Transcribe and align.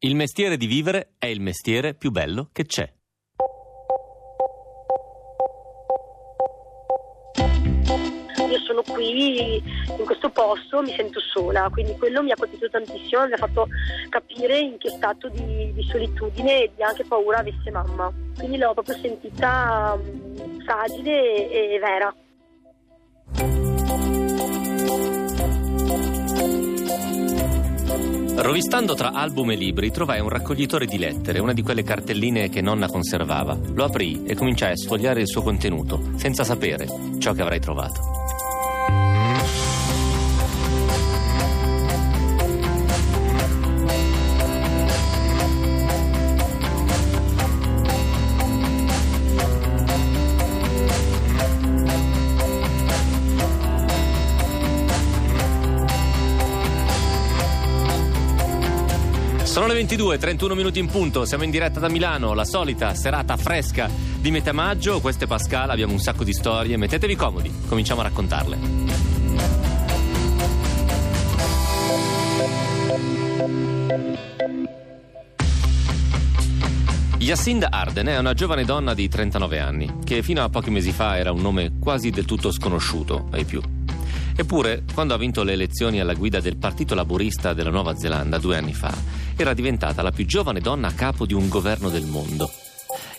Il 0.00 0.14
mestiere 0.14 0.56
di 0.56 0.66
vivere 0.66 1.14
è 1.18 1.26
il 1.26 1.40
mestiere 1.40 1.92
più 1.92 2.12
bello 2.12 2.50
che 2.52 2.64
c'è. 2.66 2.88
Io 8.48 8.58
sono 8.60 8.82
qui 8.82 9.56
in 9.56 10.04
questo 10.04 10.30
posto, 10.30 10.82
mi 10.82 10.92
sento 10.92 11.18
sola, 11.18 11.68
quindi 11.72 11.96
quello 11.96 12.22
mi 12.22 12.30
ha 12.30 12.36
colpito 12.36 12.70
tantissimo, 12.70 13.26
mi 13.26 13.32
ha 13.32 13.38
fatto 13.38 13.66
capire 14.08 14.60
in 14.60 14.78
che 14.78 14.90
stato 14.90 15.28
di, 15.30 15.72
di 15.72 15.82
solitudine 15.82 16.62
e 16.62 16.70
di 16.76 16.82
anche 16.84 17.02
paura 17.02 17.38
avesse 17.38 17.68
mamma. 17.72 18.08
Quindi 18.36 18.56
l'ho 18.56 18.74
proprio 18.74 18.96
sentita 18.98 19.98
um, 20.00 20.62
fragile 20.62 21.50
e 21.50 21.78
vera. 21.80 22.14
Rovistando 28.40 28.94
tra 28.94 29.10
album 29.10 29.50
e 29.50 29.56
libri 29.56 29.90
trovai 29.90 30.20
un 30.20 30.28
raccoglitore 30.28 30.86
di 30.86 30.96
lettere, 30.96 31.40
una 31.40 31.52
di 31.52 31.62
quelle 31.62 31.82
cartelline 31.82 32.48
che 32.48 32.60
nonna 32.60 32.86
conservava. 32.86 33.58
Lo 33.74 33.84
aprì 33.84 34.22
e 34.24 34.36
cominciai 34.36 34.72
a 34.72 34.76
sfogliare 34.76 35.20
il 35.20 35.26
suo 35.26 35.42
contenuto, 35.42 36.12
senza 36.14 36.44
sapere 36.44 36.86
ciò 37.18 37.32
che 37.32 37.42
avrei 37.42 37.58
trovato. 37.58 38.47
Sono 59.58 59.70
le 59.70 59.74
22, 59.74 60.18
31 60.18 60.54
minuti 60.54 60.78
in 60.78 60.86
punto, 60.86 61.24
siamo 61.24 61.42
in 61.42 61.50
diretta 61.50 61.80
da 61.80 61.88
Milano, 61.88 62.32
la 62.32 62.44
solita 62.44 62.94
serata 62.94 63.36
fresca 63.36 63.90
di 64.20 64.30
metà 64.30 64.52
maggio, 64.52 65.00
questo 65.00 65.24
è 65.24 65.26
Pascal, 65.26 65.68
abbiamo 65.70 65.92
un 65.92 65.98
sacco 65.98 66.22
di 66.22 66.32
storie, 66.32 66.76
mettetevi 66.76 67.16
comodi, 67.16 67.52
cominciamo 67.66 68.00
a 68.00 68.04
raccontarle. 68.04 68.58
Yacinda 77.18 77.66
Arden 77.72 78.06
è 78.06 78.18
una 78.18 78.34
giovane 78.34 78.64
donna 78.64 78.94
di 78.94 79.08
39 79.08 79.58
anni, 79.58 79.92
che 80.04 80.22
fino 80.22 80.44
a 80.44 80.48
pochi 80.48 80.70
mesi 80.70 80.92
fa 80.92 81.18
era 81.18 81.32
un 81.32 81.40
nome 81.40 81.72
quasi 81.80 82.10
del 82.10 82.26
tutto 82.26 82.52
sconosciuto 82.52 83.26
ai 83.32 83.44
più. 83.44 83.77
Eppure, 84.40 84.84
quando 84.94 85.14
ha 85.14 85.18
vinto 85.18 85.42
le 85.42 85.54
elezioni 85.54 85.98
alla 85.98 86.14
guida 86.14 86.38
del 86.38 86.58
Partito 86.58 86.94
Laburista 86.94 87.54
della 87.54 87.70
Nuova 87.70 87.96
Zelanda 87.96 88.38
due 88.38 88.56
anni 88.56 88.72
fa, 88.72 88.94
era 89.36 89.52
diventata 89.52 90.00
la 90.00 90.12
più 90.12 90.26
giovane 90.26 90.60
donna 90.60 90.86
a 90.86 90.92
capo 90.92 91.26
di 91.26 91.34
un 91.34 91.48
governo 91.48 91.88
del 91.88 92.04
mondo. 92.04 92.48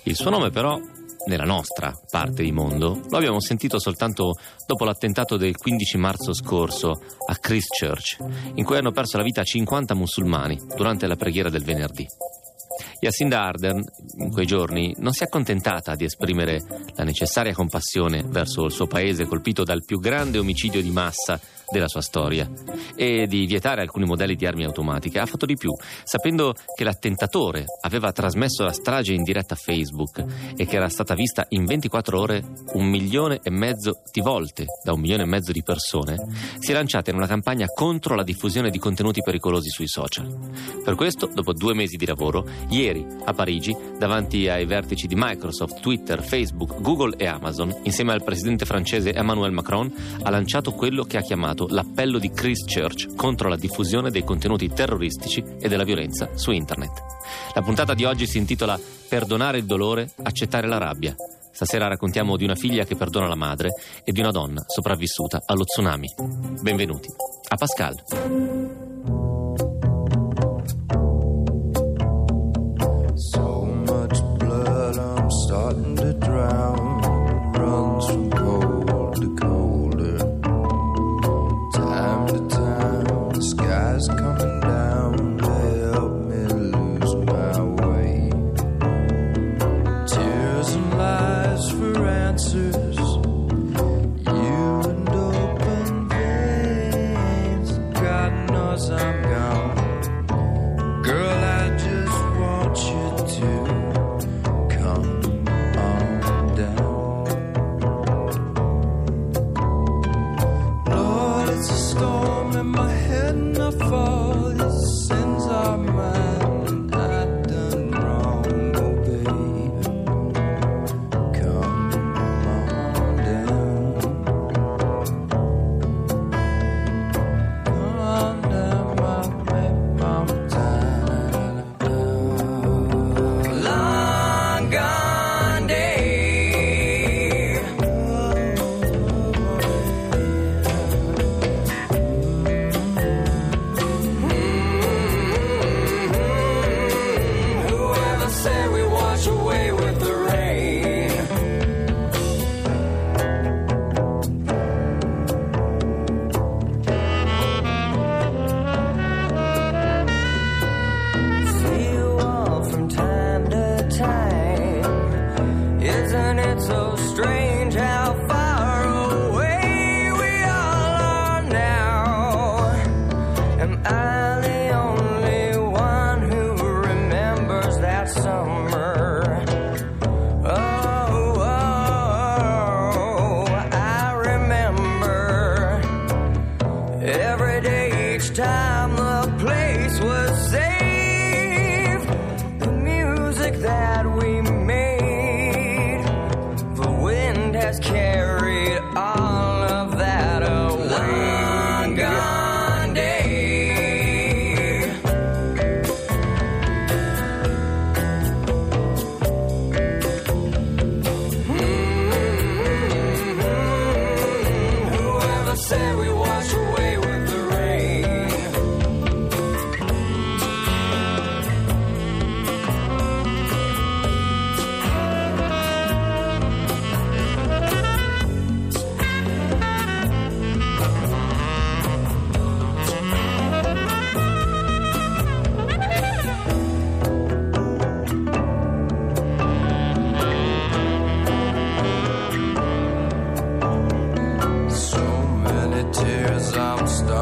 Il 0.03 0.16
suo 0.16 0.30
nome 0.30 0.50
però, 0.50 0.80
nella 1.28 1.44
nostra 1.44 1.94
parte 2.09 2.42
di 2.42 2.53
mondo, 2.53 3.02
lo 3.09 3.17
abbiamo 3.17 3.42
sentito 3.42 3.80
soltanto 3.81 4.38
dopo 4.66 4.86
l'attentato 4.86 5.36
del 5.36 5.58
15 5.58 5.97
marzo 5.97 6.34
scorso 6.34 7.02
a 7.28 7.36
Christchurch, 7.36 8.16
in 8.53 8.64
cui 8.64 8.78
hanno 8.78 8.92
perso 8.92 9.17
la 9.17 9.23
vita 9.23 9.44
50 9.44 9.94
musulmani 9.95 10.58
durante 10.73 11.06
la 11.06 11.17
preghiera 11.17 11.50
del 11.50 11.66
venerdì. 11.66 12.08
Yacinda 13.02 13.44
Ardern, 13.44 13.83
in 14.17 14.30
quei 14.30 14.45
giorni, 14.45 14.94
non 14.97 15.14
si 15.14 15.23
è 15.23 15.28
accontentata 15.28 15.95
di 15.95 16.03
esprimere 16.03 16.61
la 16.95 17.03
necessaria 17.06 17.53
compassione 17.53 18.23
verso 18.28 18.66
il 18.66 18.72
suo 18.72 18.88
paese 18.88 19.25
colpito 19.25 19.64
dal 19.64 19.86
più 19.86 20.00
grande 20.00 20.38
omicidio 20.38 20.81
di 20.81 20.91
massa 20.91 21.39
della 21.72 21.88
sua 21.88 22.02
storia 22.02 22.50
e 22.95 23.28
di 23.28 23.45
vietare 23.45 23.81
alcuni 23.81 24.06
modelli 24.06 24.36
di 24.36 24.45
armi 24.45 24.66
automatiche. 24.66 25.19
Ha 25.19 25.25
fatto 25.25 25.45
di 25.45 25.56
più, 25.56 25.72
sapendo 26.03 26.53
che 26.75 26.83
l'attentatore 26.83 27.66
aveva 27.81 28.11
trasmesso 28.11 28.64
la 28.64 28.73
strage 28.73 29.13
in 29.13 29.23
diretta 29.23 29.53
a 29.53 29.58
Facebook 29.58 30.23
e 30.58 30.66
che 30.66 30.75
era 30.75 30.89
stata 30.89 31.13
vista 31.13 31.45
in 31.50 31.66
24 31.66 32.19
ore 32.19 32.44
un 32.73 32.86
milione 32.86 33.39
e 33.44 33.50
mezzo 33.50 34.02
di 34.11 34.22
volte 34.22 34.66
da 34.84 34.94
un 34.94 35.00
milione 35.00 35.23
e 35.23 35.28
mezzo 35.28 35.52
di 35.52 35.63
persone, 35.63 36.18
si 36.57 36.72
è 36.72 36.73
lanciata 36.73 37.12
in 37.12 37.18
una 37.18 37.28
campagna 37.28 37.68
contro 37.68 38.16
la 38.16 38.23
diffusione 38.23 38.69
di 38.69 38.79
contenuti 38.79 39.22
pericolosi 39.22 39.69
sui 39.69 39.88
social. 39.88 40.28
Per 40.84 40.96
questo, 40.96 41.29
dopo 41.31 41.53
due 41.53 41.73
mesi 41.73 41.96
di 41.97 42.06
lavoro, 42.06 42.47
ieri 42.69 42.88
a 43.25 43.33
Parigi, 43.33 43.75
davanti 43.97 44.47
ai 44.47 44.66
vertici 44.66 45.07
di 45.07 45.16
Microsoft, 45.16 45.79
Twitter, 45.81 46.23
Facebook, 46.23 46.81
Google 46.81 47.16
e 47.17 47.27
Amazon, 47.27 47.75
insieme 47.83 48.13
al 48.13 48.23
presidente 48.23 48.66
francese 48.66 49.13
Emmanuel 49.13 49.51
Macron, 49.51 49.91
ha 50.23 50.29
lanciato 50.29 50.72
quello 50.72 51.03
che 51.03 51.17
ha 51.17 51.22
chiamato 51.22 51.67
l'appello 51.69 52.17
di 52.17 52.31
Christchurch 52.31 53.16
contro 53.16 53.49
la 53.49 53.55
diffusione 53.55 54.09
dei 54.09 54.23
contenuti 54.23 54.69
terroristici 54.69 55.44
e 55.59 55.67
della 55.67 55.83
violenza 55.83 56.29
su 56.33 56.51
internet. 56.51 56.91
La 57.53 57.61
puntata 57.61 57.94
di 57.94 58.05
oggi 58.05 58.25
si 58.25 58.38
intitola 58.38 58.79
Perdonare 59.07 59.57
il 59.57 59.66
dolore, 59.66 60.11
accettare 60.23 60.67
la 60.67 60.78
rabbia. 60.78 61.16
Stasera 61.51 61.88
raccontiamo 61.88 62.38
di 62.38 62.44
una 62.44 62.55
figlia 62.55 62.85
che 62.85 62.95
perdona 62.95 63.28
la 63.28 63.35
madre 63.35 63.69
e 64.03 64.11
di 64.11 64.19
una 64.19 64.31
donna 64.31 64.63
sopravvissuta 64.67 65.41
allo 65.45 65.63
tsunami. 65.63 66.07
Benvenuti 66.61 67.09
a 67.49 67.55
Pascal. 67.55 69.38
around. 76.39 76.69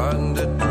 Under. 0.08 0.67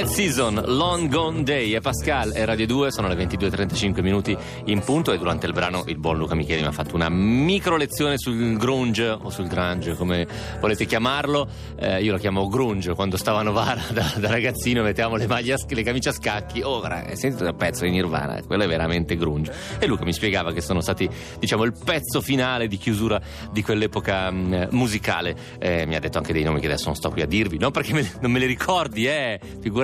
Mad 0.00 0.08
Season, 0.08 0.62
Long 0.64 1.10
Gone 1.10 1.42
Day. 1.42 1.74
E 1.74 1.80
Pascal 1.80 2.32
e 2.34 2.46
Radio 2.46 2.66
2 2.66 2.90
sono 2.90 3.06
le 3.06 3.16
22.35 3.16 4.00
minuti 4.00 4.34
in 4.64 4.80
punto 4.80 5.12
e 5.12 5.18
durante 5.18 5.44
il 5.44 5.52
brano 5.52 5.84
il 5.88 5.98
buon 5.98 6.16
Luca 6.16 6.34
Micheli 6.34 6.62
mi 6.62 6.68
ha 6.68 6.72
fatto 6.72 6.94
una 6.94 7.10
micro 7.10 7.76
lezione 7.76 8.16
sul 8.16 8.56
grunge 8.56 9.08
o 9.08 9.28
sul 9.28 9.46
grunge 9.46 9.94
come 9.96 10.26
volete 10.58 10.86
chiamarlo. 10.86 11.46
Eh, 11.78 12.02
io 12.02 12.12
lo 12.12 12.18
chiamo 12.18 12.48
grunge 12.48 12.94
quando 12.94 13.18
stavo 13.18 13.38
a 13.38 13.42
Novara 13.42 13.82
da, 13.92 14.10
da 14.16 14.30
ragazzino 14.30 14.82
mettevamo 14.82 15.16
le, 15.16 15.26
maglie, 15.26 15.56
le 15.68 15.82
camicie 15.82 16.08
a 16.08 16.12
scacchi. 16.12 16.62
Oh 16.62 16.82
sentite 17.12 17.44
un 17.44 17.56
pezzo 17.56 17.84
di 17.84 17.90
Nirvana? 17.90 18.40
Quello 18.46 18.62
è 18.62 18.68
veramente 18.68 19.16
grunge. 19.16 19.52
E 19.78 19.86
Luca 19.86 20.04
mi 20.04 20.14
spiegava 20.14 20.50
che 20.54 20.62
sono 20.62 20.80
stati 20.80 21.06
diciamo 21.38 21.64
il 21.64 21.74
pezzo 21.84 22.22
finale 22.22 22.68
di 22.68 22.78
chiusura 22.78 23.20
di 23.52 23.62
quell'epoca 23.62 24.30
mh, 24.30 24.38
mm, 24.38 24.62
musicale. 24.70 25.36
Eh, 25.58 25.84
mi 25.84 25.94
ha 25.94 26.00
detto 26.00 26.16
anche 26.16 26.32
dei 26.32 26.42
nomi 26.42 26.60
che 26.60 26.66
adesso 26.66 26.86
non 26.86 26.94
sto 26.94 27.10
qui 27.10 27.20
a 27.20 27.26
dirvi. 27.26 27.58
Non 27.58 27.70
perché 27.70 27.92
me, 27.92 28.10
non 28.22 28.30
me 28.30 28.38
li 28.38 28.46
ricordi 28.46 29.06
eh 29.06 29.38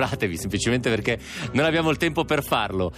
figuratevi, 0.07 0.37
semplicemente 0.37 0.89
perché 0.89 1.19
non 1.51 1.65
abbiamo 1.65 1.89
il 1.89 1.97
tempo 1.97 2.23
per 2.23 2.43
farlo. 2.43 2.91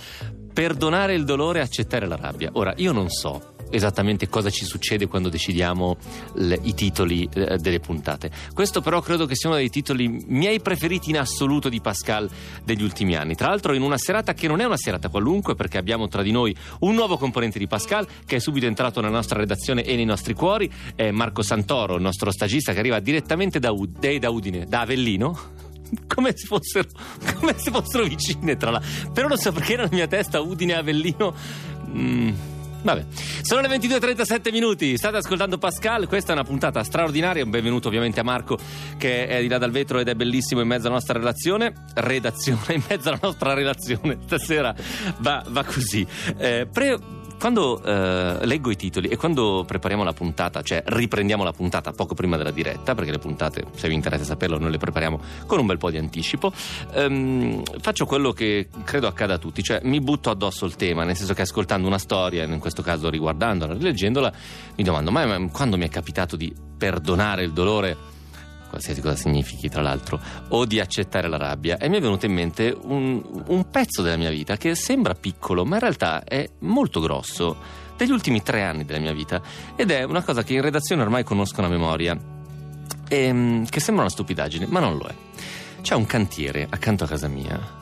Perdonare 0.54 1.14
il 1.14 1.26
dolore 1.26 1.60
e 1.60 1.62
accettare 1.64 2.08
la 2.08 2.16
rabbia. 2.16 2.50
Ora, 2.54 2.74
io 2.78 2.92
non 2.92 3.10
so 3.10 3.58
esattamente 3.72 4.28
cosa 4.30 4.50
ci 4.50 4.66
succede 4.66 5.08
quando 5.08 5.30
decidiamo 5.30 5.98
le, 6.36 6.60
i 6.64 6.74
titoli 6.74 7.30
eh, 7.32 7.58
delle 7.58 7.80
puntate. 7.80 8.32
Questo 8.54 8.82
però 8.82 9.00
credo 9.02 9.26
che 9.26 9.36
sia 9.36 9.50
uno 9.50 9.58
dei 9.58 9.70
titoli 9.70 10.08
miei 10.28 10.60
preferiti 10.60 11.12
in 11.12 11.20
assoluto 11.20 11.70
di 11.70 11.80
Pascal 11.80 12.30
degli 12.64 12.82
ultimi 12.82 13.16
anni. 13.16 13.36
Tra 13.36 13.50
l'altro 13.50 13.74
in 13.74 13.82
una 13.82 13.98
serata 13.98 14.34
che 14.34 14.48
non 14.48 14.60
è 14.60 14.66
una 14.66 14.78
serata 14.78 15.10
qualunque 15.10 15.56
perché 15.56 15.78
abbiamo 15.78 16.08
tra 16.08 16.24
di 16.24 16.32
noi 16.32 16.56
un 16.80 16.96
nuovo 16.96 17.18
componente 17.18 17.60
di 17.60 17.68
Pascal 17.68 18.08
che 18.26 18.38
è 18.38 18.40
subito 18.40 18.66
entrato 18.66 19.02
nella 19.02 19.14
nostra 19.14 19.40
redazione 19.40 19.84
e 19.84 19.96
nei 19.96 20.06
nostri 20.06 20.34
cuori, 20.34 20.70
è 20.96 21.12
Marco 21.12 21.42
Santoro, 21.42 21.96
il 21.96 22.02
nostro 22.02 22.32
stagista 22.32 22.74
che 22.74 22.80
arriva 22.80 23.00
direttamente 23.00 23.60
da, 23.60 23.72
Ud- 23.72 24.18
da 24.18 24.30
Udine, 24.30 24.66
da 24.66 24.82
Avellino 24.82 25.59
come 26.08 26.34
se 26.36 26.46
fossero, 26.46 26.88
come 27.40 27.56
se 27.58 27.72
fossero 27.72 28.04
vicine 28.04 28.58
tra 28.58 28.72
l'altro. 28.72 29.12
Però 29.12 29.28
non 29.28 29.38
so 29.38 29.52
perché 29.52 29.76
nella 29.76 29.90
mia 29.92 30.08
testa 30.08 30.40
Udine 30.40 30.74
e 30.74 30.76
Avellino. 30.76 31.36
Mm. 31.88 32.32
Vabbè, 32.82 33.06
sono 33.42 33.60
le 33.60 33.68
22.37 33.68 34.52
minuti, 34.52 34.96
state 34.96 35.18
ascoltando 35.18 35.58
Pascal, 35.58 36.08
questa 36.08 36.32
è 36.32 36.34
una 36.34 36.46
puntata 36.46 36.82
straordinaria, 36.82 37.44
un 37.44 37.50
benvenuto 37.50 37.90
ovviamente 37.90 38.22
a 38.22 38.24
Marco 38.24 38.58
che 38.98 39.28
è 39.28 39.42
di 39.42 39.50
là 39.50 39.58
dal 39.58 39.72
vetro 39.72 40.00
ed 40.00 40.08
è 40.08 40.16
bellissimo 40.16 40.62
in 40.62 40.68
mezzo 40.68 40.86
alla 40.86 40.96
nostra 40.96 41.20
relazione, 41.20 41.74
redazione, 41.96 42.76
in 42.76 42.84
mezzo 42.88 43.10
alla 43.10 43.20
nostra 43.22 43.54
relazione, 43.54 44.20
stasera 44.26 44.74
va, 45.18 45.44
va 45.50 45.64
così. 45.66 46.08
Eh, 46.38 46.68
pre- 46.72 47.19
quando 47.40 47.82
eh, 47.82 48.46
leggo 48.46 48.70
i 48.70 48.76
titoli 48.76 49.08
e 49.08 49.16
quando 49.16 49.64
prepariamo 49.66 50.04
la 50.04 50.12
puntata, 50.12 50.62
cioè 50.62 50.84
riprendiamo 50.86 51.44
la 51.44 51.54
puntata 51.54 51.94
poco 51.94 52.14
prima 52.14 52.36
della 52.36 52.52
diretta, 52.52 52.94
perché 52.94 53.12
le 53.12 53.18
puntate, 53.18 53.66
se 53.76 53.88
vi 53.88 53.94
interessa 53.94 54.26
saperlo, 54.26 54.60
noi 54.60 54.72
le 54.72 54.78
prepariamo 54.78 55.20
con 55.48 55.60
un 55.60 55.66
bel 55.66 55.78
po' 55.78 55.90
di 55.90 55.98
anticipo, 55.98 56.52
ehm, 56.92 57.64
faccio 57.80 58.06
quello 58.06 58.34
che 58.34 58.68
credo 58.84 59.08
accada 59.08 59.36
a 59.36 59.38
tutti, 59.38 59.64
cioè 59.64 59.80
mi 59.84 60.02
butto 60.02 60.30
addosso 60.30 60.66
il 60.66 60.76
tema, 60.76 61.06
nel 61.06 61.16
senso 61.16 61.34
che 61.34 61.44
ascoltando 61.44 61.88
una 61.88 61.98
storia, 61.98 62.44
in 62.44 62.60
questo 62.60 62.82
caso 62.82 63.10
riguardandola, 63.10 63.74
rileggendola, 63.74 64.32
mi 64.76 64.84
domando, 64.84 65.10
ma, 65.10 65.26
ma 65.26 65.50
quando 65.50 65.78
mi 65.78 65.86
è 65.86 65.90
capitato 65.90 66.36
di 66.36 66.54
perdonare 66.78 67.44
il 67.44 67.54
dolore? 67.54 68.18
Qualsiasi 68.70 69.02
cosa 69.02 69.16
significhi 69.16 69.68
tra 69.70 69.82
l'altro, 69.82 70.20
o 70.50 70.66
di 70.66 70.80
accettare 70.80 71.28
la 71.28 71.38
rabbia. 71.38 71.78
E 71.78 71.90
mi 71.90 71.98
è 71.98 72.02
venuto 72.02 72.26
in 72.26 72.34
mente 72.34 72.76
un, 72.82 73.22
un 73.48 73.70
pezzo 73.70 74.02
della 74.02 74.18
mia 74.18 74.30
vita 74.30 74.56
che 74.56 74.76
sembra 74.76 75.14
piccolo, 75.16 75.66
ma 75.66 75.76
in 75.76 75.82
realtà 75.82 76.24
è 76.24 76.48
molto 76.60 77.00
grosso, 77.00 77.58
degli 77.98 78.12
ultimi 78.12 78.42
tre 78.42 78.64
anni 78.64 78.86
della 78.86 79.00
mia 79.00 79.14
vita, 79.14 79.42
ed 79.76 79.92
è 79.92 80.04
una 80.04 80.24
cosa 80.24 80.44
che 80.44 80.54
in 80.54 80.62
redazione 80.62 81.02
ormai 81.02 81.24
conoscono 81.24 81.68
a 81.68 81.70
memoria, 81.70 82.18
e, 83.10 83.24
ehm, 83.24 83.66
che 83.68 83.80
sembra 83.80 84.04
una 84.04 84.12
stupidaggine, 84.12 84.68
ma 84.68 84.80
non 84.80 84.98
lo 84.98 85.06
è. 85.08 85.16
C'è 85.82 85.96
un 85.96 86.06
cantiere 86.06 86.68
accanto 86.70 87.04
a 87.04 87.08
casa 87.08 87.28
mia. 87.28 87.78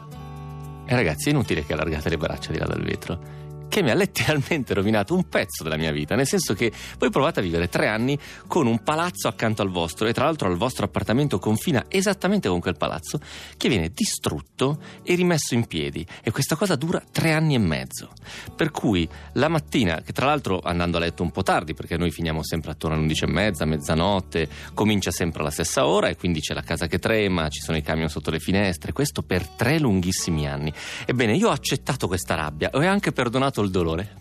E 0.85 0.95
ragazzi, 0.95 1.29
è 1.29 1.31
inutile 1.31 1.65
che 1.65 1.73
allargate 1.73 2.09
le 2.09 2.17
braccia 2.17 2.51
di 2.51 2.57
là 2.57 2.65
dal 2.65 2.81
vetro 2.81 3.46
che 3.67 3.81
mi 3.81 3.91
ha 3.91 3.93
letteralmente 3.93 4.73
rovinato 4.75 5.13
un 5.13 5.27
pezzo 5.27 5.63
della 5.63 5.77
mia 5.77 5.91
vita, 5.91 6.15
nel 6.15 6.27
senso 6.27 6.53
che 6.53 6.71
voi 6.97 7.09
provate 7.09 7.39
a 7.39 7.43
vivere 7.43 7.67
tre 7.67 7.87
anni 7.87 8.17
con 8.47 8.67
un 8.67 8.83
palazzo 8.83 9.27
accanto 9.27 9.61
al 9.61 9.69
vostro 9.69 10.07
e 10.07 10.13
tra 10.13 10.25
l'altro 10.25 10.47
al 10.47 10.57
vostro 10.57 10.85
appartamento 10.85 11.39
confina 11.39 11.85
esattamente 11.87 12.49
con 12.49 12.59
quel 12.59 12.77
palazzo 12.77 13.19
che 13.57 13.69
viene 13.69 13.91
distrutto 13.93 14.79
e 15.03 15.15
rimesso 15.15 15.53
in 15.53 15.65
piedi 15.65 16.05
e 16.23 16.31
questa 16.31 16.55
cosa 16.55 16.75
dura 16.75 17.01
tre 17.11 17.31
anni 17.31 17.55
e 17.55 17.59
mezzo. 17.59 18.11
Per 18.55 18.71
cui 18.71 19.07
la 19.33 19.47
mattina, 19.47 20.01
che 20.01 20.13
tra 20.13 20.25
l'altro 20.25 20.59
andando 20.63 20.97
a 20.97 20.99
letto 20.99 21.23
un 21.23 21.31
po' 21.31 21.43
tardi 21.43 21.73
perché 21.73 21.97
noi 21.97 22.11
finiamo 22.11 22.43
sempre 22.43 22.71
attorno 22.71 22.95
alle 22.95 23.03
undici 23.03 23.25
e 23.25 23.27
mezza, 23.27 23.65
mezzanotte, 23.65 24.47
comincia 24.73 25.11
sempre 25.11 25.41
alla 25.41 25.51
stessa 25.51 25.85
ora 25.85 26.07
e 26.07 26.15
quindi 26.15 26.39
c'è 26.39 26.53
la 26.53 26.61
casa 26.61 26.87
che 26.87 26.99
trema, 26.99 27.49
ci 27.49 27.61
sono 27.61 27.77
i 27.77 27.81
camion 27.81 28.09
sotto 28.09 28.31
le 28.31 28.39
finestre, 28.39 28.91
questo 28.91 29.23
per 29.23 29.47
tre 29.47 29.79
lunghissimi 29.79 30.47
anni. 30.47 30.71
Ebbene, 31.05 31.35
io 31.35 31.49
ho 31.49 31.51
accettato 31.51 32.07
questa 32.07 32.35
rabbia 32.35 32.69
ho 32.73 32.79
anche 32.87 33.11
perdonato 33.11 33.56
il 33.63 33.71
dolore. 33.71 34.15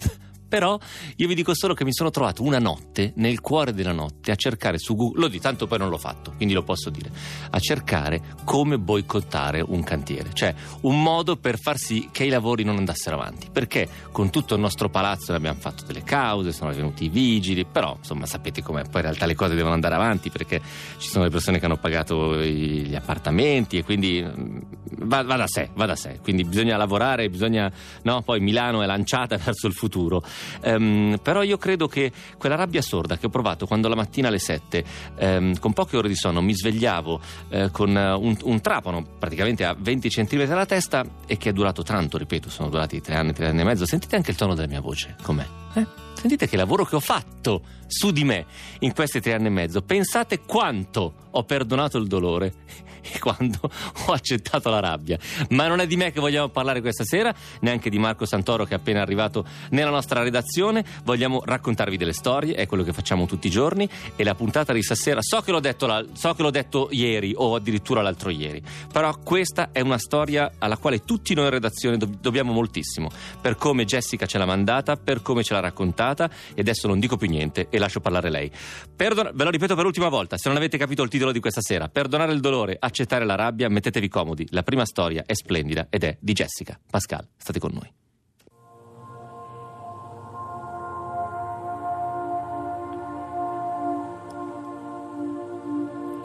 Però 0.48 0.78
io 1.16 1.28
vi 1.28 1.34
dico 1.34 1.54
solo 1.54 1.74
che 1.74 1.84
mi 1.84 1.92
sono 1.92 2.10
trovato 2.10 2.42
una 2.42 2.58
notte, 2.58 3.12
nel 3.16 3.40
cuore 3.40 3.72
della 3.72 3.92
notte, 3.92 4.30
a 4.30 4.36
cercare 4.36 4.78
su 4.78 4.94
Google, 4.94 5.20
lo 5.20 5.28
di 5.28 5.40
tanto 5.40 5.66
poi 5.66 5.78
non 5.78 5.88
l'ho 5.88 5.98
fatto, 5.98 6.32
quindi 6.36 6.54
lo 6.54 6.62
posso 6.62 6.90
dire, 6.90 7.10
a 7.50 7.58
cercare 7.58 8.20
come 8.44 8.78
boicottare 8.78 9.60
un 9.60 9.82
cantiere, 9.82 10.30
cioè 10.32 10.54
un 10.82 11.02
modo 11.02 11.36
per 11.36 11.58
far 11.58 11.78
sì 11.78 12.08
che 12.12 12.24
i 12.24 12.28
lavori 12.28 12.62
non 12.62 12.76
andassero 12.76 13.16
avanti, 13.16 13.48
perché 13.50 13.88
con 14.12 14.30
tutto 14.30 14.54
il 14.54 14.60
nostro 14.60 14.88
palazzo 14.88 15.32
ne 15.32 15.38
abbiamo 15.38 15.58
fatto 15.58 15.84
delle 15.84 16.02
cause, 16.02 16.52
sono 16.52 16.72
venuti 16.72 17.04
i 17.04 17.08
vigili, 17.08 17.64
però 17.64 17.96
insomma 17.98 18.26
sapete 18.26 18.62
com'è, 18.62 18.82
poi 18.82 19.00
in 19.00 19.02
realtà 19.02 19.26
le 19.26 19.34
cose 19.34 19.54
devono 19.54 19.74
andare 19.74 19.94
avanti 19.94 20.30
perché 20.30 20.60
ci 20.98 21.08
sono 21.08 21.24
le 21.24 21.30
persone 21.30 21.58
che 21.58 21.64
hanno 21.64 21.76
pagato 21.76 22.42
gli 22.42 22.94
appartamenti 22.94 23.78
e 23.78 23.84
quindi 23.84 24.22
mm, 24.22 24.58
va, 25.02 25.22
va 25.22 25.36
da 25.36 25.46
sé, 25.46 25.70
va 25.74 25.86
da 25.86 25.96
sé, 25.96 26.20
quindi 26.22 26.44
bisogna 26.44 26.76
lavorare, 26.76 27.28
bisogna, 27.28 27.70
no, 28.02 28.22
poi 28.22 28.40
Milano 28.40 28.82
è 28.82 28.86
lanciata 28.86 29.36
verso 29.42 29.66
il 29.66 29.74
futuro. 29.74 30.22
Um, 30.62 31.18
però 31.22 31.42
io 31.42 31.56
credo 31.56 31.86
che 31.86 32.12
quella 32.38 32.54
rabbia 32.54 32.82
sorda 32.82 33.16
che 33.16 33.26
ho 33.26 33.28
provato 33.30 33.66
quando 33.66 33.88
la 33.88 33.94
mattina 33.94 34.28
alle 34.28 34.38
7, 34.38 34.84
um, 35.18 35.58
con 35.58 35.72
poche 35.72 35.96
ore 35.96 36.08
di 36.08 36.16
sonno, 36.16 36.40
mi 36.42 36.54
svegliavo 36.54 37.20
uh, 37.50 37.70
con 37.70 37.90
uh, 37.90 38.20
un, 38.20 38.36
un, 38.42 38.60
trapano 38.60 39.04
praticamente 39.18 39.64
a 39.64 39.74
20 39.78 40.08
cm 40.08 40.44
dalla 40.44 40.66
testa 40.66 41.04
e 41.26 41.36
che 41.36 41.50
è 41.50 41.52
durato 41.52 41.82
tanto, 41.82 42.18
ripeto, 42.18 42.50
sono 42.50 42.68
durati 42.68 43.00
tre 43.00 43.16
anni, 43.16 43.32
tre 43.32 43.48
anni 43.48 43.60
e 43.60 43.64
mezzo. 43.64 43.86
Sentite 43.86 44.16
anche 44.16 44.30
il 44.30 44.36
tono 44.36 44.54
della 44.54 44.68
mia 44.68 44.80
voce, 44.80 45.16
com'è? 45.22 45.46
Eh? 45.74 45.86
Sentite 46.14 46.48
che 46.48 46.56
lavoro 46.56 46.84
che 46.84 46.96
ho 46.96 47.00
fatto 47.00 47.62
su 47.86 48.10
di 48.10 48.24
me 48.24 48.46
in 48.80 48.92
questi 48.94 49.20
tre 49.20 49.34
anni 49.34 49.46
e 49.46 49.50
mezzo. 49.50 49.82
Pensate 49.82 50.40
quanto 50.40 51.25
ho 51.36 51.44
perdonato 51.44 51.98
il 51.98 52.06
dolore 52.06 52.54
quando 53.20 53.58
ho 54.06 54.12
accettato 54.12 54.70
la 54.70 54.80
rabbia. 54.80 55.18
Ma 55.50 55.66
non 55.66 55.80
è 55.80 55.86
di 55.86 55.96
me 55.96 56.12
che 56.12 56.20
vogliamo 56.20 56.48
parlare 56.48 56.80
questa 56.80 57.04
sera, 57.04 57.34
neanche 57.60 57.90
di 57.90 57.98
Marco 57.98 58.24
Santoro 58.26 58.64
che 58.64 58.72
è 58.72 58.76
appena 58.76 59.00
arrivato 59.00 59.44
nella 59.70 59.90
nostra 59.90 60.22
redazione. 60.22 60.84
Vogliamo 61.04 61.42
raccontarvi 61.44 61.96
delle 61.96 62.12
storie, 62.12 62.54
è 62.54 62.66
quello 62.66 62.82
che 62.82 62.92
facciamo 62.92 63.26
tutti 63.26 63.46
i 63.46 63.50
giorni. 63.50 63.88
E 64.16 64.24
la 64.24 64.34
puntata 64.34 64.72
di 64.72 64.82
stasera, 64.82 65.20
so 65.22 65.40
che 65.40 65.50
l'ho 65.50 65.60
detto, 65.60 65.86
la, 65.86 66.04
so 66.12 66.34
che 66.34 66.42
l'ho 66.42 66.50
detto 66.50 66.88
ieri 66.90 67.32
o 67.36 67.54
addirittura 67.54 68.02
l'altro 68.02 68.30
ieri, 68.30 68.62
però 68.92 69.16
questa 69.18 69.70
è 69.72 69.80
una 69.80 69.98
storia 69.98 70.52
alla 70.58 70.76
quale 70.76 71.04
tutti 71.04 71.34
noi 71.34 71.44
in 71.44 71.50
redazione 71.50 71.96
do- 71.96 72.10
dobbiamo 72.20 72.52
moltissimo. 72.52 73.10
Per 73.40 73.56
come 73.56 73.84
Jessica 73.84 74.26
ce 74.26 74.38
l'ha 74.38 74.46
mandata, 74.46 74.96
per 74.96 75.22
come 75.22 75.42
ce 75.42 75.54
l'ha 75.54 75.60
raccontata. 75.60 76.28
E 76.54 76.60
adesso 76.60 76.86
non 76.88 76.98
dico 76.98 77.16
più 77.16 77.28
niente 77.28 77.68
e 77.70 77.78
lascio 77.78 78.00
parlare 78.00 78.30
lei. 78.30 78.50
Perdon- 78.94 79.30
ve 79.34 79.44
lo 79.44 79.50
ripeto 79.50 79.74
per 79.74 79.84
l'ultima 79.84 80.08
volta, 80.08 80.36
se 80.36 80.48
non 80.48 80.56
avete 80.56 80.78
capito 80.78 81.02
il 81.02 81.08
titolo 81.08 81.25
di 81.32 81.40
questa 81.40 81.60
sera: 81.60 81.88
Perdonare 81.88 82.32
il 82.32 82.40
dolore, 82.40 82.76
accettare 82.78 83.24
la 83.24 83.34
rabbia, 83.34 83.68
mettetevi 83.68 84.08
comodi. 84.08 84.46
La 84.50 84.62
prima 84.62 84.84
storia 84.84 85.24
è 85.26 85.34
splendida 85.34 85.86
ed 85.90 86.04
è 86.04 86.16
di 86.20 86.32
Jessica. 86.32 86.78
Pascal, 86.90 87.26
state 87.36 87.58
con 87.58 87.72
noi. 87.72 87.92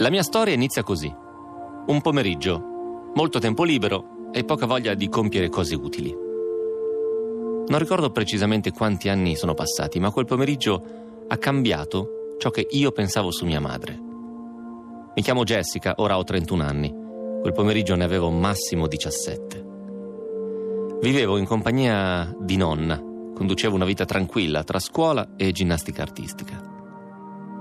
La 0.02 0.10
mia 0.10 0.24
storia 0.24 0.56
inizia 0.56 0.82
così. 0.82 1.14
Un 1.86 2.02
pomeriggio, 2.02 3.12
molto 3.14 3.38
tempo 3.38 3.64
libero 3.64 4.30
e 4.32 4.44
poca 4.44 4.66
voglia 4.66 4.96
di 4.96 5.08
compiere 5.10 5.48
cose 5.50 5.76
utili. 5.76 6.10
Non 7.68 7.78
ricordo 7.78 8.10
precisamente 8.10 8.72
quanti 8.72 9.10
anni 9.10 9.36
sono 9.36 9.54
passati, 9.54 10.00
ma 10.00 10.10
quel 10.10 10.26
pomeriggio 10.26 10.84
ha 11.28 11.38
cambiato 11.38 12.36
ciò 12.40 12.50
che 12.50 12.68
io 12.72 12.92
pensavo 12.92 13.30
su 13.32 13.46
mia 13.46 13.60
madre. 13.60 14.11
Mi 15.14 15.24
chiamo 15.24 15.44
Jessica, 15.44 15.96
ora 15.98 16.18
ho 16.18 16.24
31 16.24 16.64
anni. 16.64 16.90
Quel 17.42 17.52
pomeriggio 17.52 17.96
ne 17.96 18.06
avevo 18.06 18.30
massimo 18.30 18.88
17. 18.88 19.66
Vivevo 21.02 21.36
in 21.36 21.46
compagnia 21.46 22.34
di 22.40 22.56
nonna, 22.56 22.98
conducevo 22.98 23.76
una 23.76 23.84
vita 23.84 24.06
tranquilla 24.06 24.64
tra 24.64 24.80
scuola 24.80 25.36
e 25.36 25.52
ginnastica 25.52 26.02
artistica. 26.02 26.64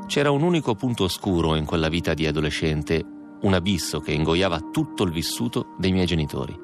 C'era 0.07 0.31
un 0.31 0.43
unico 0.43 0.77
punto 0.77 1.03
oscuro 1.03 1.57
in 1.57 1.65
quella 1.65 1.89
vita 1.89 2.15
di 2.15 2.25
adolescente, 2.25 3.05
un 3.41 3.53
abisso 3.53 3.99
che 3.99 4.13
ingoiava 4.13 4.69
tutto 4.71 5.03
il 5.03 5.11
vissuto 5.11 5.75
dei 5.77 5.91
miei 5.91 6.07
genitori. 6.07 6.57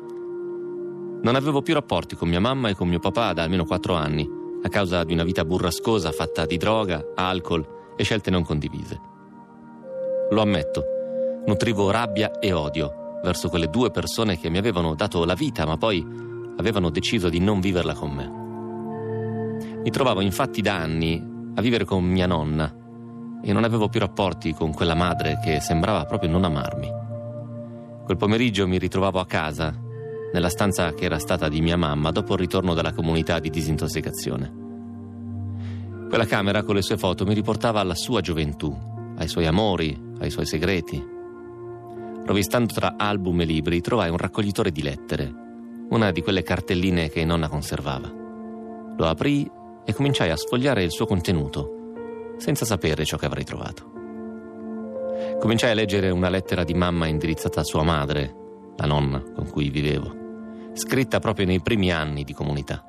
Non 1.21 1.35
avevo 1.35 1.62
più 1.62 1.75
rapporti 1.75 2.14
con 2.14 2.28
mia 2.28 2.38
mamma 2.38 2.69
e 2.69 2.76
con 2.76 2.87
mio 2.87 3.00
papà 3.00 3.33
da 3.33 3.43
almeno 3.43 3.64
quattro 3.64 3.95
anni, 3.95 4.25
a 4.62 4.69
causa 4.69 5.02
di 5.02 5.14
una 5.14 5.25
vita 5.25 5.45
burrascosa 5.45 6.12
fatta 6.12 6.47
di 6.47 6.57
droga, 6.59 7.05
alcol 7.16 7.95
e 7.97 8.05
scelte 8.05 8.31
non 8.31 8.45
condivise. 8.45 9.14
Lo 10.28 10.42
ammetto, 10.42 10.85
nutrivo 11.47 11.92
rabbia 11.92 12.40
e 12.40 12.52
odio 12.52 13.21
verso 13.23 13.49
quelle 13.49 13.68
due 13.68 13.92
persone 13.92 14.37
che 14.38 14.50
mi 14.50 14.59
avevano 14.59 14.97
dato 14.97 15.25
la 15.25 15.35
vita, 15.35 15.64
ma 15.64 15.76
poi 15.76 16.04
avevano 16.56 16.90
deciso 16.90 17.28
di 17.28 17.38
non 17.38 17.61
viverla 17.61 17.95
con 17.95 18.11
me. 18.11 18.45
Mi 19.83 19.90
trovavo 19.90 20.21
infatti 20.21 20.62
da 20.62 20.75
anni 20.75 21.25
a 21.54 21.61
vivere 21.61 21.85
con 21.85 22.02
mia 22.02 22.26
nonna 22.26 22.75
e 23.40 23.52
non 23.52 23.62
avevo 23.62 23.88
più 23.88 24.00
rapporti 24.00 24.52
con 24.52 24.73
quella 24.73 24.97
madre 24.97 25.38
che 25.45 25.61
sembrava 25.61 26.04
proprio 26.06 26.28
non 26.28 26.42
amarmi. 26.42 26.92
Quel 28.04 28.16
pomeriggio 28.16 28.66
mi 28.66 28.78
ritrovavo 28.78 29.21
a 29.21 29.26
casa, 29.26 29.73
nella 30.33 30.49
stanza 30.49 30.92
che 30.92 31.04
era 31.04 31.21
stata 31.21 31.49
di 31.49 31.61
mia 31.61 31.76
mamma 31.76 32.11
dopo 32.11 32.33
il 32.33 32.40
ritorno 32.40 32.75
dalla 32.75 32.92
comunità 32.92 33.38
di 33.38 33.49
disintossicazione. 33.49 34.64
Quella 36.09 36.26
camera 36.26 36.64
con 36.64 36.75
le 36.75 36.83
sue 36.83 36.97
foto 36.97 37.25
mi 37.25 37.35
riportava 37.35 37.78
alla 37.78 37.95
sua 37.95 38.21
gioventù, 38.21 38.76
ai 39.18 39.28
suoi 39.28 39.47
amori, 39.47 40.05
ai 40.18 40.30
suoi 40.30 40.46
segreti. 40.46 41.14
Rovistando 42.25 42.73
tra 42.73 42.94
album 42.96 43.40
e 43.40 43.44
libri 43.44 43.80
trovai 43.80 44.11
un 44.11 44.16
raccoglitore 44.16 44.70
di 44.70 44.82
lettere, 44.82 45.32
una 45.90 46.11
di 46.11 46.23
quelle 46.23 46.42
cartelline 46.42 47.08
che 47.08 47.25
nonna 47.25 47.49
conservava. 47.49 48.12
Lo 48.96 49.06
aprì 49.06 49.49
e 49.85 49.92
cominciai 49.92 50.30
a 50.30 50.37
sfogliare 50.37 50.82
il 50.82 50.90
suo 50.90 51.06
contenuto, 51.06 52.35
senza 52.38 52.64
sapere 52.64 53.04
ciò 53.04 53.16
che 53.16 53.26
avrei 53.26 53.44
trovato. 53.44 53.92
Cominciai 55.38 55.70
a 55.70 55.75
leggere 55.75 56.11
una 56.11 56.28
lettera 56.28 56.64
di 56.64 56.75
mamma 56.75 57.06
indirizzata 57.06 57.61
a 57.61 57.64
sua 57.64 57.82
madre, 57.85 58.35
la 58.76 58.87
nonna 58.87 59.23
con 59.23 59.49
cui 59.49 59.70
vivevo, 59.70 60.73
scritta 60.73 61.20
proprio 61.20 61.46
nei 61.46 61.61
primi 61.61 61.92
anni 61.92 62.25
di 62.25 62.32
comunità. 62.32 62.85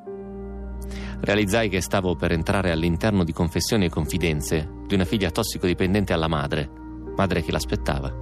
Realizzai 1.19 1.69
che 1.69 1.81
stavo 1.81 2.15
per 2.15 2.31
entrare 2.31 2.71
all'interno 2.71 3.23
di 3.23 3.33
confessioni 3.33 3.85
e 3.85 3.89
confidenze 3.89 4.69
di 4.87 4.95
una 4.95 5.05
figlia 5.05 5.31
tossicodipendente 5.31 6.13
alla 6.13 6.27
madre, 6.27 6.69
madre 7.17 7.41
che 7.41 7.51
l'aspettava. 7.51 8.13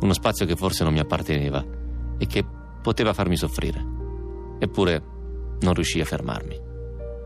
Uno 0.00 0.12
spazio 0.12 0.44
che 0.44 0.56
forse 0.56 0.82
non 0.82 0.92
mi 0.92 0.98
apparteneva 0.98 1.64
e 2.18 2.26
che 2.26 2.44
poteva 2.82 3.14
farmi 3.14 3.36
soffrire. 3.36 3.80
Eppure 4.58 5.02
non 5.60 5.74
riuscii 5.74 6.00
a 6.00 6.04
fermarmi. 6.04 6.68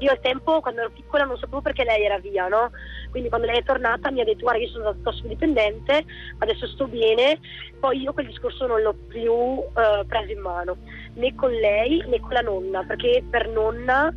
Io 0.01 0.11
al 0.11 0.21
tempo, 0.21 0.61
quando 0.61 0.81
ero 0.83 0.91
piccola, 0.91 1.25
non 1.25 1.39
sapevo 1.39 1.63
perché 1.63 1.85
lei 1.85 2.05
era 2.05 2.19
via, 2.19 2.49
no? 2.49 2.71
Quindi 3.11 3.31
quando 3.31 3.47
lei 3.47 3.59
è 3.59 3.65
tornata 3.65 4.11
mi 4.11 4.21
ha 4.21 4.25
detto 4.25 4.43
guarda 4.43 4.61
io 4.61 4.69
sono 4.69 4.95
tossicodipendente, 5.03 6.05
adesso 6.39 6.67
sto 6.67 6.87
bene, 6.87 7.39
poi 7.81 8.03
io 8.03 8.13
quel 8.13 8.27
discorso 8.27 8.67
non 8.67 8.83
l'ho 8.83 8.95
più 9.09 9.33
uh, 9.33 10.05
preso 10.07 10.33
in 10.33 10.41
mano, 10.41 10.77
né 11.15 11.35
con 11.35 11.51
lei 11.51 12.05
né 12.07 12.21
con 12.21 12.33
la 12.33 12.41
nonna, 12.41 12.85
perché 12.85 13.25
per 13.31 13.49
nonna 13.49 14.13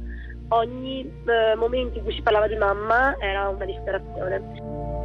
ogni 0.50 1.02
eh, 1.02 1.56
momento 1.56 1.98
in 1.98 2.04
cui 2.04 2.14
si 2.14 2.22
parlava 2.22 2.48
di 2.48 2.56
mamma 2.56 3.16
era 3.20 3.48
una 3.50 3.66
disperazione. 3.66 4.97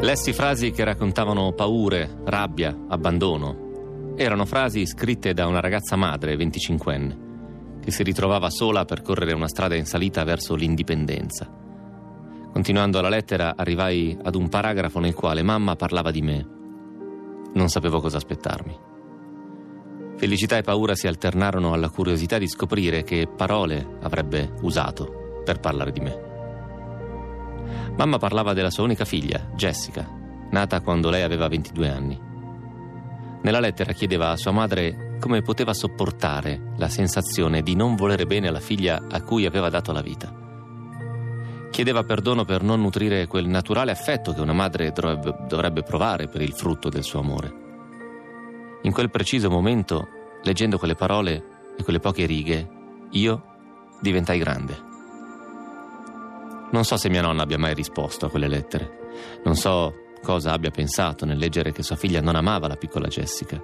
Lessi 0.00 0.32
frasi 0.32 0.70
che 0.70 0.82
raccontavano 0.82 1.52
paure, 1.52 2.22
rabbia, 2.24 2.74
abbandono. 2.88 4.14
Erano 4.16 4.46
frasi 4.46 4.86
scritte 4.86 5.34
da 5.34 5.46
una 5.46 5.60
ragazza 5.60 5.94
madre, 5.94 6.36
25enne, 6.36 7.80
che 7.82 7.90
si 7.90 8.02
ritrovava 8.02 8.48
sola 8.48 8.80
a 8.80 8.84
percorrere 8.86 9.34
una 9.34 9.46
strada 9.46 9.76
in 9.76 9.84
salita 9.84 10.24
verso 10.24 10.54
l'indipendenza. 10.54 11.46
Continuando 12.50 12.98
la 13.02 13.10
lettera 13.10 13.52
arrivai 13.54 14.16
ad 14.22 14.36
un 14.36 14.48
paragrafo 14.48 15.00
nel 15.00 15.14
quale 15.14 15.42
mamma 15.42 15.76
parlava 15.76 16.10
di 16.10 16.22
me. 16.22 16.46
Non 17.52 17.68
sapevo 17.68 18.00
cosa 18.00 18.16
aspettarmi. 18.16 18.78
Felicità 20.16 20.56
e 20.56 20.62
paura 20.62 20.94
si 20.94 21.08
alternarono 21.08 21.74
alla 21.74 21.90
curiosità 21.90 22.38
di 22.38 22.48
scoprire 22.48 23.02
che 23.02 23.28
parole 23.28 23.98
avrebbe 24.00 24.54
usato 24.62 25.42
per 25.44 25.60
parlare 25.60 25.92
di 25.92 26.00
me. 26.00 26.29
Mamma 27.96 28.18
parlava 28.18 28.52
della 28.52 28.70
sua 28.70 28.84
unica 28.84 29.04
figlia, 29.04 29.50
Jessica, 29.54 30.08
nata 30.50 30.80
quando 30.80 31.10
lei 31.10 31.22
aveva 31.22 31.48
22 31.48 31.88
anni. 31.88 32.20
Nella 33.42 33.60
lettera 33.60 33.92
chiedeva 33.92 34.30
a 34.30 34.36
sua 34.36 34.52
madre 34.52 35.16
come 35.18 35.42
poteva 35.42 35.72
sopportare 35.72 36.72
la 36.76 36.88
sensazione 36.88 37.62
di 37.62 37.74
non 37.74 37.94
volere 37.94 38.26
bene 38.26 38.48
alla 38.48 38.60
figlia 38.60 39.06
a 39.08 39.22
cui 39.22 39.46
aveva 39.46 39.68
dato 39.68 39.92
la 39.92 40.02
vita. 40.02 40.34
Chiedeva 41.70 42.02
perdono 42.02 42.44
per 42.44 42.62
non 42.62 42.80
nutrire 42.80 43.26
quel 43.26 43.46
naturale 43.46 43.92
affetto 43.92 44.32
che 44.32 44.40
una 44.40 44.52
madre 44.52 44.92
dovrebbe, 44.92 45.82
provare 45.82 46.26
per 46.26 46.42
il 46.42 46.52
frutto 46.52 46.88
del 46.88 47.04
suo 47.04 47.20
amore. 47.20 47.52
In 48.82 48.92
quel 48.92 49.10
preciso 49.10 49.48
momento, 49.48 50.08
leggendo 50.42 50.78
quelle 50.78 50.94
parole 50.94 51.44
e 51.78 51.82
quelle 51.82 52.00
poche 52.00 52.26
righe, 52.26 52.68
io 53.10 53.44
diventai 54.00 54.38
grande. 54.38 54.88
Non 56.72 56.84
so 56.84 56.96
se 56.96 57.08
mia 57.08 57.22
nonna 57.22 57.42
abbia 57.42 57.58
mai 57.58 57.74
risposto 57.74 58.26
a 58.26 58.30
quelle 58.30 58.48
lettere. 58.48 58.98
Non 59.44 59.56
so 59.56 59.94
cosa 60.22 60.52
abbia 60.52 60.70
pensato 60.70 61.24
nel 61.24 61.38
leggere 61.38 61.72
che 61.72 61.82
sua 61.82 61.96
figlia 61.96 62.20
non 62.20 62.36
amava 62.36 62.68
la 62.68 62.76
piccola 62.76 63.08
Jessica. 63.08 63.60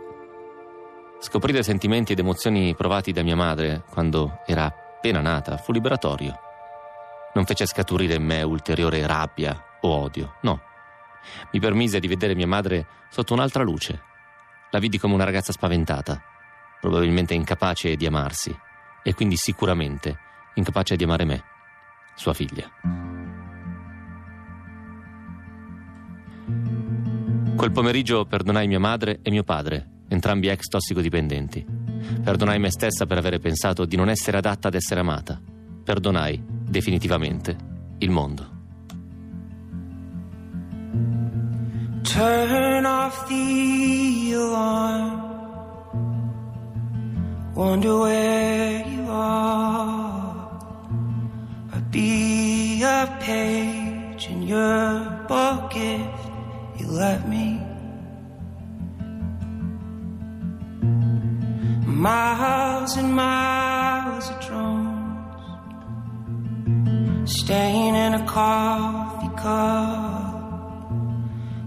Scoprire 1.20 1.62
sentimenti 1.62 2.12
ed 2.12 2.18
emozioni 2.18 2.75
provati 2.75 3.12
da 3.12 3.22
mia 3.22 3.36
madre 3.36 3.84
quando 3.90 4.40
era 4.44 4.64
appena 4.64 5.20
nata 5.20 5.56
fu 5.56 5.72
liberatorio. 5.72 6.34
Non 7.34 7.44
fece 7.44 7.66
scaturire 7.66 8.14
in 8.14 8.25
me 8.25 8.42
ulteriore 8.42 9.06
rabbia 9.06 9.78
o 9.82 9.88
odio, 9.88 10.36
no. 10.42 10.60
Mi 11.52 11.60
permise 11.60 12.00
di 12.00 12.08
vedere 12.08 12.34
mia 12.34 12.46
madre 12.46 12.86
sotto 13.10 13.34
un'altra 13.34 13.62
luce, 13.62 14.02
la 14.70 14.78
vidi 14.78 14.98
come 14.98 15.14
una 15.14 15.25
ragazza 15.25 15.52
spaventata, 15.52 16.20
probabilmente 16.80 17.34
incapace 17.34 17.94
di 17.96 18.06
amarsi 18.06 18.56
e 19.02 19.14
quindi 19.14 19.36
sicuramente 19.36 20.18
incapace 20.54 20.96
di 20.96 21.04
amare 21.04 21.25
me, 21.25 21.44
sua 22.16 22.35
figlia. 22.35 22.68
Quel 27.54 27.73
pomeriggio 27.73 28.26
perdonai 28.26 28.66
mia 28.66 28.80
madre 28.80 29.20
e 29.23 29.30
mio 29.30 29.44
padre, 29.44 30.02
entrambi 30.08 30.49
ex 30.49 30.66
tossicodipendenti. 30.66 31.64
Perdonai 32.23 32.58
me 32.58 32.70
stessa 32.70 33.06
per 33.06 33.18
avere 33.18 33.38
pensato 33.38 33.85
di 33.85 33.96
non 33.96 34.08
essere 34.08 34.38
adatta 34.38 34.68
ad 34.68 34.75
essere 34.75 35.00
amata. 35.00 35.40
Perdonai, 35.85 36.42
definitivamente, 36.46 37.56
il 37.99 38.11
mondo. 38.11 38.54
Turn 42.02 42.85
off 42.85 43.26
the 43.28 44.35
alarm. 44.35 45.25
Wonder 47.54 47.94
where 47.99 48.85
you 48.87 49.11
are. 49.11 50.25
Be 51.96 52.82
a 52.82 53.16
page 53.20 54.28
in 54.28 54.42
your 54.42 55.24
book 55.26 55.72
if 55.74 56.14
you 56.78 56.88
let 56.88 57.26
me. 57.26 57.58
Miles 61.86 62.98
and 62.98 63.14
miles 63.14 64.28
of 64.28 64.40
drones 64.46 65.40
staying 67.24 67.94
in 67.94 68.12
a 68.12 68.26
coffee 68.26 69.34
cup 69.38 70.92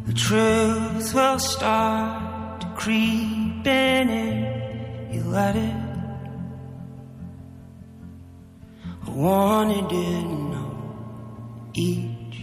The 0.05 0.13
truth 0.13 1.11
will 1.15 1.39
start 1.39 2.61
to 2.61 2.67
creep 2.77 3.65
in 3.65 4.09
if 4.09 5.15
you 5.15 5.23
let 5.23 5.55
it. 5.55 5.88
Wanted 9.15 9.89
to 9.89 10.21
know 10.51 11.71
each 11.73 12.41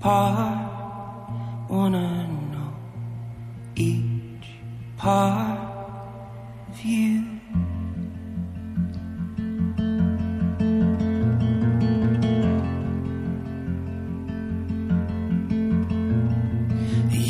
part, 0.00 1.68
wanna 1.68 2.28
know 2.52 2.74
each 3.76 4.46
part 4.96 5.58
of 6.70 6.80
you. 6.82 7.34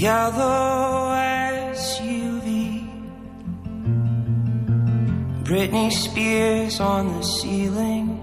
yellow 0.05 1.17
SUV. 1.73 2.87
Britney 5.45 5.91
Spears 5.91 6.79
on 6.79 7.07
the 7.17 7.23
ceiling. 7.23 8.14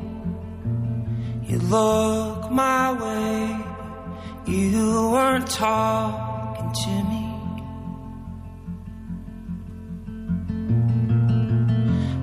You 1.52 1.60
look 1.60 2.50
my 2.50 2.94
way, 2.94 3.60
you 4.48 5.12
weren't 5.12 5.50
talking 5.50 6.72
to 6.84 6.90
me. 7.12 7.26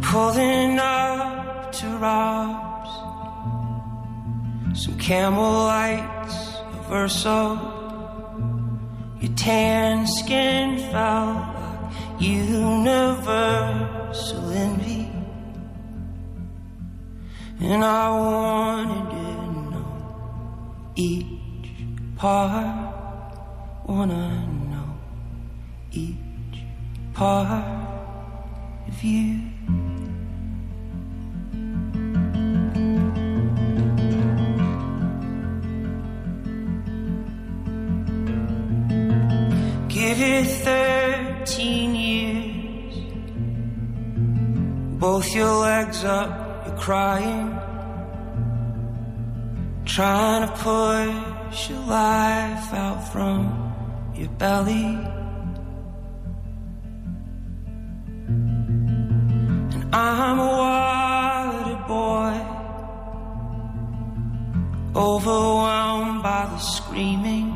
Pulling 0.01 0.79
up 0.79 1.73
to 1.73 1.87
Rob's, 1.99 2.91
some 4.83 4.99
camel 4.99 5.53
lights, 5.53 6.37
a 6.79 6.83
verso 6.89 7.79
your 9.21 9.33
tan 9.35 10.07
skin 10.07 10.79
felt 10.91 11.37
like 11.37 11.93
universal 12.19 13.41
envy. 14.53 15.08
And 17.61 17.85
I 17.85 18.11
wanted 18.11 19.11
to 19.11 19.71
know 19.71 19.93
each 20.95 21.27
part, 22.17 22.95
wanna 23.85 24.47
know 24.71 24.95
each 25.91 26.15
part 27.15 27.65
of 28.87 29.03
you. 29.03 29.41
Give 39.89 40.21
it 40.21 40.47
13 40.47 41.95
years. 41.97 42.95
Both 45.01 45.35
your 45.35 45.53
legs 45.57 46.05
up, 46.05 46.48
crying. 46.79 47.59
Trying 49.85 50.47
to 50.47 50.53
push 50.55 51.71
your 51.71 51.81
life 51.81 52.73
out 52.75 53.01
from 53.13 53.73
your 54.15 54.29
belly. 54.31 54.99
And 59.75 59.95
I'm 59.95 60.39
a 60.39 60.47
watered 60.63 61.87
boy, 61.89 62.37
overwhelmed 64.95 66.23
by 66.23 66.47
the 66.51 66.59
screaming. 66.59 67.55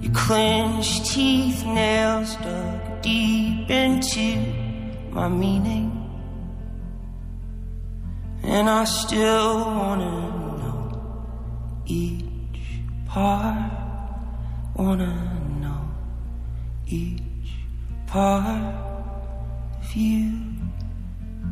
Your 0.00 0.12
clenched 0.12 1.06
teeth, 1.06 1.66
nails 1.66 2.36
dug 2.36 3.02
deep 3.02 3.68
into 3.68 4.54
my 5.10 5.28
meaning. 5.28 5.97
And 8.50 8.66
I 8.70 8.84
still 8.84 9.58
wanna 9.58 10.10
know 10.58 11.02
each 11.84 12.24
part. 13.06 13.70
Wanna 14.74 15.12
know 15.60 15.90
each 16.86 17.52
part 18.06 18.74
of 19.82 19.94
you. 19.94 20.32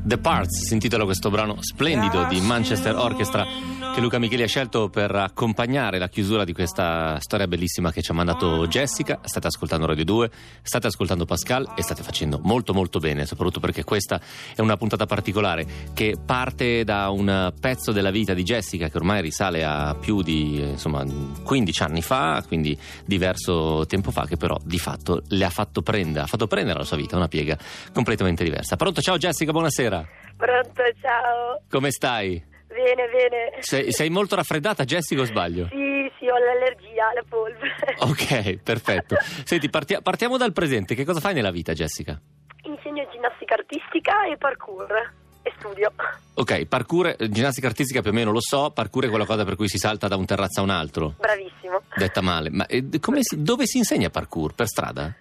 The 0.06 0.18
Parts 0.18 0.66
si 0.66 0.74
intitola 0.74 1.02
questo 1.02 1.30
brano 1.30 1.56
splendido 1.58 2.26
di 2.26 2.40
Manchester 2.40 2.94
Orchestra 2.94 3.44
che 3.92 4.02
Luca 4.02 4.18
Micheli 4.18 4.42
ha 4.42 4.46
scelto 4.46 4.90
per 4.90 5.12
accompagnare 5.12 5.98
la 5.98 6.08
chiusura 6.08 6.44
di 6.44 6.52
questa 6.52 7.18
storia 7.18 7.48
bellissima 7.48 7.90
che 7.90 8.02
ci 8.02 8.10
ha 8.10 8.14
mandato 8.14 8.68
Jessica. 8.68 9.20
State 9.24 9.46
ascoltando 9.46 9.86
Radio 9.86 10.04
2, 10.04 10.30
state 10.60 10.86
ascoltando 10.88 11.24
Pascal 11.24 11.72
e 11.74 11.82
state 11.82 12.02
facendo 12.02 12.38
molto 12.42 12.74
molto 12.74 12.98
bene, 12.98 13.24
soprattutto 13.24 13.58
perché 13.58 13.84
questa 13.84 14.20
è 14.54 14.60
una 14.60 14.76
puntata 14.76 15.06
particolare 15.06 15.66
che 15.94 16.14
parte 16.22 16.84
da 16.84 17.08
un 17.08 17.52
pezzo 17.58 17.90
della 17.90 18.10
vita 18.10 18.34
di 18.34 18.42
Jessica 18.42 18.90
che 18.90 18.96
ormai 18.98 19.22
risale 19.22 19.64
a 19.64 19.96
più 19.98 20.20
di 20.20 20.60
insomma 20.60 21.02
15 21.42 21.82
anni 21.82 22.02
fa, 22.02 22.44
quindi 22.46 22.78
diverso 23.06 23.86
tempo 23.86 24.10
fa, 24.10 24.26
che 24.26 24.36
però 24.36 24.58
di 24.62 24.78
fatto 24.78 25.22
le 25.28 25.44
ha 25.46 25.50
fatto 25.50 25.80
prendere, 25.80 26.26
ha 26.26 26.28
fatto 26.28 26.46
prendere 26.46 26.76
alla 26.76 26.86
sua 26.86 26.98
vita 26.98 27.16
una 27.16 27.28
piega 27.28 27.56
completamente 27.94 28.44
diversa. 28.44 28.76
Pronto? 28.76 29.00
Ciao 29.00 29.16
Jessica, 29.16 29.52
buonasera. 29.52 29.95
Pronto, 30.36 30.82
ciao. 31.00 31.62
Come 31.70 31.90
stai? 31.90 32.42
Bene, 32.68 33.06
bene. 33.08 33.62
Sei, 33.62 33.92
sei 33.92 34.10
molto 34.10 34.34
raffreddata, 34.36 34.84
Jessica, 34.84 35.22
o 35.22 35.24
sbaglio? 35.24 35.68
Sì, 35.70 36.10
sì, 36.18 36.26
ho 36.28 36.36
l'allergia 36.36 37.08
alla 37.10 37.24
polvere. 37.26 37.94
Ok, 38.00 38.56
perfetto. 38.62 39.16
Senti, 39.44 39.70
partia- 39.70 40.00
partiamo 40.02 40.36
dal 40.36 40.52
presente. 40.52 40.94
Che 40.94 41.04
cosa 41.04 41.20
fai 41.20 41.32
nella 41.34 41.50
vita, 41.50 41.72
Jessica? 41.72 42.20
Insegno 42.64 43.06
ginnastica 43.12 43.54
artistica 43.54 44.26
e 44.26 44.36
parkour 44.36 45.12
e 45.42 45.52
studio. 45.58 45.90
Ok, 46.34 46.66
parkour, 46.66 47.14
ginnastica 47.30 47.68
artistica 47.68 48.02
più 48.02 48.10
o 48.10 48.12
meno 48.14 48.30
lo 48.32 48.40
so, 48.42 48.70
parkour 48.72 49.04
è 49.06 49.08
quella 49.08 49.24
cosa 49.24 49.44
per 49.44 49.54
cui 49.56 49.68
si 49.68 49.78
salta 49.78 50.08
da 50.08 50.16
un 50.16 50.26
terrazzo 50.26 50.60
a 50.60 50.64
un 50.64 50.70
altro. 50.70 51.14
Bravissimo. 51.18 51.80
Detta 51.94 52.20
male, 52.20 52.50
ma 52.50 52.66
eh, 52.66 52.84
come 53.00 53.20
si- 53.22 53.40
dove 53.42 53.64
si 53.66 53.78
insegna 53.78 54.10
parkour? 54.10 54.54
Per 54.54 54.66
strada? 54.66 55.14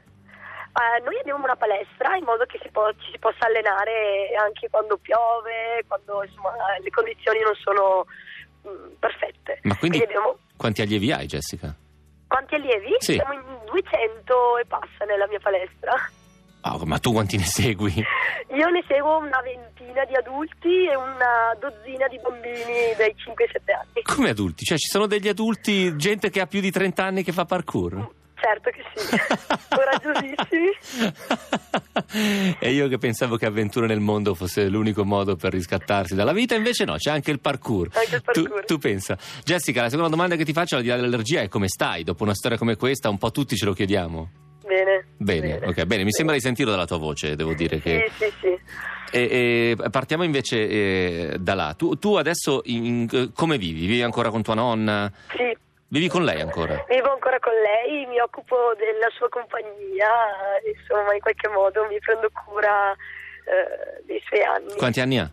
Eh, 0.75 1.01
noi 1.03 1.17
abbiamo 1.19 1.43
una 1.43 1.55
palestra 1.55 2.15
in 2.17 2.25
modo 2.25 2.43
che 2.45 2.59
si 2.61 2.69
può- 2.69 2.91
ci 2.99 3.11
si 3.11 3.17
possa 3.17 3.45
allenare 3.47 4.35
anche 4.37 4.69
quando 4.69 4.97
piove, 4.97 5.83
quando 5.87 6.23
insomma, 6.23 6.51
le 6.81 6.89
condizioni 6.89 7.39
non 7.39 7.55
sono 7.55 8.05
mm, 8.67 8.95
perfette. 8.99 9.59
Ma 9.63 9.75
quindi 9.77 10.01
abbiamo 10.03 10.37
quanti 10.57 10.81
allievi 10.81 11.11
hai, 11.11 11.27
Jessica? 11.27 11.73
quanti 12.27 12.55
allievi? 12.55 12.95
Sì. 12.99 13.13
Siamo 13.13 13.33
in 13.33 13.41
200 13.65 14.57
e 14.57 14.65
passa 14.65 15.05
nella 15.07 15.27
mia 15.27 15.39
palestra. 15.39 15.93
Ah, 16.67 16.77
ma 16.83 16.97
tu 16.97 17.13
quanti 17.13 17.37
ne 17.37 17.43
segui? 17.43 17.93
Io 18.51 18.69
ne 18.69 18.83
seguo 18.87 19.17
una 19.17 19.39
ventina 19.41 20.03
di 20.03 20.15
adulti 20.15 20.87
e 20.87 20.95
una 20.95 21.55
dozzina 21.57 22.07
di 22.09 22.19
bambini 22.19 22.93
dai 22.97 23.15
5 23.15 23.43
ai 23.45 23.49
7 23.53 23.71
anni. 23.71 24.01
Come 24.03 24.29
adulti? 24.31 24.65
Cioè 24.65 24.77
ci 24.77 24.87
sono 24.89 25.05
degli 25.05 25.29
adulti, 25.29 25.95
gente 25.95 26.29
che 26.29 26.41
ha 26.41 26.47
più 26.47 26.59
di 26.59 26.71
30 26.71 27.03
anni 27.03 27.23
che 27.23 27.31
fa 27.31 27.45
parkour? 27.45 28.09
Certo 28.45 28.69
che 28.69 28.83
sì, 28.93 29.17
coraggiosissimi. 29.75 30.69
e 32.59 32.71
io 32.71 32.87
che 32.87 32.99
pensavo 32.99 33.37
che 33.37 33.47
avventure 33.47 33.87
nel 33.87 33.99
mondo 33.99 34.35
fosse 34.35 34.69
l'unico 34.69 35.03
modo 35.03 35.35
per 35.35 35.51
riscattarsi 35.51 36.13
dalla 36.13 36.31
vita, 36.31 36.53
invece 36.53 36.85
no, 36.85 36.95
c'è 36.95 37.09
anche 37.09 37.31
il 37.31 37.39
parkour. 37.39 37.89
Anche 37.93 38.15
il 38.17 38.21
parkour. 38.21 38.59
Tu, 38.59 38.65
tu 38.75 38.77
pensa. 38.77 39.17
Jessica, 39.43 39.81
la 39.81 39.89
seconda 39.89 40.11
domanda 40.11 40.35
che 40.35 40.45
ti 40.45 40.53
faccio 40.53 40.75
al 40.75 40.83
di 40.83 40.89
là 40.89 40.95
dell'allergia 40.95 41.41
è 41.41 41.47
come 41.47 41.67
stai? 41.67 42.03
Dopo 42.03 42.21
una 42.21 42.35
storia 42.35 42.55
come 42.57 42.75
questa, 42.75 43.09
un 43.09 43.17
po' 43.17 43.31
tutti 43.31 43.55
ce 43.55 43.65
lo 43.65 43.73
chiediamo. 43.73 44.29
Bene. 44.63 45.07
Bene, 45.17 45.59
ok, 45.65 45.83
bene, 45.85 46.03
mi 46.03 46.11
sembra 46.11 46.35
di 46.35 46.41
sentirlo 46.41 46.71
dalla 46.71 46.85
tua 46.85 46.97
voce, 46.97 47.35
devo 47.35 47.53
dire 47.55 47.79
che... 47.79 48.11
Sì, 48.17 48.25
sì, 48.25 48.33
sì. 48.41 48.59
E, 49.11 49.75
e 49.79 49.89
partiamo 49.89 50.23
invece 50.23 50.67
eh, 50.67 51.37
da 51.39 51.53
là. 51.55 51.73
Tu, 51.75 51.97
tu 51.97 52.15
adesso 52.15 52.61
in- 52.65 53.31
come 53.33 53.57
vivi? 53.57 53.81
Vivi 53.87 54.01
ancora 54.01 54.29
con 54.29 54.41
tua 54.43 54.55
nonna? 54.55 55.11
Sì, 55.29 55.55
Vivi 55.87 56.07
con 56.07 56.23
lei 56.23 56.41
ancora? 56.41 56.83
vivo 56.89 57.11
ancora 57.11 57.39
con 57.39 57.53
lei, 57.53 58.05
mi 58.07 58.19
occupo 58.19 58.55
della 58.77 59.09
sua 59.15 59.29
compagnia, 59.29 60.09
insomma 60.65 61.13
in 61.13 61.21
qualche 61.21 61.47
modo 61.49 61.85
mi 61.85 61.99
prendo 61.99 62.29
cura 62.45 62.91
eh, 62.91 64.03
dei 64.05 64.21
suoi 64.25 64.41
anni. 64.41 64.75
Quanti 64.75 64.99
anni 64.99 65.19
ha? 65.19 65.29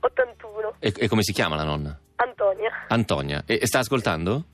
81. 0.00 0.74
E, 0.80 0.92
e 0.96 1.08
come 1.08 1.22
si 1.22 1.32
chiama 1.32 1.54
la 1.54 1.64
nonna? 1.64 1.98
Antonia. 2.16 2.70
Antonia. 2.88 3.42
E, 3.46 3.58
e 3.62 3.66
sta 3.66 3.78
ascoltando? 3.78 4.44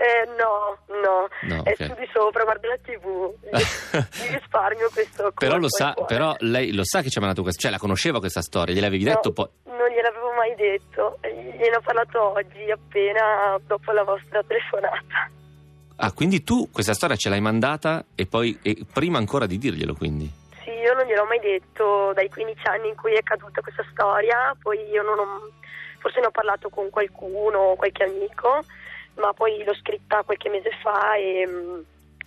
Eh, 0.00 0.24
no, 0.38 0.78
no, 1.02 1.28
No, 1.42 1.62
è 1.62 1.72
ok. 1.72 1.84
su 1.84 1.94
di 2.00 2.08
sopra, 2.10 2.44
guarda 2.44 2.68
la 2.68 2.78
tv. 2.78 3.34
Mi 3.52 4.34
risparmio 4.38 4.88
questo 4.94 5.30
Però 5.36 5.58
lo 5.58 5.68
sa, 5.68 5.92
però 6.06 6.34
lei 6.38 6.72
lo 6.72 6.84
sa 6.84 7.02
che 7.02 7.10
ci 7.10 7.18
ha 7.18 7.20
mandato 7.20 7.42
questa, 7.42 7.60
cioè 7.60 7.70
la 7.70 7.76
conosceva 7.78 8.18
questa 8.18 8.40
storia, 8.40 8.74
gliel'avevi 8.74 9.04
No, 9.04 9.10
detto 9.12 9.32
poi. 9.32 9.48
Non 9.64 9.88
gliel'avevo 9.90 10.32
mai 10.32 10.54
detto, 10.54 11.18
gliene 11.22 11.76
ho 11.76 11.80
parlato 11.82 12.32
oggi 12.32 12.70
appena 12.70 13.58
dopo 13.66 13.92
la 13.92 14.02
vostra 14.04 14.42
telefonata. 14.42 15.28
Ah, 15.96 16.12
quindi 16.12 16.42
tu 16.44 16.70
questa 16.72 16.94
storia 16.94 17.16
ce 17.16 17.28
l'hai 17.28 17.42
mandata 17.42 18.02
e 18.14 18.24
poi 18.24 18.58
e 18.62 18.78
prima 18.90 19.18
ancora 19.18 19.44
di 19.44 19.58
dirglielo, 19.58 19.92
quindi. 19.94 20.32
Sì, 20.64 20.70
io 20.70 20.94
non 20.94 21.04
gliel'ho 21.04 21.26
mai 21.26 21.40
detto 21.40 22.12
dai 22.14 22.30
15 22.30 22.66
anni 22.68 22.88
in 22.88 22.96
cui 22.96 23.12
è 23.12 23.22
caduta 23.22 23.60
questa 23.60 23.84
storia, 23.92 24.56
poi 24.62 24.78
io 24.88 25.02
non 25.02 25.18
ho, 25.18 25.50
forse 25.98 26.20
ne 26.20 26.26
ho 26.26 26.30
parlato 26.30 26.70
con 26.70 26.88
qualcuno, 26.88 27.74
qualche 27.76 28.04
amico, 28.04 28.64
ma 29.14 29.32
poi 29.32 29.62
l'ho 29.64 29.74
scritta 29.74 30.22
qualche 30.22 30.48
mese 30.48 30.70
fa 30.82 31.14
e 31.16 31.46
mm, 31.46 31.80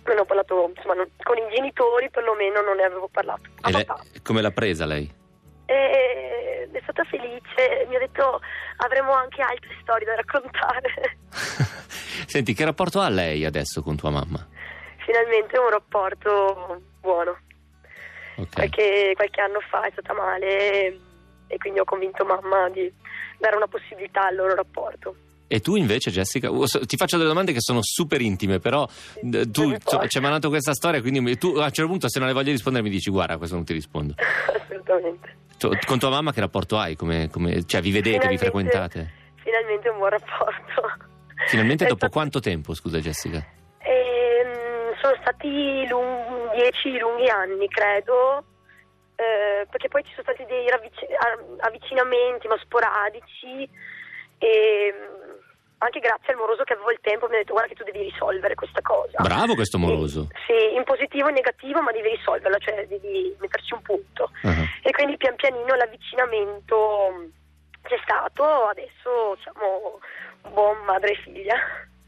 non 0.04 0.18
ho 0.18 0.24
parlato, 0.24 0.72
insomma, 0.74 0.94
non- 0.94 1.10
con 1.22 1.36
i 1.36 1.54
genitori 1.54 2.10
perlomeno 2.10 2.60
non 2.62 2.76
ne 2.76 2.82
avevo 2.84 3.08
parlato. 3.08 3.48
E 3.66 3.70
lei- 3.72 3.86
come 4.22 4.42
l'ha 4.42 4.50
presa 4.50 4.84
lei? 4.86 5.22
E 5.66 6.68
è 6.70 6.80
stata 6.82 7.04
felice, 7.04 7.86
mi 7.88 7.96
ha 7.96 7.98
detto 8.00 8.40
avremo 8.78 9.12
anche 9.12 9.40
altre 9.42 9.76
storie 9.80 10.06
da 10.06 10.14
raccontare. 10.16 11.16
Senti, 12.26 12.52
che 12.54 12.64
rapporto 12.64 13.00
ha 13.00 13.08
lei 13.08 13.44
adesso 13.44 13.82
con 13.82 13.96
tua 13.96 14.10
mamma? 14.10 14.46
Finalmente 15.04 15.58
un 15.58 15.70
rapporto 15.70 16.82
buono. 17.00 17.38
Ok. 18.36 18.52
Qualche, 18.52 19.12
qualche 19.14 19.40
anno 19.40 19.60
fa 19.60 19.82
è 19.82 19.90
stata 19.92 20.12
male 20.12 20.98
e 21.46 21.58
quindi 21.58 21.78
ho 21.78 21.84
convinto 21.84 22.24
mamma 22.24 22.68
di 22.70 22.92
dare 23.38 23.56
una 23.56 23.68
possibilità 23.68 24.26
al 24.26 24.34
loro 24.34 24.54
rapporto. 24.54 25.14
E 25.46 25.60
tu 25.60 25.76
invece, 25.76 26.10
Jessica, 26.10 26.48
so- 26.64 26.80
ti 26.86 26.96
faccio 26.96 27.16
delle 27.16 27.28
domande 27.28 27.52
che 27.52 27.60
sono 27.60 27.80
super 27.82 28.20
intime, 28.20 28.58
però 28.58 28.86
tu 29.50 29.76
ci 30.08 30.16
hai 30.16 30.22
mandato 30.22 30.48
questa 30.48 30.72
storia, 30.72 31.00
quindi 31.00 31.36
tu 31.38 31.48
a 31.56 31.64
un 31.66 31.70
certo 31.72 31.90
punto 31.90 32.08
se 32.08 32.18
non 32.18 32.28
le 32.28 32.34
voglio 32.34 32.50
rispondere 32.50 32.82
mi 32.82 32.90
dici 32.90 33.10
guarda, 33.10 33.36
questo 33.36 33.54
non 33.54 33.64
ti 33.64 33.72
rispondo. 33.74 34.14
Assolutamente. 34.48 35.36
Tu- 35.58 35.70
con 35.86 35.98
tua 35.98 36.10
mamma 36.10 36.32
che 36.32 36.40
rapporto 36.40 36.76
hai? 36.78 36.96
Come, 36.96 37.28
come- 37.30 37.64
cioè 37.66 37.80
vi 37.80 37.90
vedete, 37.92 38.26
vi 38.26 38.36
Finalmente- 38.36 38.44
frequentate? 38.44 39.12
Finalmente 39.42 39.88
un 39.90 39.98
buon 39.98 40.10
rapporto. 40.10 40.82
Finalmente 41.48 41.84
dopo 41.84 41.96
stato- 41.98 42.12
quanto 42.12 42.40
tempo, 42.40 42.74
scusa 42.74 42.98
Jessica? 42.98 43.44
Ehm, 43.78 44.96
sono 45.00 45.14
stati 45.20 45.86
lung- 45.88 46.54
dieci 46.54 46.98
lunghi 46.98 47.28
anni, 47.28 47.68
credo, 47.68 48.44
eh, 49.16 49.66
perché 49.70 49.88
poi 49.88 50.02
ci 50.04 50.10
sono 50.14 50.22
stati 50.22 50.44
dei 50.48 50.68
ravvic- 50.68 51.06
avvicinamenti, 51.60 52.48
ma 52.48 52.56
sporadici, 52.62 53.68
e 54.38 54.92
mm, 54.92 55.13
anche 55.84 56.00
grazie 56.00 56.32
al 56.32 56.38
moroso 56.38 56.64
che 56.64 56.72
avevo 56.72 56.90
il 56.90 56.98
tempo 57.00 57.28
mi 57.28 57.36
ha 57.36 57.38
detto 57.38 57.52
guarda 57.52 57.68
che 57.68 57.76
tu 57.76 57.84
devi 57.84 58.08
risolvere 58.10 58.54
questa 58.54 58.80
cosa. 58.80 59.22
Bravo 59.22 59.54
questo 59.54 59.78
moroso. 59.78 60.28
Sì, 60.46 60.52
sì, 60.52 60.74
in 60.74 60.84
positivo 60.84 61.26
e 61.26 61.30
in 61.30 61.36
negativo, 61.36 61.82
ma 61.82 61.92
devi 61.92 62.08
risolverla, 62.08 62.58
cioè 62.58 62.86
devi 62.86 63.34
metterci 63.38 63.74
un 63.74 63.82
punto. 63.82 64.30
Ah. 64.42 64.64
E 64.82 64.90
quindi 64.90 65.16
pian 65.16 65.36
pianino 65.36 65.74
l'avvicinamento 65.74 67.30
c'è 67.82 67.98
stato, 68.02 68.44
adesso 68.44 69.36
siamo 69.42 70.00
un 70.42 70.52
buon 70.52 70.84
madre 70.84 71.12
e 71.12 71.20
figlia. 71.22 71.56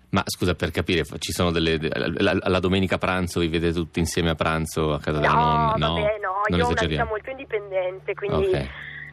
Ma 0.08 0.22
scusa, 0.24 0.54
per 0.54 0.70
capire, 0.70 1.04
ci 1.18 1.32
sono 1.32 1.50
delle. 1.50 1.78
La, 2.18 2.32
la 2.40 2.60
domenica 2.60 2.96
pranzo 2.96 3.40
vi 3.40 3.48
vedete 3.48 3.74
tutti 3.74 3.98
insieme 3.98 4.30
a 4.30 4.34
pranzo 4.34 4.94
a 4.94 5.00
casa 5.00 5.18
della 5.18 5.32
nonna? 5.32 5.86
No, 5.86 5.94
vabbè, 5.94 6.18
no, 6.22 6.40
non 6.48 6.58
io 6.58 6.64
ho 6.64 6.70
una 6.70 6.86
vita 6.86 7.04
molto 7.04 7.30
indipendente, 7.30 8.14
quindi 8.14 8.46
Ok. 8.46 8.68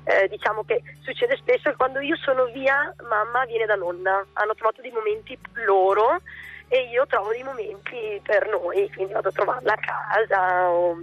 Eh, 0.05 0.27
diciamo 0.27 0.63
che 0.63 0.81
succede 1.01 1.35
spesso 1.37 1.69
che 1.69 1.75
quando 1.75 1.99
io 1.99 2.15
sono 2.17 2.45
via, 2.45 2.93
mamma 3.09 3.45
viene 3.45 3.65
da 3.65 3.75
nonna. 3.75 4.25
Hanno 4.33 4.53
trovato 4.55 4.81
dei 4.81 4.91
momenti 4.91 5.37
loro 5.65 6.19
e 6.67 6.89
io 6.89 7.05
trovo 7.07 7.31
dei 7.31 7.43
momenti 7.43 8.19
per 8.23 8.47
noi, 8.49 8.89
quindi 8.93 9.13
vado 9.13 9.29
a 9.29 9.31
trovarla 9.31 9.73
a 9.73 9.77
casa 9.77 10.69
o 10.69 10.97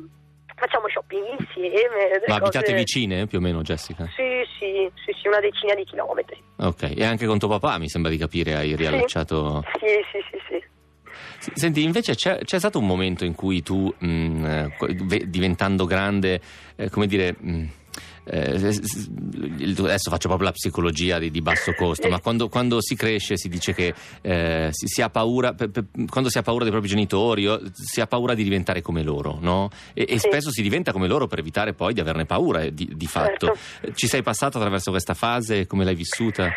facciamo 0.56 0.88
shopping 0.88 1.24
insieme. 1.38 2.20
Ma 2.26 2.34
abitate 2.36 2.66
cose- 2.66 2.74
vicine 2.74 3.26
più 3.26 3.38
o 3.38 3.40
meno, 3.40 3.62
Jessica? 3.62 4.04
Sì, 4.16 4.42
sì, 4.58 4.90
sì, 5.04 5.12
sì, 5.20 5.28
una 5.28 5.40
decina 5.40 5.74
di 5.74 5.84
chilometri. 5.84 6.42
Ok, 6.56 6.92
e 6.96 7.04
anche 7.04 7.26
con 7.26 7.38
tuo 7.38 7.48
papà 7.48 7.78
mi 7.78 7.88
sembra 7.88 8.10
di 8.10 8.18
capire 8.18 8.54
hai 8.56 8.76
riallacciato. 8.76 9.64
Sì, 9.78 9.86
sì, 10.12 10.18
sì, 10.30 10.38
sì. 10.48 10.64
S- 11.38 11.52
Senti, 11.54 11.82
invece 11.82 12.14
c'è, 12.14 12.40
c'è 12.44 12.58
stato 12.58 12.78
un 12.78 12.86
momento 12.86 13.24
in 13.24 13.34
cui 13.34 13.62
tu, 13.62 13.92
mh, 13.96 14.44
eh, 14.44 14.74
qu- 14.76 14.92
ve- 15.06 15.30
diventando 15.30 15.86
grande, 15.86 16.40
eh, 16.76 16.90
come 16.90 17.06
dire. 17.06 17.34
mh, 17.38 17.64
eh, 18.24 18.52
adesso 18.54 20.10
faccio 20.10 20.28
proprio 20.28 20.48
la 20.48 20.52
psicologia 20.52 21.18
di, 21.18 21.30
di 21.30 21.40
basso 21.40 21.72
costo, 21.72 22.08
ma 22.08 22.20
quando, 22.20 22.48
quando 22.48 22.80
si 22.80 22.94
cresce 22.96 23.36
si 23.36 23.48
dice 23.48 23.72
che 23.72 23.94
eh, 24.20 24.68
si, 24.70 24.86
si 24.86 25.02
ha 25.02 25.10
paura, 25.10 25.54
pe- 25.54 25.68
pe- 25.68 25.84
quando 26.08 26.28
si 26.30 26.38
ha 26.38 26.42
paura 26.42 26.62
dei 26.62 26.72
propri 26.72 26.88
genitori, 26.88 27.48
si 27.72 28.00
ha 28.00 28.06
paura 28.06 28.34
di 28.34 28.42
diventare 28.42 28.82
come 28.82 29.02
loro, 29.02 29.38
no? 29.40 29.70
E, 29.94 30.06
e 30.08 30.18
Sì. 30.18 30.28
spesso 30.28 30.50
si 30.50 30.62
diventa 30.62 30.92
come 30.92 31.08
loro 31.08 31.26
per 31.26 31.38
evitare 31.38 31.72
poi 31.72 31.92
di 31.94 32.00
averne 32.00 32.26
paura 32.26 32.62
eh, 32.62 32.72
di, 32.74 32.90
di 32.94 33.06
fatto. 33.06 33.54
Certo. 33.80 33.92
Ci 33.94 34.06
sei 34.06 34.22
passato 34.22 34.58
attraverso 34.58 34.90
questa 34.90 35.14
fase? 35.14 35.66
Come 35.66 35.84
l'hai 35.84 35.94
vissuta? 35.94 36.52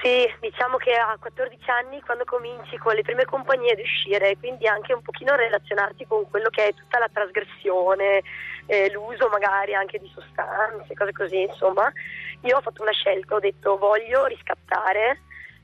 Sì, 0.00 0.32
diciamo 0.38 0.76
che 0.76 0.94
a 0.94 1.16
14 1.18 1.70
anni 1.70 2.00
quando 2.02 2.24
cominci 2.24 2.76
con 2.76 2.94
le 2.94 3.02
prime 3.02 3.24
compagnie 3.24 3.72
ad 3.72 3.80
uscire, 3.80 4.36
quindi 4.38 4.68
anche 4.68 4.92
un 4.92 5.02
pochino 5.02 5.34
relazionarti 5.34 6.06
con 6.06 6.28
quello 6.30 6.50
che 6.50 6.68
è 6.68 6.74
tutta 6.74 7.00
la 7.00 7.08
trasgressione, 7.12 8.22
eh, 8.66 8.90
l'uso 8.92 9.28
magari 9.28 9.74
anche 9.74 9.98
di 9.98 10.08
sostanze, 10.14 10.94
cose 10.94 11.12
così, 11.12 11.40
insomma, 11.42 11.90
io 12.42 12.56
ho 12.56 12.60
fatto 12.60 12.82
una 12.82 12.92
scelta, 12.92 13.34
ho 13.34 13.40
detto 13.40 13.76
voglio 13.76 14.26
riscattare 14.26 15.22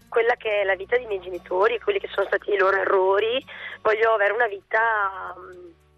quella 0.08 0.34
che 0.34 0.62
è 0.62 0.64
la 0.64 0.74
vita 0.74 0.96
dei 0.96 1.06
miei 1.06 1.20
genitori, 1.20 1.78
quelli 1.78 2.00
che 2.00 2.08
sono 2.08 2.26
stati 2.26 2.52
i 2.52 2.58
loro 2.58 2.76
errori, 2.76 3.44
voglio 3.82 4.14
avere 4.14 4.32
una 4.32 4.48
vita 4.48 5.34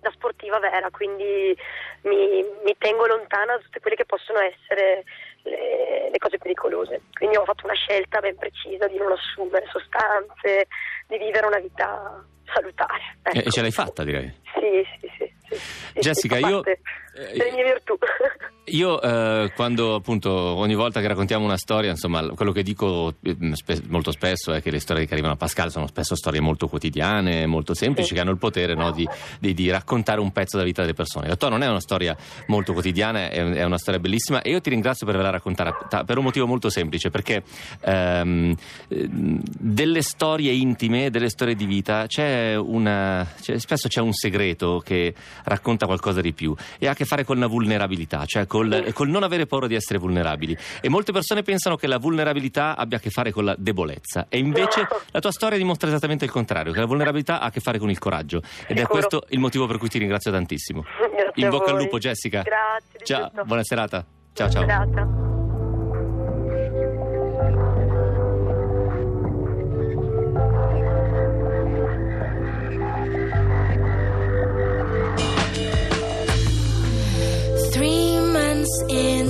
da 0.00 0.10
sportiva 0.10 0.58
vera, 0.58 0.90
quindi 0.90 1.56
mi, 2.02 2.44
mi 2.64 2.76
tengo 2.78 3.06
lontana 3.06 3.56
da 3.56 3.62
tutte 3.62 3.80
quelle 3.80 3.96
che 3.96 4.04
possono 4.04 4.38
essere 4.40 5.04
le, 5.50 6.10
le 6.10 6.18
cose 6.18 6.38
pericolose. 6.38 7.02
Quindi 7.12 7.36
ho 7.36 7.44
fatto 7.44 7.64
una 7.64 7.74
scelta 7.74 8.20
ben 8.20 8.36
precisa 8.36 8.86
di 8.86 8.96
non 8.98 9.12
assumere 9.12 9.66
sostanze, 9.70 10.66
di 11.06 11.18
vivere 11.18 11.46
una 11.46 11.58
vita 11.58 12.24
salutare. 12.52 13.18
Ecco. 13.22 13.38
E 13.48 13.50
ce 13.50 13.60
l'hai 13.60 13.72
fatta, 13.72 14.04
direi. 14.04 14.32
Sì, 14.54 14.84
sì, 15.00 15.08
sì. 15.18 15.32
sì, 15.48 15.54
sì, 15.56 15.98
Jessica, 16.00 16.36
sì, 16.36 16.42
io- 16.44 16.60
parte 16.62 16.80
eh, 17.16 17.36
delle 17.38 17.52
mie 17.52 17.64
virtù. 17.64 17.94
Io 18.70 19.00
eh, 19.00 19.52
quando 19.54 19.94
appunto 19.94 20.28
ogni 20.32 20.74
volta 20.74 21.00
che 21.00 21.06
raccontiamo 21.06 21.44
una 21.44 21.56
storia, 21.56 21.90
insomma, 21.90 22.26
quello 22.30 22.50
che 22.50 22.64
dico 22.64 23.14
eh, 23.22 23.36
spe- 23.52 23.82
molto 23.86 24.10
spesso 24.10 24.52
è 24.52 24.60
che 24.60 24.72
le 24.72 24.80
storie 24.80 25.06
che 25.06 25.12
arrivano 25.12 25.34
a 25.34 25.36
Pascal 25.36 25.70
sono 25.70 25.86
spesso 25.86 26.16
storie 26.16 26.40
molto 26.40 26.66
quotidiane, 26.66 27.46
molto 27.46 27.74
semplici, 27.74 28.08
Sì. 28.08 28.14
che 28.14 28.20
hanno 28.20 28.32
il 28.32 28.38
potere 28.38 28.74
no, 28.74 28.90
di, 28.90 29.06
di- 29.38 29.54
di 29.54 29.70
raccontare 29.70 30.18
un 30.18 30.32
pezzo 30.32 30.56
della 30.56 30.68
vita 30.68 30.80
delle 30.82 30.94
persone. 30.94 31.28
La 31.28 31.36
tua 31.36 31.48
non 31.48 31.62
è 31.62 31.68
una 31.68 31.78
storia 31.78 32.16
molto 32.48 32.72
quotidiana, 32.72 33.28
è, 33.30 33.40
è 33.40 33.62
una 33.62 33.78
storia 33.78 34.00
bellissima 34.00 34.42
e 34.42 34.50
io 34.50 34.60
ti 34.60 34.70
ringrazio 34.70 35.06
per 35.06 35.14
averla 35.14 35.32
raccontata 35.36 36.02
per 36.02 36.18
un 36.18 36.24
motivo 36.24 36.48
molto 36.48 36.68
semplice, 36.68 37.08
perché 37.10 37.44
ehm, 37.82 38.52
eh, 38.88 39.06
delle 39.08 40.02
storie 40.02 40.50
intime, 40.52 41.10
delle 41.10 41.28
storie 41.28 41.54
di 41.54 41.66
vita, 41.66 42.06
c'è 42.08 42.56
una, 42.56 43.24
c'è- 43.40 43.58
spesso 43.58 43.86
c'è 43.86 44.00
un 44.00 44.12
segreto 44.12 44.82
che 44.84 45.14
racconta 45.44 45.86
qualcosa 45.86 46.20
di 46.20 46.32
più 46.32 46.52
e 46.80 46.88
ha 46.88 46.90
a 46.90 46.94
che 46.94 47.04
fare 47.06 47.24
con 47.24 47.38
la 47.38 47.46
vulnerabilità, 47.46 48.24
cioè 48.26 48.46
col, 48.46 48.90
col 48.92 49.08
non 49.08 49.22
avere 49.22 49.46
paura 49.46 49.66
di 49.66 49.74
essere 49.74 49.98
vulnerabili. 49.98 50.56
E 50.80 50.88
molte 50.88 51.12
persone 51.12 51.42
pensano 51.42 51.76
che 51.76 51.86
la 51.86 51.98
vulnerabilità 51.98 52.76
abbia 52.76 52.98
a 52.98 53.00
che 53.00 53.10
fare 53.10 53.30
con 53.32 53.44
la 53.44 53.54
debolezza 53.58 54.26
e 54.28 54.38
invece 54.38 54.80
No. 54.80 54.88
la 55.12 55.20
tua 55.20 55.30
storia 55.32 55.56
dimostra 55.56 55.88
esattamente 55.88 56.24
il 56.24 56.30
contrario, 56.30 56.72
che 56.72 56.80
la 56.80 56.86
vulnerabilità 56.86 57.40
ha 57.40 57.46
a 57.46 57.50
che 57.50 57.60
fare 57.60 57.78
con 57.78 57.88
il 57.88 57.98
coraggio 57.98 58.38
ed 58.66 58.76
è 58.76 58.80
Sicuro. 58.80 58.86
questo 58.88 59.24
il 59.30 59.38
motivo 59.38 59.66
per 59.66 59.78
cui 59.78 59.88
ti 59.88 59.98
ringrazio 59.98 60.30
tantissimo. 60.30 60.82
Grazie 60.82 61.44
In 61.44 61.48
bocca 61.50 61.70
al 61.70 61.78
lupo 61.78 61.98
Jessica. 61.98 62.42
Grazie. 62.42 63.00
Ciao, 63.04 63.30
buona 63.44 63.62
serata. 63.64 64.04
Ciao 64.32 64.50
ciao. 64.50 64.62
Serata. 64.62 65.35
In 78.88 79.25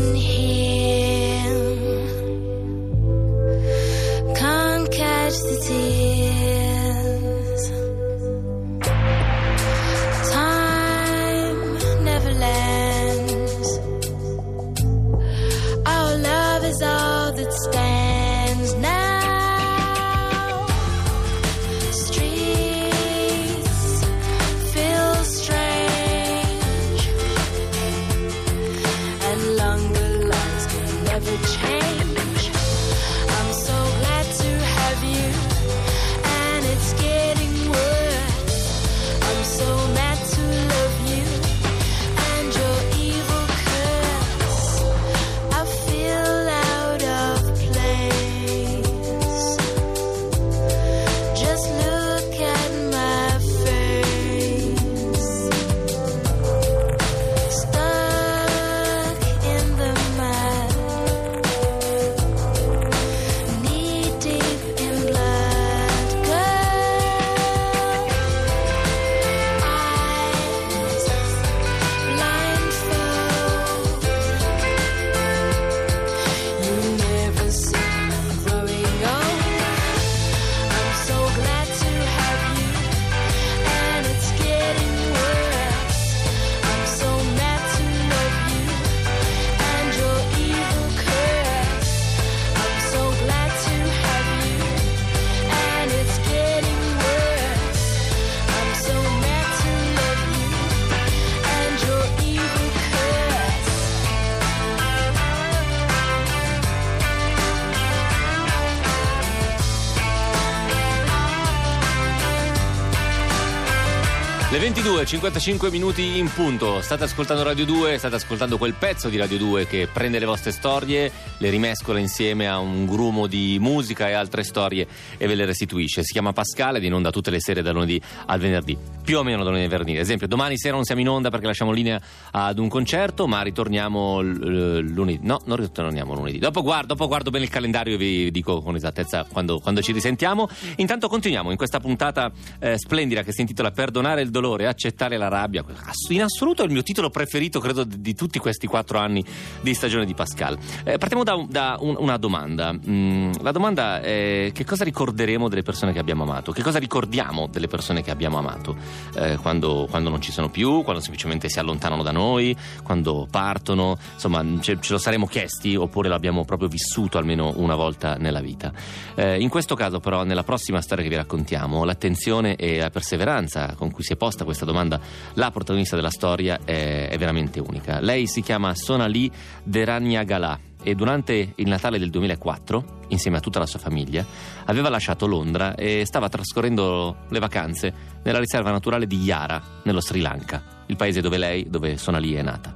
55 115.07 115.71
minuti 115.71 116.19
in 116.19 116.29
punto. 116.29 116.81
State 116.81 117.05
ascoltando 117.05 117.45
Radio 117.45 117.65
2, 117.65 117.97
state 117.97 118.17
ascoltando 118.17 118.59
quel 118.59 118.75
pezzo 118.75 119.09
di 119.09 119.17
Radio 119.17 119.39
2 119.39 119.65
che 119.69 119.89
prende 119.93 120.19
le 120.19 120.27
vostre 120.27 120.51
storie, 120.51 121.13
le 121.39 121.49
rimescola 121.49 122.01
insieme 122.01 122.49
a 122.49 122.59
un 122.59 122.87
grumo 122.87 123.29
di 123.29 123.57
musica 123.61 124.09
e 124.09 124.15
altre 124.15 124.43
storie 124.43 124.85
e 125.17 125.27
ve 125.29 125.37
le 125.37 125.45
restituisce. 125.45 126.03
Si 126.03 126.11
chiama 126.11 126.33
Pascale 126.33 126.79
ed 126.79 126.83
è 126.83 126.87
in 126.89 126.95
onda 126.95 127.11
tutte 127.11 127.31
le 127.31 127.39
sere 127.39 127.63
da 127.63 127.71
lunedì 127.71 128.03
al 128.27 128.41
venerdì, 128.41 128.77
più 129.07 129.19
o 129.19 129.23
meno 129.23 129.45
da 129.45 129.51
lunedì 129.51 129.67
al 129.67 129.71
venerdì. 129.71 129.93
Ad 129.93 129.99
esempio, 130.03 130.27
domani 130.27 130.59
sera 130.59 130.75
non 130.75 130.83
siamo 130.83 131.01
in 131.01 131.09
onda 131.09 131.31
perché 131.31 131.47
lasciamo 131.47 131.71
linea 131.71 132.01
ad 132.33 132.59
un 132.59 132.67
concerto, 132.69 133.29
ma 133.29 133.41
ritorniamo 133.41 134.21
lunedì. 134.21 135.21
No, 135.23 135.41
non 135.45 135.57
ritorniamo 135.59 136.13
lunedì. 136.13 136.39
Dopo 136.39 136.63
guardo, 136.63 136.89
dopo 136.89 137.07
guardo 137.07 137.31
bene 137.31 137.45
il 137.45 137.51
calendario 137.51 137.95
e 137.95 137.99
vi 137.99 138.31
dico 138.33 138.61
con 138.63 138.75
esattezza 138.75 139.25
quando, 139.31 139.61
quando 139.61 139.81
ci 139.81 139.93
risentiamo. 139.93 140.49
Intanto 140.79 141.07
continuiamo 141.07 141.53
in 141.53 141.57
questa 141.57 141.79
puntata 141.79 142.33
eh, 142.59 142.77
splendida 142.79 143.23
che 143.23 143.31
si 143.33 143.43
intitola 143.43 143.71
Perdonare 143.71 144.23
il 144.23 144.31
dolore 144.31 144.67
accettare 144.67 145.17
la 145.17 145.29
rabbia. 145.29 145.65
In 146.09 146.23
assoluto 146.23 146.63
è 146.63 146.67
il 146.67 146.73
mio 146.73 146.83
titolo 146.83 147.09
preferito, 147.09 147.61
credo, 147.61 147.85
di 147.85 148.13
tutti 148.13 148.41
questi 148.41 148.67
quattro 148.67 148.99
anni 148.99 149.25
di 149.61 149.73
stagione 149.73 150.05
di 150.05 150.15
Pascal. 150.15 150.59
Eh, 150.83 150.99
partiamo 150.99 151.23
da, 151.23 151.47
da 151.49 151.77
un- 151.79 151.95
una 151.97 152.17
domanda. 152.17 152.73
Mm, 152.73 153.35
la 153.41 153.53
domanda 153.53 154.01
è 154.01 154.51
che 154.53 154.65
cosa 154.65 154.83
ricorderemo 154.83 155.49
delle 155.49 155.63
persone 155.63 155.93
che 155.93 156.01
abbiamo 156.01 156.25
amato? 156.25 156.51
Che 156.51 156.63
cosa 156.63 156.81
ricordiamo 156.81 157.47
delle 157.47 157.69
persone 157.69 158.03
che 158.03 158.11
abbiamo 158.11 158.39
amato? 158.39 158.96
Eh, 159.15 159.37
quando, 159.37 159.87
quando 159.89 160.11
non 160.11 160.21
ci 160.21 160.33
sono 160.33 160.49
più, 160.49 160.83
quando 160.83 161.01
semplicemente 161.01 161.49
si 161.49 161.59
allontanano 161.59 162.03
da 162.03 162.13
noi, 162.13 162.57
quando 162.83 163.27
partono, 163.31 163.97
insomma, 164.13 164.45
ce, 164.61 164.79
ce 164.81 164.93
lo 164.93 164.99
saremo 164.99 165.27
chiesti 165.27 165.75
oppure 165.77 166.09
l'abbiamo 166.09 166.45
proprio 166.45 166.69
vissuto 166.69 167.19
almeno 167.19 167.53
una 167.57 167.75
volta 167.75 168.15
nella 168.17 168.41
vita. 168.41 168.73
Eh, 169.15 169.41
in 169.41 169.49
questo 169.49 169.75
caso, 169.75 170.01
però, 170.01 170.25
nella 170.25 170.43
prossima 170.43 170.81
storia 170.81 171.03
che 171.03 171.11
vi 171.11 171.17
raccontiamo, 171.17 171.85
l'attenzione 171.85 172.57
e 172.57 172.79
la 172.79 172.91
perseveranza 172.91 173.75
con 173.77 173.91
cui 173.91 174.05
si 174.05 174.13
è 174.13 174.17
posta 174.17 174.45
questa 174.45 174.65
domanda, 174.65 175.01
la 175.35 175.51
protagonista 175.51 175.97
della 175.97 176.11
storia 176.11 176.61
è, 176.65 177.09
è 177.09 177.19
veramente 177.19 177.61
unica. 177.61 178.01
Lei 178.01 178.27
si 178.27 178.43
chiama 178.43 178.75
Sonali 178.75 179.31
Deraniagala 179.63 180.75
e 180.83 180.95
durante 180.95 181.53
il 181.55 181.69
Natale 181.69 181.99
del 181.99 182.11
2004, 182.11 183.05
insieme 183.09 183.39
a 183.39 183.41
tutta 183.41 183.59
la 183.59 183.67
sua 183.67 183.79
famiglia, 183.79 184.25
aveva 184.67 184.89
lasciato 184.89 185.27
Londra 185.27 185.75
e 185.75 186.05
stava 186.07 186.29
trascorrendo 186.29 187.25
le 187.29 187.39
vacanze 187.39 187.93
nella 188.23 188.39
riserva 188.39 188.71
naturale 188.71 189.07
di 189.07 189.19
Yara, 189.19 189.63
nello 189.85 190.01
Sri 190.01 190.21
Lanka, 190.21 190.85
il 190.87 190.97
paese 190.97 191.21
dove 191.21 191.39
lei, 191.39 191.69
dove 191.69 191.97
Sonali 191.97 192.35
è 192.35 192.43
nata. 192.43 192.75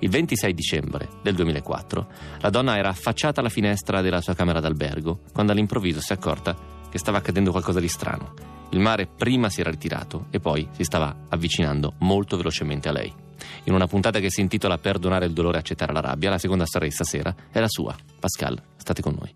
Il 0.00 0.10
26 0.10 0.54
dicembre 0.54 1.08
del 1.22 1.34
2004, 1.34 2.08
la 2.40 2.50
donna 2.50 2.76
era 2.76 2.88
affacciata 2.88 3.40
alla 3.40 3.48
finestra 3.48 4.00
della 4.00 4.20
sua 4.20 4.34
camera 4.34 4.58
d'albergo 4.58 5.20
quando 5.32 5.52
all'improvviso 5.52 6.00
si 6.00 6.12
è 6.12 6.16
accorta 6.16 6.56
che 6.90 6.98
stava 6.98 7.18
accadendo 7.18 7.52
qualcosa 7.52 7.78
di 7.78 7.88
strano. 7.88 8.51
Il 8.72 8.80
mare 8.80 9.06
prima 9.06 9.50
si 9.50 9.60
era 9.60 9.70
ritirato 9.70 10.26
e 10.30 10.40
poi 10.40 10.66
si 10.72 10.82
stava 10.82 11.14
avvicinando 11.28 11.94
molto 11.98 12.38
velocemente 12.38 12.88
a 12.88 12.92
lei. 12.92 13.12
In 13.64 13.74
una 13.74 13.86
puntata 13.86 14.18
che 14.18 14.30
si 14.30 14.40
intitola 14.40 14.78
Perdonare 14.78 15.26
il 15.26 15.32
dolore 15.32 15.56
e 15.56 15.60
accettare 15.60 15.92
la 15.92 16.00
rabbia, 16.00 16.30
la 16.30 16.38
seconda 16.38 16.64
storia 16.64 16.88
di 16.88 16.94
stasera 16.94 17.34
è 17.50 17.60
la 17.60 17.68
sua. 17.68 17.94
Pascal, 18.18 18.60
state 18.76 19.02
con 19.02 19.16
noi. 19.18 19.34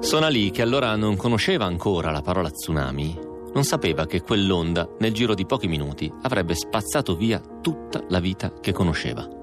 Sonali, 0.00 0.50
che 0.50 0.62
allora 0.62 0.94
non 0.96 1.16
conosceva 1.16 1.64
ancora 1.64 2.10
la 2.10 2.20
parola 2.20 2.50
tsunami, 2.50 3.18
non 3.54 3.64
sapeva 3.64 4.06
che 4.06 4.20
quell'onda, 4.20 4.88
nel 4.98 5.12
giro 5.12 5.34
di 5.34 5.46
pochi 5.46 5.66
minuti, 5.66 6.12
avrebbe 6.22 6.54
spazzato 6.54 7.16
via 7.16 7.40
tutta 7.62 8.02
la 8.08 8.20
vita 8.20 8.52
che 8.60 8.72
conosceva. 8.72 9.39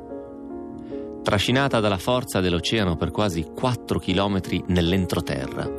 Trascinata 1.28 1.82
dalla 1.82 1.98
forza 1.98 2.40
dell'oceano 2.40 2.96
per 2.96 3.12
quasi 3.12 3.44
4 3.54 4.00
chilometri 4.00 4.64
nell'entroterra, 4.68 5.70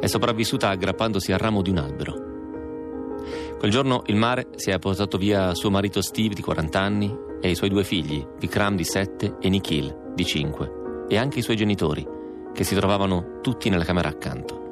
è 0.00 0.06
sopravvissuta 0.06 0.70
aggrappandosi 0.70 1.32
al 1.32 1.38
ramo 1.38 1.60
di 1.60 1.68
un 1.68 1.76
albero. 1.76 2.14
Quel 3.58 3.70
giorno 3.70 4.04
il 4.06 4.16
mare 4.16 4.48
si 4.54 4.70
è 4.70 4.78
portato 4.78 5.18
via 5.18 5.52
suo 5.52 5.68
marito 5.68 6.00
Steve 6.00 6.32
di 6.32 6.40
40 6.40 6.80
anni 6.80 7.14
e 7.42 7.50
i 7.50 7.54
suoi 7.54 7.68
due 7.68 7.84
figli, 7.84 8.26
Vikram 8.38 8.74
di 8.74 8.84
7 8.84 9.36
e 9.38 9.50
Nikhil 9.50 10.12
di 10.14 10.24
5, 10.24 11.04
e 11.08 11.18
anche 11.18 11.40
i 11.40 11.42
suoi 11.42 11.56
genitori, 11.56 12.02
che 12.54 12.64
si 12.64 12.74
trovavano 12.74 13.40
tutti 13.42 13.68
nella 13.68 13.84
camera 13.84 14.08
accanto. 14.08 14.62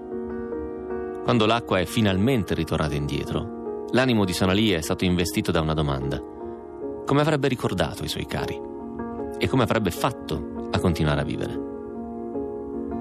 Quando 1.23 1.45
l'acqua 1.45 1.81
è 1.81 1.85
finalmente 1.85 2.55
ritornata 2.55 2.95
indietro, 2.95 3.89
l'animo 3.91 4.25
di 4.25 4.33
Sonali 4.33 4.71
è 4.71 4.81
stato 4.81 5.05
investito 5.05 5.51
da 5.51 5.61
una 5.61 5.75
domanda. 5.75 6.19
Come 7.05 7.21
avrebbe 7.21 7.49
ricordato 7.49 8.05
i 8.05 8.09
suoi 8.09 8.25
cari? 8.25 8.73
E 9.39 9.49
come 9.49 9.63
avrebbe 9.63 9.91
fatto 9.91 10.69
a 10.71 10.79
continuare 10.79 11.21
a 11.21 11.25
vivere? 11.25 11.73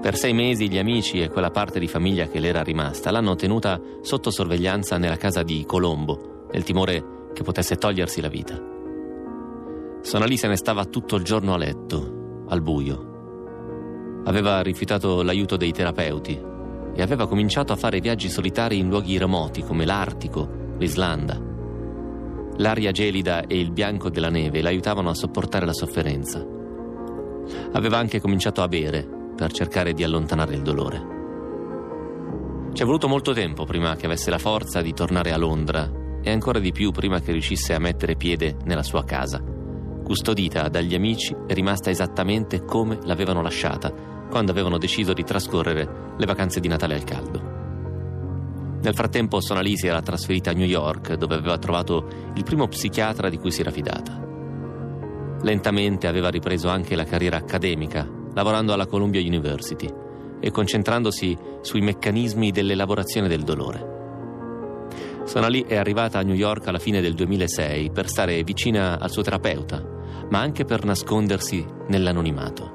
Per 0.00 0.16
sei 0.16 0.34
mesi 0.34 0.68
gli 0.68 0.76
amici 0.76 1.20
e 1.20 1.30
quella 1.30 1.50
parte 1.50 1.78
di 1.78 1.88
famiglia 1.88 2.26
che 2.26 2.38
le 2.38 2.48
era 2.48 2.62
rimasta 2.62 3.10
l'hanno 3.10 3.36
tenuta 3.36 3.80
sotto 4.02 4.30
sorveglianza 4.30 4.98
nella 4.98 5.16
casa 5.16 5.42
di 5.42 5.64
Colombo, 5.66 6.46
nel 6.52 6.62
timore 6.62 7.30
che 7.32 7.42
potesse 7.42 7.76
togliersi 7.76 8.20
la 8.20 8.28
vita. 8.28 8.60
Sonali 10.02 10.36
se 10.36 10.48
ne 10.48 10.56
stava 10.56 10.84
tutto 10.84 11.16
il 11.16 11.24
giorno 11.24 11.54
a 11.54 11.56
letto, 11.56 12.44
al 12.48 12.60
buio. 12.60 13.12
Aveva 14.24 14.60
rifiutato 14.60 15.22
l'aiuto 15.22 15.56
dei 15.56 15.72
terapeuti 15.72 16.38
e 16.94 17.02
aveva 17.02 17.26
cominciato 17.26 17.72
a 17.72 17.76
fare 17.76 18.00
viaggi 18.00 18.28
solitari 18.28 18.78
in 18.78 18.88
luoghi 18.88 19.16
remoti 19.16 19.62
come 19.62 19.86
l'Artico, 19.86 20.74
l'Islanda. 20.78 21.53
L'aria 22.58 22.92
gelida 22.92 23.46
e 23.46 23.58
il 23.58 23.72
bianco 23.72 24.10
della 24.10 24.30
neve 24.30 24.62
l'aiutavano 24.62 25.10
a 25.10 25.14
sopportare 25.14 25.66
la 25.66 25.72
sofferenza. 25.72 26.44
Aveva 27.72 27.98
anche 27.98 28.20
cominciato 28.20 28.62
a 28.62 28.68
bere 28.68 29.06
per 29.34 29.50
cercare 29.52 29.92
di 29.92 30.04
allontanare 30.04 30.54
il 30.54 30.62
dolore. 30.62 31.12
Ci 32.72 32.82
è 32.82 32.84
voluto 32.84 33.08
molto 33.08 33.32
tempo 33.32 33.64
prima 33.64 33.96
che 33.96 34.06
avesse 34.06 34.30
la 34.30 34.38
forza 34.38 34.80
di 34.82 34.92
tornare 34.92 35.32
a 35.32 35.36
Londra 35.36 35.90
e 36.22 36.30
ancora 36.30 36.58
di 36.58 36.72
più 36.72 36.90
prima 36.90 37.20
che 37.20 37.32
riuscisse 37.32 37.74
a 37.74 37.80
mettere 37.80 38.16
piede 38.16 38.56
nella 38.64 38.82
sua 38.82 39.04
casa, 39.04 39.42
custodita 40.04 40.68
dagli 40.68 40.94
amici 40.94 41.34
e 41.46 41.54
rimasta 41.54 41.90
esattamente 41.90 42.64
come 42.64 42.98
l'avevano 43.02 43.42
lasciata 43.42 43.92
quando 44.30 44.52
avevano 44.52 44.78
deciso 44.78 45.12
di 45.12 45.22
trascorrere 45.22 46.14
le 46.16 46.26
vacanze 46.26 46.60
di 46.60 46.68
Natale 46.68 46.94
al 46.94 47.04
caldo. 47.04 47.53
Nel 48.84 48.94
frattempo 48.94 49.40
Sonali 49.40 49.78
si 49.78 49.86
era 49.86 50.02
trasferita 50.02 50.50
a 50.50 50.52
New 50.52 50.66
York 50.66 51.14
dove 51.14 51.36
aveva 51.36 51.56
trovato 51.56 52.06
il 52.34 52.44
primo 52.44 52.68
psichiatra 52.68 53.30
di 53.30 53.38
cui 53.38 53.50
si 53.50 53.62
era 53.62 53.70
fidata. 53.70 54.22
Lentamente 55.40 56.06
aveva 56.06 56.28
ripreso 56.28 56.68
anche 56.68 56.94
la 56.94 57.04
carriera 57.04 57.38
accademica, 57.38 58.06
lavorando 58.34 58.74
alla 58.74 58.84
Columbia 58.84 59.22
University 59.22 59.90
e 60.38 60.50
concentrandosi 60.50 61.34
sui 61.62 61.80
meccanismi 61.80 62.50
dell'elaborazione 62.50 63.26
del 63.26 63.42
dolore. 63.42 63.92
Sonali 65.24 65.64
è 65.66 65.76
arrivata 65.76 66.18
a 66.18 66.22
New 66.22 66.34
York 66.34 66.66
alla 66.66 66.78
fine 66.78 67.00
del 67.00 67.14
2006 67.14 67.90
per 67.90 68.06
stare 68.06 68.42
vicina 68.42 69.00
al 69.00 69.10
suo 69.10 69.22
terapeuta, 69.22 69.82
ma 70.28 70.40
anche 70.40 70.66
per 70.66 70.84
nascondersi 70.84 71.64
nell'anonimato. 71.88 72.72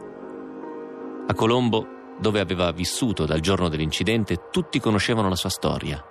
A 1.28 1.34
Colombo, 1.36 1.99
dove 2.20 2.40
aveva 2.40 2.72
vissuto 2.72 3.26
dal 3.26 3.40
giorno 3.40 3.70
dell'incidente, 3.70 4.50
tutti 4.52 4.80
conoscevano 4.80 5.30
la 5.30 5.36
sua 5.36 5.50
storia. 5.50 6.04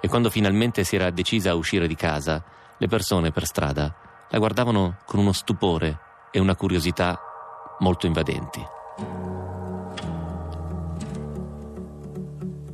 E 0.00 0.08
quando 0.08 0.28
finalmente 0.28 0.84
si 0.84 0.96
era 0.96 1.10
decisa 1.10 1.50
a 1.50 1.54
uscire 1.54 1.86
di 1.86 1.94
casa, 1.94 2.44
le 2.78 2.88
persone 2.88 3.30
per 3.30 3.46
strada 3.46 3.94
la 4.28 4.38
guardavano 4.38 4.98
con 5.06 5.20
uno 5.20 5.32
stupore 5.32 5.98
e 6.30 6.40
una 6.40 6.56
curiosità 6.56 7.18
molto 7.78 8.06
invadenti. 8.06 8.64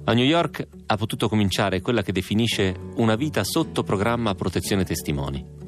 A 0.04 0.12
New 0.14 0.24
York 0.24 0.66
ha 0.86 0.96
potuto 0.96 1.28
cominciare 1.28 1.80
quella 1.80 2.02
che 2.02 2.12
definisce 2.12 2.74
una 2.96 3.14
vita 3.14 3.44
sotto 3.44 3.84
programma 3.84 4.34
protezione 4.34 4.84
testimoni. 4.84 5.61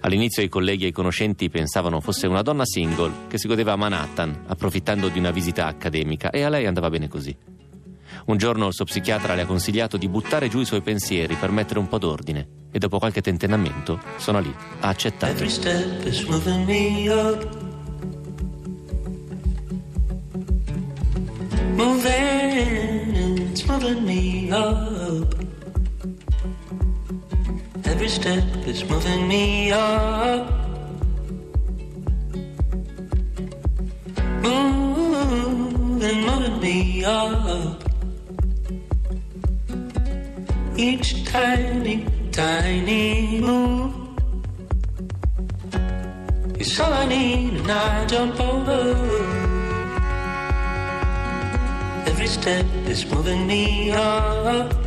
All'inizio 0.00 0.42
i 0.42 0.48
colleghi 0.48 0.84
e 0.84 0.88
i 0.88 0.92
conoscenti 0.92 1.48
pensavano 1.48 2.00
fosse 2.00 2.26
una 2.26 2.42
donna 2.42 2.64
single 2.64 3.26
che 3.28 3.38
si 3.38 3.48
godeva 3.48 3.72
a 3.72 3.76
Manhattan, 3.76 4.44
approfittando 4.46 5.08
di 5.08 5.18
una 5.18 5.30
visita 5.30 5.66
accademica, 5.66 6.30
e 6.30 6.42
a 6.42 6.48
lei 6.48 6.66
andava 6.66 6.90
bene 6.90 7.08
così. 7.08 7.34
Un 8.26 8.36
giorno 8.36 8.68
il 8.68 8.74
suo 8.74 8.84
psichiatra 8.84 9.34
le 9.34 9.42
ha 9.42 9.46
consigliato 9.46 9.96
di 9.96 10.08
buttare 10.08 10.48
giù 10.48 10.60
i 10.60 10.64
suoi 10.64 10.82
pensieri 10.82 11.34
per 11.34 11.50
mettere 11.50 11.78
un 11.78 11.88
po' 11.88 11.98
d'ordine, 11.98 12.48
e 12.70 12.78
dopo 12.78 12.98
qualche 12.98 13.20
tentennamento, 13.20 14.00
sono 14.16 14.40
lì, 14.40 14.54
ha 14.80 14.88
accettato. 14.88 15.32
Every 15.32 15.50
step 15.50 16.06
is 16.06 16.22
moving 16.24 16.64
me 16.64 17.08
up. 17.08 17.62
Moving, 21.74 23.38
it's 23.50 23.64
moving 23.64 24.04
me 24.04 24.48
up. 24.50 25.43
Every 27.86 28.08
step 28.08 28.44
is 28.66 28.84
moving 28.88 29.28
me 29.28 29.70
up. 29.72 30.50
Moving, 34.42 36.20
moving 36.26 36.60
me 36.60 37.04
up. 37.04 37.82
Each 40.76 41.24
tiny, 41.24 42.06
tiny 42.32 43.40
move 43.40 43.94
is 46.58 46.80
all 46.80 46.92
I 46.92 47.06
need, 47.06 47.54
and 47.54 47.70
I 47.70 48.06
jump 48.06 48.40
over. 48.40 48.80
Every 52.06 52.26
step 52.26 52.66
is 52.86 53.06
moving 53.06 53.46
me 53.46 53.92
up. 53.92 54.83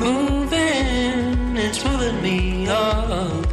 Moving, 0.00 1.58
it's 1.58 1.84
moving 1.84 2.22
me 2.22 2.68
up. 2.68 3.49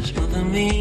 Is 0.00 0.16
moving 0.16 0.50
me. 0.50 0.80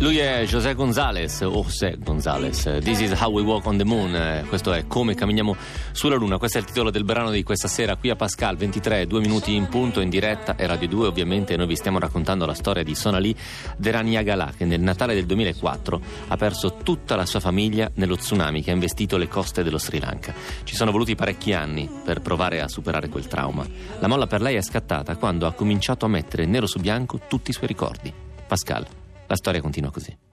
Lui 0.00 0.18
è 0.18 0.44
José 0.46 0.74
González, 0.74 1.40
o 1.42 1.64
José 1.68 1.97
González. 2.18 2.80
This 2.82 2.98
is 2.98 3.12
how 3.12 3.30
we 3.30 3.42
walk 3.42 3.64
on 3.66 3.76
the 3.76 3.84
moon. 3.84 4.44
Questo 4.48 4.72
è 4.72 4.88
come 4.88 5.14
camminiamo 5.14 5.54
sulla 5.92 6.16
luna. 6.16 6.36
Questo 6.36 6.58
è 6.58 6.60
il 6.60 6.66
titolo 6.66 6.90
del 6.90 7.04
brano 7.04 7.30
di 7.30 7.44
questa 7.44 7.68
sera 7.68 7.94
qui 7.94 8.10
a 8.10 8.16
Pascal 8.16 8.56
23, 8.56 9.06
due 9.06 9.20
minuti 9.20 9.54
in 9.54 9.68
punto 9.68 10.00
in 10.00 10.08
diretta 10.08 10.56
e 10.56 10.66
Radio 10.66 10.88
2 10.88 11.06
ovviamente 11.06 11.56
noi 11.56 11.68
vi 11.68 11.76
stiamo 11.76 12.00
raccontando 12.00 12.44
la 12.44 12.54
storia 12.54 12.82
di 12.82 12.96
Sonali 12.96 13.32
Deraniagala 13.76 14.52
che 14.56 14.64
nel 14.64 14.80
Natale 14.80 15.14
del 15.14 15.26
2004 15.26 16.00
ha 16.26 16.36
perso 16.36 16.78
tutta 16.82 17.14
la 17.14 17.24
sua 17.24 17.38
famiglia 17.38 17.88
nello 17.94 18.16
tsunami 18.16 18.64
che 18.64 18.72
ha 18.72 18.74
investito 18.74 19.16
le 19.16 19.28
coste 19.28 19.62
dello 19.62 19.78
Sri 19.78 20.00
Lanka. 20.00 20.34
Ci 20.64 20.74
sono 20.74 20.90
voluti 20.90 21.14
parecchi 21.14 21.52
anni 21.52 21.88
per 22.04 22.20
provare 22.20 22.60
a 22.60 22.66
superare 22.66 23.08
quel 23.08 23.28
trauma. 23.28 23.64
La 24.00 24.08
molla 24.08 24.26
per 24.26 24.42
lei 24.42 24.56
è 24.56 24.62
scattata 24.62 25.14
quando 25.14 25.46
ha 25.46 25.52
cominciato 25.52 26.04
a 26.04 26.08
mettere 26.08 26.46
nero 26.46 26.66
su 26.66 26.80
bianco 26.80 27.20
tutti 27.28 27.50
i 27.50 27.54
suoi 27.54 27.68
ricordi. 27.68 28.12
Pascal, 28.44 28.84
la 29.24 29.36
storia 29.36 29.60
continua 29.60 29.92
così. 29.92 30.27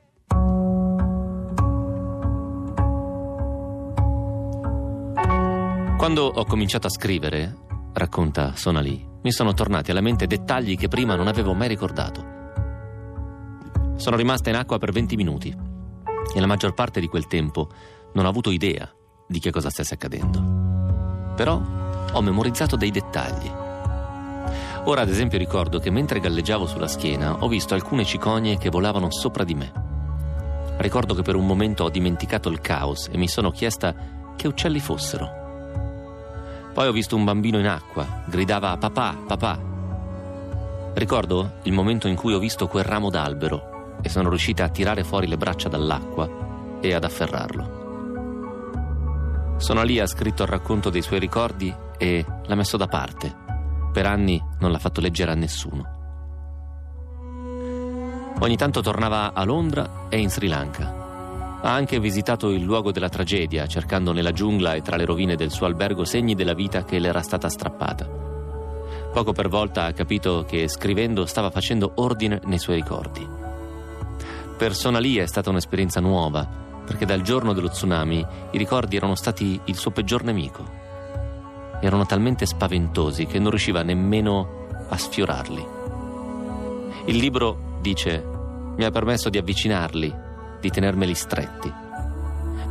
Quando 5.98 6.26
ho 6.26 6.44
cominciato 6.44 6.88
a 6.88 6.90
scrivere, 6.90 7.56
racconta 7.94 8.54
Sonali, 8.56 9.08
mi 9.22 9.32
sono 9.32 9.54
tornati 9.54 9.92
alla 9.92 10.02
mente 10.02 10.28
dettagli 10.28 10.78
che 10.78 10.90
prima 10.90 11.16
non 11.16 11.28
avevo 11.28 11.54
mai 11.54 11.70
ricordato. 11.70 12.34
Sono 13.96 14.18
rimasta 14.18 14.50
in 14.50 14.58
acqua 14.58 14.78
per 14.78 14.92
20 14.92 15.16
minuti 15.16 15.56
e 16.34 16.40
la 16.40 16.48
maggior 16.48 16.74
parte 16.74 17.00
di 17.00 17.08
quel 17.08 17.28
tempo 17.28 17.70
non 18.14 18.26
ho 18.26 18.30
avuto 18.30 18.52
idea 18.52 18.94
di 19.26 19.40
che 19.40 19.52
cosa 19.52 19.70
stesse 19.70 19.94
accadendo. 19.94 21.34
Però 21.34 21.62
ho 22.12 22.22
memorizzato 22.22 22.76
dei 22.76 22.92
dettagli. 22.92 23.50
Ora, 24.84 25.02
ad 25.02 25.10
esempio, 25.10 25.38
ricordo 25.38 25.80
che 25.80 25.92
mentre 25.92 26.20
galleggiavo 26.20 26.68
sulla 26.68 26.90
schiena 26.90 27.42
ho 27.42 27.48
visto 27.48 27.74
alcune 27.74 28.04
cicogne 28.04 28.58
che 28.58 28.70
volavano 28.70 29.10
sopra 29.12 29.46
di 29.46 29.56
me. 29.56 29.72
Ricordo 30.78 31.14
che 31.14 31.22
per 31.22 31.36
un 31.36 31.46
momento 31.46 31.86
ho 31.86 31.90
dimenticato 31.90 32.50
il 32.50 32.60
caos 32.60 33.08
e 33.10 33.18
mi 33.18 33.30
sono 33.30 33.50
chiesta 33.50 33.96
che 34.36 34.48
uccelli 34.48 34.82
fossero. 34.82 35.45
Poi 36.76 36.88
ho 36.88 36.92
visto 36.92 37.16
un 37.16 37.24
bambino 37.24 37.58
in 37.58 37.68
acqua, 37.68 38.06
gridava 38.26 38.76
papà, 38.76 39.16
papà. 39.26 39.58
Ricordo 40.94 41.54
il 41.64 41.72
momento 41.72 42.10
in 42.10 42.18
cui 42.18 42.34
ho 42.34 42.38
visto 42.38 42.68
quel 42.68 42.84
ramo 42.84 43.10
d'albero 43.10 43.96
e 44.02 44.10
sono 44.10 44.28
riuscita 44.28 44.66
a 44.66 44.70
tirare 44.70 45.06
fuori 45.06 45.26
le 45.28 45.38
braccia 45.38 45.70
dall'acqua 45.70 46.78
e 46.82 46.94
ad 46.94 47.06
afferrarlo. 47.06 47.84
Sono 49.56 49.84
lì 49.84 50.02
ha 50.02 50.06
scritto 50.06 50.44
il 50.44 50.50
racconto 50.50 50.90
dei 50.90 51.02
suoi 51.02 51.20
ricordi 51.20 51.74
e 51.98 52.26
l'ha 52.46 52.56
messo 52.56 52.76
da 52.76 52.88
parte. 52.88 53.34
Per 53.94 54.06
anni 54.06 54.44
non 54.60 54.72
l'ha 54.72 54.80
fatto 54.80 55.00
leggere 55.00 55.32
a 55.32 55.36
nessuno. 55.36 55.94
Ogni 58.38 58.58
tanto 58.58 58.82
tornava 58.82 59.32
a 59.34 59.46
Londra 59.46 60.10
e 60.10 60.20
in 60.20 60.30
Sri 60.30 60.50
Lanka. 60.50 61.05
Ha 61.66 61.74
anche 61.74 62.00
visitato 62.00 62.52
il 62.52 62.62
luogo 62.62 62.92
della 62.92 63.10
tragedia, 63.10 63.66
cercando 63.66 64.12
nella 64.12 64.32
giungla 64.32 64.76
e 64.76 64.84
tra 64.84 64.98
le 64.98 65.06
rovine 65.06 65.36
del 65.36 65.50
suo 65.50 65.66
albergo 65.66 66.06
segni 66.06 66.36
della 66.36 66.54
vita 66.54 66.84
che 66.84 67.00
le 67.00 67.08
era 67.08 67.24
stata 67.24 67.50
strappata. 67.50 68.08
Poco 69.12 69.32
per 69.32 69.50
volta 69.50 69.86
ha 69.86 69.92
capito 69.92 70.46
che 70.48 70.68
scrivendo 70.68 71.26
stava 71.26 71.50
facendo 71.50 71.94
ordine 71.96 72.40
nei 72.46 72.60
suoi 72.60 72.76
ricordi. 72.76 73.28
Per 74.56 74.76
Sonali 74.76 75.18
è 75.18 75.26
stata 75.26 75.50
un'esperienza 75.50 76.00
nuova, 76.00 76.48
perché 76.86 77.04
dal 77.04 77.24
giorno 77.24 77.52
dello 77.54 77.70
tsunami 77.70 78.24
i 78.52 78.58
ricordi 78.60 78.96
erano 78.96 79.16
stati 79.16 79.60
il 79.64 79.76
suo 79.76 79.90
peggior 79.90 80.24
nemico. 80.24 80.64
Erano 81.82 82.06
talmente 82.06 82.46
spaventosi 82.46 83.26
che 83.26 83.40
non 83.40 83.50
riusciva 83.50 83.82
nemmeno 83.82 84.68
a 84.88 84.98
sfiorarli. 84.98 85.66
Il 87.06 87.18
libro, 87.18 87.80
dice, 87.82 88.24
mi 88.78 88.84
ha 88.84 88.92
permesso 88.92 89.30
di 89.30 89.40
avvicinarli, 89.40 90.25
di 90.66 90.72
tenermeli 90.72 91.14
stretti. 91.14 91.72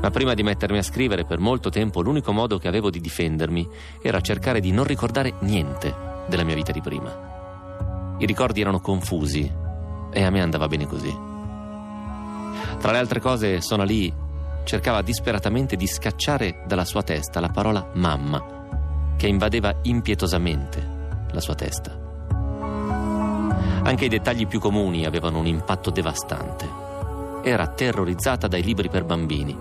Ma 0.01 0.11
prima 0.11 0.35
di 0.35 0.43
mettermi 0.43 0.79
a 0.79 0.83
scrivere 0.83 1.25
per 1.25 1.39
molto 1.39 1.71
tempo 1.71 2.03
l'unico 2.03 2.33
modo 2.33 2.59
che 2.59 2.67
avevo 2.67 2.91
di 2.91 3.01
difendermi 3.01 3.69
era 4.03 4.21
cercare 4.21 4.59
di 4.59 4.73
non 4.73 4.85
ricordare 4.85 5.35
niente 5.41 5.95
della 6.27 6.43
mia 6.43 6.57
vita 6.57 6.73
di 6.73 6.81
prima. 6.81 8.17
I 8.19 8.27
ricordi 8.27 8.61
erano 8.61 8.81
confusi 8.81 9.49
e 10.13 10.25
a 10.25 10.31
me 10.31 10.43
andava 10.43 10.67
bene 10.67 10.87
così. 10.89 11.17
Tra 12.81 12.91
le 12.91 12.99
altre 12.99 13.21
cose, 13.21 13.61
Sonali 13.61 14.13
cercava 14.65 15.01
disperatamente 15.01 15.77
di 15.77 15.87
scacciare 15.87 16.65
dalla 16.67 16.85
sua 16.85 17.03
testa 17.03 17.39
la 17.39 17.51
parola 17.51 17.91
mamma, 17.95 19.15
che 19.17 19.29
invadeva 19.29 19.73
impietosamente 19.83 21.27
la 21.31 21.41
sua 21.41 21.55
testa. 21.55 21.97
Anche 23.85 24.05
i 24.07 24.09
dettagli 24.09 24.49
più 24.49 24.59
comuni 24.59 25.07
avevano 25.07 25.39
un 25.39 25.47
impatto 25.47 25.91
devastante. 25.91 26.84
Era 27.47 27.67
terrorizzata 27.67 28.49
dai 28.49 28.63
libri 28.63 28.89
per 28.89 29.05
bambini. 29.05 29.55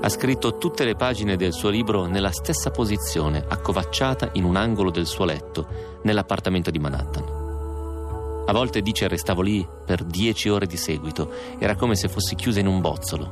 Ha 0.00 0.08
scritto 0.08 0.58
tutte 0.58 0.84
le 0.84 0.96
pagine 0.96 1.36
del 1.36 1.52
suo 1.52 1.68
libro 1.68 2.06
nella 2.06 2.32
stessa 2.32 2.72
posizione, 2.72 3.44
accovacciata 3.46 4.30
in 4.32 4.42
un 4.42 4.56
angolo 4.56 4.90
del 4.90 5.06
suo 5.06 5.24
letto, 5.24 6.00
nell'appartamento 6.02 6.72
di 6.72 6.80
Manhattan. 6.80 8.44
A 8.48 8.52
volte 8.52 8.82
dice 8.82 9.06
restavo 9.06 9.42
lì 9.42 9.64
per 9.84 10.02
dieci 10.02 10.48
ore 10.48 10.66
di 10.66 10.76
seguito, 10.76 11.30
era 11.60 11.76
come 11.76 11.94
se 11.94 12.08
fossi 12.08 12.34
chiusa 12.34 12.58
in 12.58 12.66
un 12.66 12.80
bozzolo. 12.80 13.30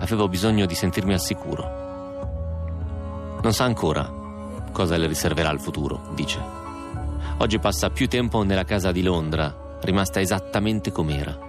Avevo 0.00 0.28
bisogno 0.28 0.66
di 0.66 0.74
sentirmi 0.74 1.12
al 1.12 1.20
sicuro. 1.20 1.62
Non 3.40 3.52
sa 3.52 3.62
ancora 3.62 4.12
cosa 4.72 4.96
le 4.96 5.06
riserverà 5.06 5.50
il 5.52 5.60
futuro, 5.60 6.08
dice. 6.16 6.40
Oggi 7.38 7.60
passa 7.60 7.90
più 7.90 8.08
tempo 8.08 8.42
nella 8.42 8.64
casa 8.64 8.90
di 8.90 9.02
Londra, 9.02 9.78
rimasta 9.80 10.20
esattamente 10.20 10.90
com'era. 10.90 11.47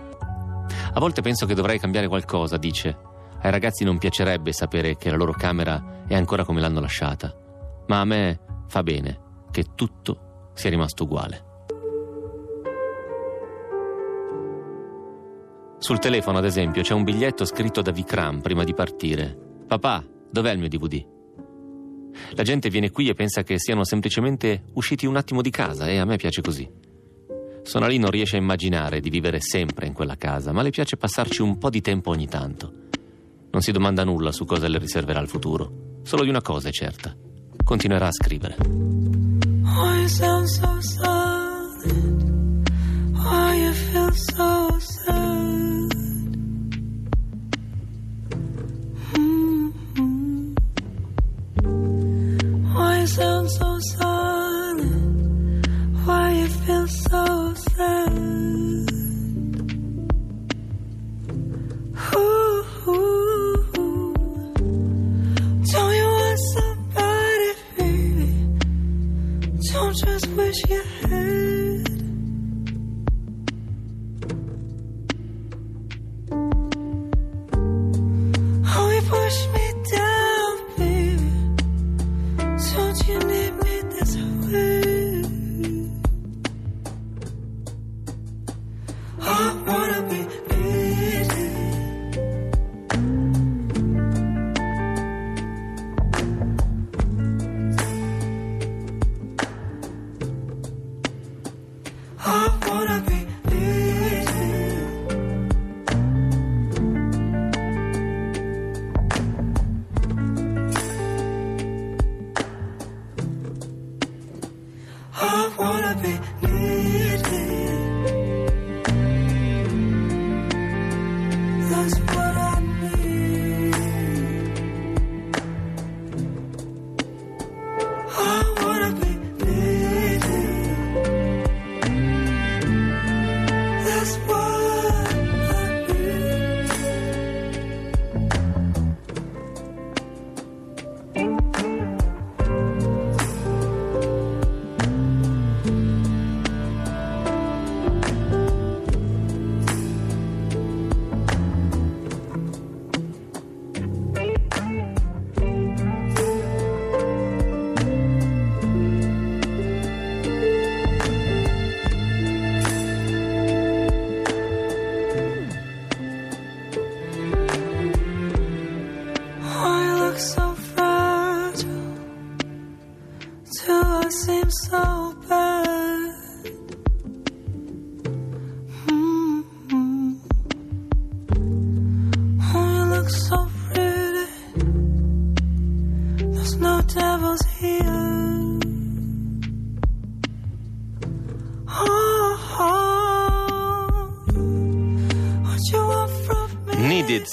A 0.91 0.99
volte 0.99 1.21
penso 1.21 1.45
che 1.45 1.53
dovrei 1.53 1.79
cambiare 1.79 2.07
qualcosa, 2.07 2.57
dice. 2.57 2.97
Ai 3.41 3.51
ragazzi 3.51 3.83
non 3.83 3.97
piacerebbe 3.97 4.51
sapere 4.51 4.97
che 4.97 5.09
la 5.09 5.15
loro 5.15 5.31
camera 5.31 6.03
è 6.07 6.15
ancora 6.15 6.43
come 6.43 6.59
l'hanno 6.59 6.81
lasciata, 6.81 7.33
ma 7.87 8.01
a 8.01 8.05
me 8.05 8.39
fa 8.67 8.83
bene 8.83 9.19
che 9.51 9.65
tutto 9.75 10.51
sia 10.53 10.69
rimasto 10.69 11.03
uguale. 11.03 11.47
Sul 15.77 15.99
telefono, 15.99 16.39
ad 16.39 16.45
esempio, 16.45 16.81
c'è 16.81 16.93
un 16.93 17.03
biglietto 17.03 17.45
scritto 17.45 17.81
da 17.81 17.91
Vikram 17.91 18.41
prima 18.41 18.65
di 18.65 18.73
partire. 18.73 19.37
Papà, 19.65 20.03
dov'è 20.29 20.51
il 20.51 20.59
mio 20.59 20.67
DVD? 20.67 21.05
La 22.31 22.43
gente 22.43 22.69
viene 22.69 22.91
qui 22.91 23.07
e 23.07 23.13
pensa 23.13 23.43
che 23.43 23.57
siano 23.57 23.85
semplicemente 23.85 24.63
usciti 24.73 25.05
un 25.05 25.15
attimo 25.15 25.41
di 25.41 25.49
casa 25.49 25.87
e 25.87 25.97
a 25.97 26.05
me 26.05 26.17
piace 26.17 26.41
così. 26.41 26.69
Sonali 27.69 27.99
non 27.99 28.09
riesce 28.09 28.35
a 28.35 28.39
immaginare 28.39 28.99
di 28.99 29.11
vivere 29.11 29.39
sempre 29.39 29.85
in 29.85 29.93
quella 29.93 30.15
casa, 30.15 30.51
ma 30.51 30.63
le 30.63 30.71
piace 30.71 30.97
passarci 30.97 31.43
un 31.43 31.59
po' 31.59 31.69
di 31.69 31.81
tempo 31.81 32.09
ogni 32.09 32.27
tanto. 32.27 32.73
Non 33.51 33.61
si 33.61 33.71
domanda 33.71 34.03
nulla 34.03 34.31
su 34.31 34.43
cosa 34.43 34.67
le 34.67 34.79
riserverà 34.79 35.19
il 35.19 35.27
futuro. 35.27 35.99
Solo 36.01 36.23
di 36.23 36.29
una 36.29 36.41
cosa 36.41 36.69
è 36.69 36.71
certa. 36.71 37.15
Continuerà 37.63 38.07
a 38.07 38.11
scrivere. 38.11 38.55
Why 38.57 39.99
you 39.99 40.07
sound 40.07 40.47
so 40.47 40.81
silent? 40.81 42.69
Why 43.11 43.61
you 43.61 43.73
feel 43.73 44.13
so 44.15 44.79
sad? 44.79 45.18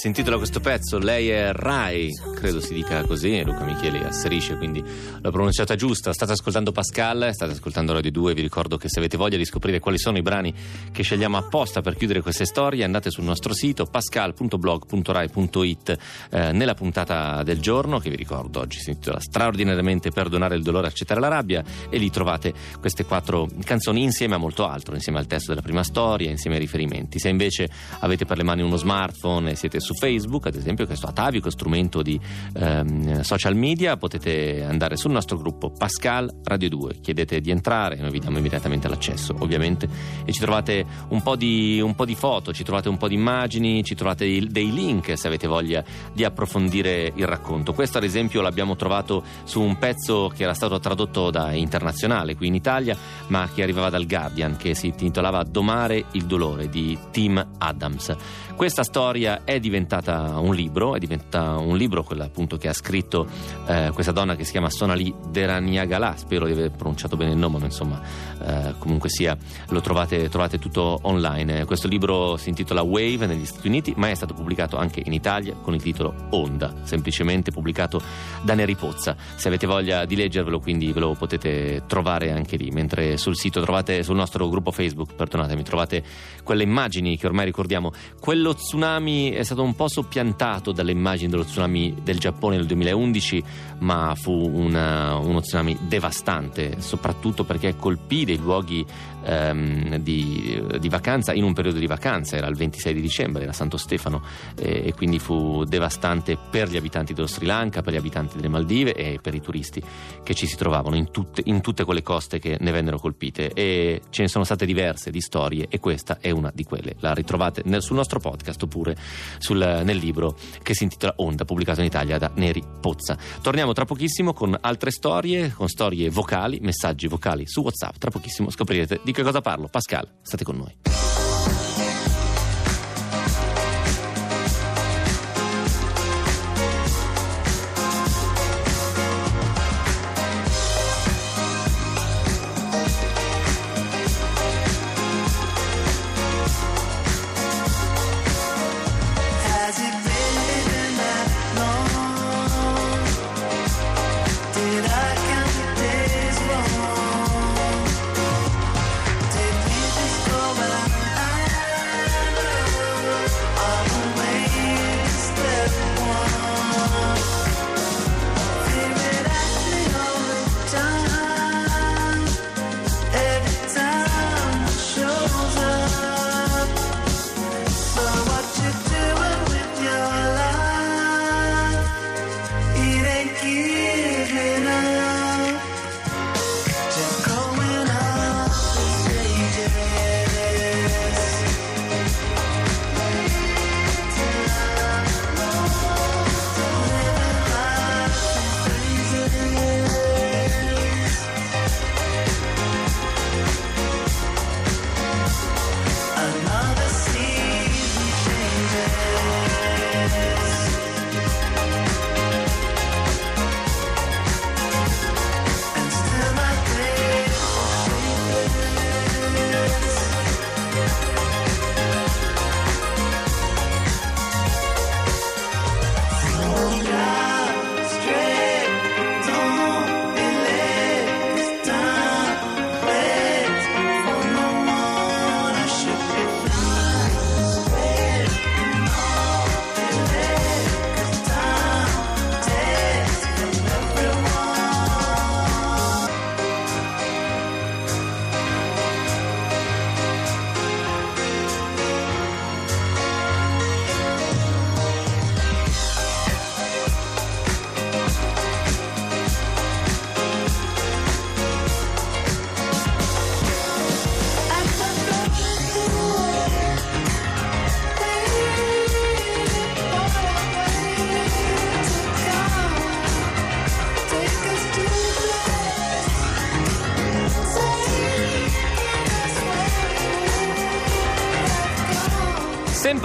Si 0.06 0.12
intitola 0.12 0.36
questo 0.36 0.60
pezzo, 0.60 0.98
lei 0.98 1.30
è 1.30 1.52
Rai, 1.52 2.12
credo 2.46 2.60
si 2.60 2.74
dica 2.74 3.02
così, 3.02 3.42
Luca 3.42 3.64
Micheli 3.64 3.98
asserisce, 4.04 4.56
quindi 4.56 4.80
l'ho 5.20 5.30
pronunciata 5.32 5.74
giusta. 5.74 6.12
State 6.12 6.30
ascoltando 6.30 6.70
Pascal, 6.70 7.30
state 7.32 7.50
ascoltando 7.50 7.92
Radio 7.92 8.12
2, 8.12 8.34
vi 8.34 8.42
ricordo 8.42 8.76
che 8.76 8.88
se 8.88 9.00
avete 9.00 9.16
voglia 9.16 9.36
di 9.36 9.44
scoprire 9.44 9.80
quali 9.80 9.98
sono 9.98 10.16
i 10.16 10.22
brani 10.22 10.54
che 10.92 11.02
scegliamo 11.02 11.36
apposta 11.36 11.80
per 11.80 11.96
chiudere 11.96 12.20
queste 12.20 12.44
storie, 12.44 12.84
andate 12.84 13.10
sul 13.10 13.24
nostro 13.24 13.52
sito 13.52 13.86
pascal.blog.rai.it 13.86 15.98
eh, 16.30 16.52
nella 16.52 16.74
puntata 16.74 17.42
del 17.42 17.58
giorno, 17.58 17.98
che 17.98 18.10
vi 18.10 18.16
ricordo 18.16 18.60
oggi 18.60 18.78
si 18.78 18.90
intitola 18.90 19.18
straordinariamente 19.18 20.12
Perdonare 20.12 20.54
il 20.54 20.62
dolore, 20.62 20.86
accettare 20.86 21.18
la 21.18 21.26
rabbia, 21.26 21.64
e 21.90 21.98
lì 21.98 22.10
trovate 22.10 22.54
queste 22.78 23.04
quattro 23.04 23.48
canzoni 23.64 24.04
insieme 24.04 24.36
a 24.36 24.38
molto 24.38 24.68
altro, 24.68 24.94
insieme 24.94 25.18
al 25.18 25.26
testo 25.26 25.50
della 25.50 25.62
prima 25.62 25.82
storia, 25.82 26.30
insieme 26.30 26.58
ai 26.58 26.62
riferimenti. 26.62 27.18
Se 27.18 27.28
invece 27.28 27.68
avete 27.98 28.24
per 28.24 28.36
le 28.36 28.44
mani 28.44 28.62
uno 28.62 28.76
smartphone 28.76 29.50
e 29.50 29.56
siete 29.56 29.80
su 29.80 29.94
Facebook, 29.94 30.46
ad 30.46 30.54
esempio, 30.54 30.86
questo 30.86 31.08
atavico 31.08 31.50
strumento 31.50 32.02
di 32.02 32.20
ehm, 32.54 33.20
social 33.20 33.54
media, 33.54 33.96
potete 33.96 34.64
andare 34.64 34.96
sul 34.96 35.10
nostro 35.10 35.36
gruppo 35.36 35.70
Pascal 35.70 36.40
Radio 36.44 36.68
2, 36.68 37.00
chiedete 37.00 37.40
di 37.40 37.50
entrare, 37.50 37.96
noi 37.96 38.10
vi 38.10 38.18
diamo 38.18 38.38
immediatamente 38.38 38.88
l'accesso, 38.88 39.34
ovviamente, 39.38 39.88
e 40.24 40.32
ci 40.32 40.40
trovate 40.40 40.84
un 41.08 41.22
po' 41.22 41.36
di, 41.36 41.80
un 41.80 41.94
po' 41.94 42.04
di 42.04 42.14
foto, 42.14 42.52
ci 42.52 42.64
trovate 42.64 42.88
un 42.88 42.96
po' 42.96 43.08
di 43.08 43.14
immagini, 43.14 43.84
ci 43.84 43.94
trovate 43.94 44.24
dei 44.26 44.72
link 44.72 45.16
se 45.16 45.26
avete 45.26 45.46
voglia 45.46 45.84
di 46.12 46.24
approfondire 46.24 47.12
il 47.14 47.26
racconto. 47.26 47.72
Questo, 47.72 47.98
ad 47.98 48.04
esempio, 48.04 48.40
l'abbiamo 48.40 48.76
trovato 48.76 49.22
su 49.44 49.60
un 49.60 49.78
pezzo 49.78 50.30
che 50.34 50.42
era 50.42 50.54
stato 50.54 50.78
tradotto 50.78 51.30
da 51.30 51.52
Internazionale 51.52 52.36
qui 52.36 52.48
in 52.48 52.54
Italia, 52.54 52.96
ma 53.28 53.48
che 53.52 53.62
arrivava 53.62 53.90
dal 53.90 54.06
Guardian, 54.06 54.56
che 54.56 54.74
si 54.74 54.88
intitolava 54.88 55.42
Domare 55.42 56.06
il 56.12 56.24
dolore 56.24 56.68
di 56.68 56.98
Tim 57.10 57.44
Adams. 57.58 58.14
Questa 58.54 58.82
storia 58.82 59.44
è 59.44 59.60
diventata 59.60 60.38
un 60.38 60.54
libro, 60.54 60.94
è 60.94 60.98
diventata 60.98 61.56
un 61.56 61.76
libro 61.76 62.02
quello 62.02 62.25
appunto 62.26 62.56
che 62.56 62.68
ha 62.68 62.72
scritto 62.72 63.26
eh, 63.66 63.90
questa 63.94 64.12
donna 64.12 64.36
che 64.36 64.44
si 64.44 64.52
chiama 64.52 64.70
Sonali 64.70 65.12
Deraniagala, 65.30 66.16
spero 66.16 66.46
di 66.46 66.52
aver 66.52 66.70
pronunciato 66.70 67.16
bene 67.16 67.32
il 67.32 67.38
nome, 67.38 67.58
ma 67.58 67.64
insomma 67.64 68.00
eh, 68.42 68.74
comunque 68.78 69.08
sia 69.08 69.36
lo 69.68 69.80
trovate, 69.80 70.28
trovate 70.28 70.58
tutto 70.58 70.98
online. 71.02 71.64
Questo 71.64 71.88
libro 71.88 72.36
si 72.36 72.48
intitola 72.48 72.82
Wave 72.82 73.26
negli 73.26 73.44
Stati 73.44 73.66
Uniti, 73.66 73.94
ma 73.96 74.10
è 74.10 74.14
stato 74.14 74.34
pubblicato 74.34 74.76
anche 74.76 75.02
in 75.04 75.12
Italia 75.12 75.54
con 75.54 75.74
il 75.74 75.82
titolo 75.82 76.14
Onda, 76.30 76.74
semplicemente 76.82 77.50
pubblicato 77.50 78.00
da 78.42 78.54
Neri 78.54 78.74
Pozza. 78.74 79.16
Se 79.34 79.48
avete 79.48 79.66
voglia 79.66 80.04
di 80.04 80.16
leggervelo, 80.16 80.60
quindi 80.60 80.92
ve 80.92 81.00
lo 81.00 81.14
potete 81.14 81.84
trovare 81.86 82.32
anche 82.32 82.56
lì, 82.56 82.70
mentre 82.70 83.16
sul 83.16 83.36
sito 83.36 83.60
trovate, 83.60 84.02
sul 84.02 84.16
nostro 84.16 84.48
gruppo 84.48 84.70
Facebook, 84.70 85.14
perdonatemi, 85.14 85.62
trovate 85.62 86.02
quelle 86.42 86.62
immagini 86.62 87.16
che 87.16 87.26
ormai 87.26 87.44
ricordiamo. 87.44 87.92
Quello 88.20 88.54
tsunami 88.54 89.30
è 89.30 89.42
stato 89.42 89.62
un 89.62 89.74
po' 89.74 89.88
soppiantato 89.88 90.72
dalle 90.72 90.92
immagini 90.92 91.30
dello 91.30 91.44
tsunami 91.44 91.96
del 92.06 92.18
Giappone 92.20 92.56
nel 92.56 92.66
2011, 92.66 93.42
ma 93.80 94.14
fu 94.14 94.30
una- 94.32 95.16
uno 95.16 95.40
tsunami 95.40 95.76
devastante, 95.88 96.80
soprattutto 96.80 97.42
perché 97.42 97.74
colpì 97.76 98.24
dei 98.24 98.38
luoghi 98.38 98.86
ehm, 99.26 99.96
di, 99.96 100.62
di 100.78 100.88
vacanza 100.88 101.32
in 101.32 101.42
un 101.42 101.52
periodo 101.52 101.78
di 101.78 101.86
vacanza, 101.86 102.36
era 102.36 102.46
il 102.46 102.56
26 102.56 102.94
di 102.94 103.00
dicembre, 103.00 103.42
era 103.42 103.52
Santo 103.52 103.76
Stefano, 103.76 104.22
eh, 104.56 104.84
e 104.86 104.94
quindi 104.94 105.18
fu 105.18 105.64
devastante 105.64 106.38
per 106.50 106.68
gli 106.68 106.76
abitanti 106.76 107.12
dello 107.12 107.26
Sri 107.26 107.44
Lanka, 107.44 107.82
per 107.82 107.92
gli 107.92 107.96
abitanti 107.96 108.36
delle 108.36 108.48
Maldive 108.48 108.94
e 108.94 109.18
per 109.20 109.34
i 109.34 109.40
turisti 109.40 109.82
che 110.22 110.34
ci 110.34 110.46
si 110.46 110.56
trovavano 110.56 110.96
in 110.96 111.10
tutte, 111.10 111.42
in 111.44 111.60
tutte 111.60 111.84
quelle 111.84 112.02
coste 112.02 112.38
che 112.38 112.56
ne 112.60 112.70
vennero 112.70 112.98
colpite. 112.98 113.52
E 113.52 114.02
ce 114.10 114.22
ne 114.22 114.28
sono 114.28 114.44
state 114.44 114.64
diverse 114.66 115.10
di 115.10 115.20
storie 115.20 115.66
e 115.68 115.80
questa 115.80 116.18
è 116.20 116.30
una 116.30 116.50
di 116.54 116.64
quelle. 116.64 116.94
La 117.00 117.12
ritrovate 117.12 117.62
nel- 117.64 117.82
sul 117.82 117.96
nostro 117.96 118.20
podcast 118.20 118.62
oppure 118.62 118.96
sul- 119.38 119.82
nel 119.84 119.96
libro 119.96 120.36
che 120.62 120.74
si 120.74 120.84
intitola 120.84 121.14
Onda, 121.16 121.44
pubblicato 121.44 121.80
in 121.80 121.86
Italia 121.86 122.18
da 122.18 122.30
Neri 122.34 122.62
Pozza. 122.80 123.16
Torniamo 123.42 123.72
tra 123.72 123.84
pochissimo 123.84 124.32
con 124.32 124.56
altre 124.60 124.90
storie, 124.90 125.52
con 125.52 125.68
storie 125.68 126.10
vocali, 126.10 126.58
messaggi 126.60 127.06
vocali 127.08 127.46
su 127.46 127.62
WhatsApp. 127.62 127.96
Tra 127.98 128.10
pochissimo 128.10 128.50
scoprirete 128.50 129.00
di 129.02 129.12
che 129.16 129.22
cosa 129.22 129.40
parlo. 129.40 129.66
Pascal, 129.68 130.06
state 130.20 130.44
con 130.44 130.56
noi. 130.56 131.25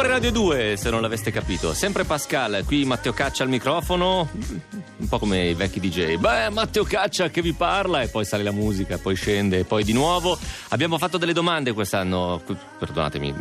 Sempre 0.02 0.20
Radio 0.20 0.32
2, 0.32 0.78
se 0.78 0.90
non 0.90 1.00
l'aveste 1.00 1.30
capito. 1.30 1.76
Sempre 1.76 2.06
Pascal, 2.06 2.64
qui 2.66 2.86
Matteo 2.86 3.14
Caccia 3.14 3.44
al 3.44 3.50
microfono. 3.50 4.28
Po' 5.12 5.20
come 5.20 5.50
i 5.50 5.54
vecchi 5.56 5.82
DJ. 5.82 6.16
Beh, 6.16 6.52
Matteo 6.52 6.86
Caccia 6.86 7.30
che 7.30 7.42
vi 7.42 7.52
parla 7.52 8.02
e 8.02 8.08
poi 8.08 8.24
sale 8.24 8.44
la 8.44 8.54
musica, 8.54 8.98
poi 8.98 9.14
scende 9.14 9.60
e 9.60 9.64
poi 9.66 9.84
di 9.84 9.92
nuovo. 9.92 10.38
Abbiamo 10.70 10.98
fatto 10.98 11.18
delle 11.18 11.34
domande 11.34 11.74
quest'anno, 11.74 12.42
perdonatemi, 12.80 13.36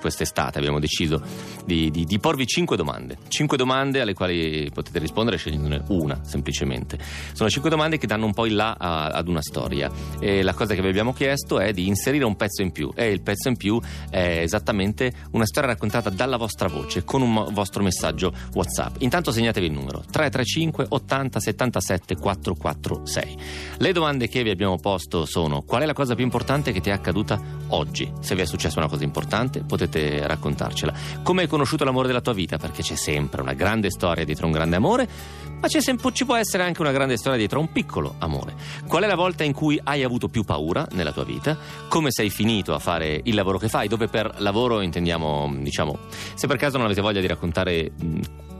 quest'estate 0.00 0.58
abbiamo 0.58 0.78
deciso 0.78 1.20
di, 1.64 1.90
di- 1.90 2.04
di 2.04 2.18
porvi 2.20 2.46
cinque 2.46 2.76
domande. 2.76 3.18
Cinque 3.26 3.56
domande 3.56 4.00
alle 4.00 4.14
quali 4.14 4.70
potete 4.72 5.00
rispondere 5.00 5.36
scegliendone 5.36 5.82
una, 5.88 6.20
semplicemente. 6.22 6.96
Sono 7.32 7.50
cinque 7.50 7.70
domande 7.70 7.98
che 7.98 8.06
danno 8.06 8.26
un 8.26 8.32
po' 8.32 8.46
il 8.46 8.54
là 8.54 8.76
a- 8.78 9.06
ad 9.06 9.26
una 9.26 9.42
storia. 9.42 9.90
E 10.20 10.44
la 10.44 10.54
cosa 10.54 10.74
che 10.74 10.80
vi 10.80 10.88
abbiamo 10.90 11.12
chiesto 11.12 11.58
è 11.58 11.72
di 11.72 11.88
inserire 11.88 12.24
un 12.24 12.36
pezzo 12.36 12.62
in 12.62 12.70
più. 12.70 12.92
E 12.94 13.10
il 13.10 13.20
pezzo 13.22 13.48
in 13.48 13.56
più 13.56 13.80
è 14.10 14.38
esattamente 14.42 15.12
una 15.32 15.44
storia 15.44 15.70
raccontata 15.70 16.08
dalla 16.08 16.36
vostra 16.36 16.68
voce 16.68 17.02
con 17.02 17.20
un 17.20 17.48
vostro 17.50 17.82
messaggio 17.82 18.32
WhatsApp. 18.54 19.00
Intanto 19.00 19.32
segnatevi 19.32 19.66
il 19.66 19.72
numero 19.72 20.04
335 20.08 20.86
80 20.88 21.14
77 21.40 22.16
446. 22.16 23.36
Le 23.78 23.92
domande 23.92 24.28
che 24.28 24.42
vi 24.42 24.50
abbiamo 24.50 24.76
posto 24.78 25.24
sono: 25.24 25.62
qual 25.62 25.82
è 25.82 25.86
la 25.86 25.92
cosa 25.92 26.14
più 26.14 26.24
importante 26.24 26.72
che 26.72 26.80
ti 26.80 26.90
è 26.90 26.92
accaduta 26.92 27.40
oggi? 27.68 28.10
Se 28.20 28.34
vi 28.34 28.42
è 28.42 28.46
successa 28.46 28.78
una 28.78 28.88
cosa 28.88 29.04
importante, 29.04 29.60
potete 29.60 30.26
raccontarcela. 30.26 30.92
Come 31.22 31.42
hai 31.42 31.48
conosciuto 31.48 31.84
l'amore 31.84 32.06
della 32.06 32.20
tua 32.20 32.32
vita? 32.32 32.58
Perché 32.58 32.82
c'è 32.82 32.96
sempre 32.96 33.40
una 33.40 33.54
grande 33.54 33.90
storia 33.90 34.24
dietro 34.24 34.46
un 34.46 34.52
grande 34.52 34.76
amore, 34.76 35.08
ma 35.60 35.68
sempre- 35.68 36.12
ci 36.12 36.24
può 36.24 36.36
essere 36.36 36.62
anche 36.62 36.80
una 36.80 36.92
grande 36.92 37.16
storia 37.16 37.38
dietro 37.38 37.60
un 37.60 37.72
piccolo 37.72 38.14
amore. 38.18 38.54
Qual 38.86 39.02
è 39.02 39.06
la 39.06 39.16
volta 39.16 39.44
in 39.44 39.52
cui 39.52 39.80
hai 39.82 40.02
avuto 40.02 40.28
più 40.28 40.44
paura 40.44 40.86
nella 40.92 41.12
tua 41.12 41.24
vita? 41.24 41.56
Come 41.88 42.10
sei 42.10 42.30
finito 42.30 42.74
a 42.74 42.78
fare 42.78 43.20
il 43.24 43.34
lavoro 43.34 43.58
che 43.58 43.68
fai? 43.68 43.88
Dove 43.88 44.08
per 44.08 44.36
lavoro 44.38 44.80
intendiamo, 44.80 45.52
diciamo, 45.58 45.98
se 46.34 46.46
per 46.46 46.56
caso 46.56 46.76
non 46.76 46.86
avete 46.86 47.00
voglia 47.00 47.20
di 47.20 47.26
raccontare 47.26 47.92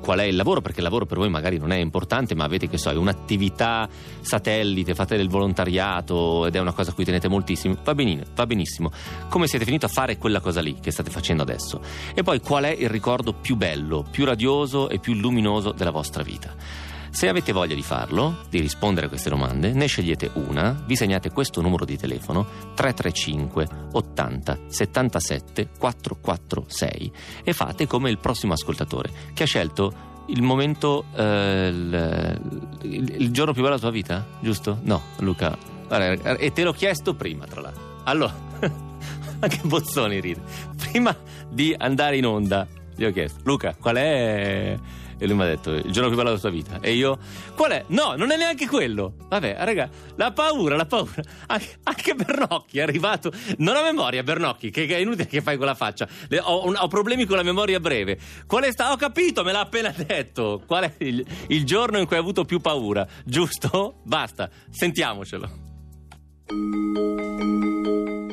qual 0.06 0.20
è 0.20 0.22
il 0.22 0.36
lavoro, 0.36 0.60
perché 0.60 0.78
il 0.78 0.84
lavoro 0.84 1.04
per 1.04 1.18
voi 1.18 1.28
magari 1.28 1.58
non 1.58 1.72
è 1.72 1.78
importante, 1.78 2.36
ma 2.36 2.44
avete 2.44 2.68
che 2.68 2.78
so, 2.78 2.96
un'attività 2.96 3.88
satellite, 4.20 4.94
fate 4.94 5.16
del 5.16 5.28
volontariato 5.28 6.46
ed 6.46 6.54
è 6.54 6.60
una 6.60 6.72
cosa 6.72 6.92
a 6.92 6.94
cui 6.94 7.04
tenete 7.04 7.26
moltissimo, 7.26 7.76
va 7.82 7.92
benissimo, 7.92 8.30
va 8.32 8.46
benissimo. 8.46 8.92
Come 9.28 9.48
siete 9.48 9.64
finito 9.64 9.86
a 9.86 9.88
fare 9.88 10.16
quella 10.16 10.38
cosa 10.38 10.60
lì 10.60 10.76
che 10.80 10.92
state 10.92 11.10
facendo 11.10 11.42
adesso? 11.42 11.80
E 12.14 12.22
poi 12.22 12.38
qual 12.38 12.62
è 12.62 12.70
il 12.70 12.88
ricordo 12.88 13.32
più 13.32 13.56
bello, 13.56 14.04
più 14.08 14.24
radioso 14.24 14.88
e 14.88 15.00
più 15.00 15.12
luminoso 15.14 15.72
della 15.72 15.90
vostra 15.90 16.22
vita? 16.22 16.85
Se 17.16 17.28
avete 17.30 17.52
voglia 17.52 17.74
di 17.74 17.82
farlo, 17.82 18.40
di 18.50 18.60
rispondere 18.60 19.06
a 19.06 19.08
queste 19.08 19.30
domande, 19.30 19.72
ne 19.72 19.86
scegliete 19.86 20.32
una, 20.34 20.78
vi 20.84 20.96
segnate 20.96 21.30
questo 21.30 21.62
numero 21.62 21.86
di 21.86 21.96
telefono 21.96 22.44
335 22.74 23.68
80 23.92 24.58
77 24.66 25.68
446 25.78 27.12
e 27.42 27.52
fate 27.54 27.86
come 27.86 28.10
il 28.10 28.18
prossimo 28.18 28.52
ascoltatore 28.52 29.10
che 29.32 29.44
ha 29.44 29.46
scelto 29.46 30.24
il 30.26 30.42
momento, 30.42 31.06
eh, 31.14 31.68
il, 31.68 32.72
il- 32.82 33.30
giorno 33.30 33.54
più 33.54 33.62
bello 33.62 33.76
della 33.76 33.78
tua 33.78 33.90
vita, 33.90 34.26
giusto? 34.40 34.80
No, 34.82 35.00
Luca. 35.20 35.56
E 35.88 36.52
te 36.52 36.64
l'ho 36.64 36.72
chiesto 36.74 37.14
prima, 37.14 37.46
tra 37.46 37.62
l'altro. 37.62 38.02
Allora, 38.04 38.34
anche 39.40 39.60
Bozzoni 39.62 40.20
ride. 40.20 40.42
Prima 40.76 41.16
di 41.48 41.74
andare 41.78 42.18
in 42.18 42.26
onda, 42.26 42.66
gli 42.94 43.04
ho 43.04 43.10
chiesto, 43.10 43.40
Luca, 43.44 43.74
qual 43.74 43.96
è 43.96 44.78
E 45.18 45.26
lui 45.26 45.34
mi 45.34 45.42
ha 45.42 45.46
detto, 45.46 45.72
il 45.72 45.90
giorno 45.92 46.08
più 46.08 46.16
bello 46.16 46.28
della 46.28 46.40
tua 46.40 46.50
vita. 46.50 46.78
E 46.80 46.92
io, 46.92 47.18
qual 47.54 47.70
è? 47.72 47.84
No, 47.88 48.14
non 48.16 48.30
è 48.30 48.36
neanche 48.36 48.66
quello. 48.68 49.14
Vabbè, 49.28 49.56
raga, 49.60 49.88
la 50.16 50.30
paura, 50.32 50.76
la 50.76 50.84
paura. 50.86 51.22
Anche, 51.46 52.14
Bernocchi 52.14 52.78
è 52.78 52.82
arrivato. 52.82 53.32
Non 53.58 53.76
ho 53.76 53.82
memoria, 53.82 54.22
Bernocchi, 54.22 54.70
che, 54.70 54.86
è 54.86 54.96
inutile 54.96 55.26
che 55.26 55.40
fai 55.40 55.56
quella 55.56 55.74
faccia. 55.74 56.06
Le- 56.28 56.40
ho, 56.40 56.66
un- 56.66 56.76
ho 56.78 56.88
problemi 56.88 57.24
con 57.24 57.36
la 57.36 57.42
memoria 57.42 57.80
breve. 57.80 58.18
Qual 58.46 58.62
è 58.64 58.70
sta- 58.72 58.92
Ho 58.92 58.96
capito, 58.96 59.42
me 59.42 59.52
l'ha 59.52 59.60
appena 59.60 59.92
detto. 59.96 60.62
Qual 60.66 60.84
è 60.84 60.92
il, 60.98 61.24
il 61.48 61.64
giorno 61.64 61.98
in 61.98 62.06
cui 62.06 62.16
hai 62.16 62.22
avuto 62.22 62.44
più 62.44 62.60
paura? 62.60 63.06
Giusto? 63.24 64.00
Basta, 64.04 64.50
sentiamocelo. 64.70 65.64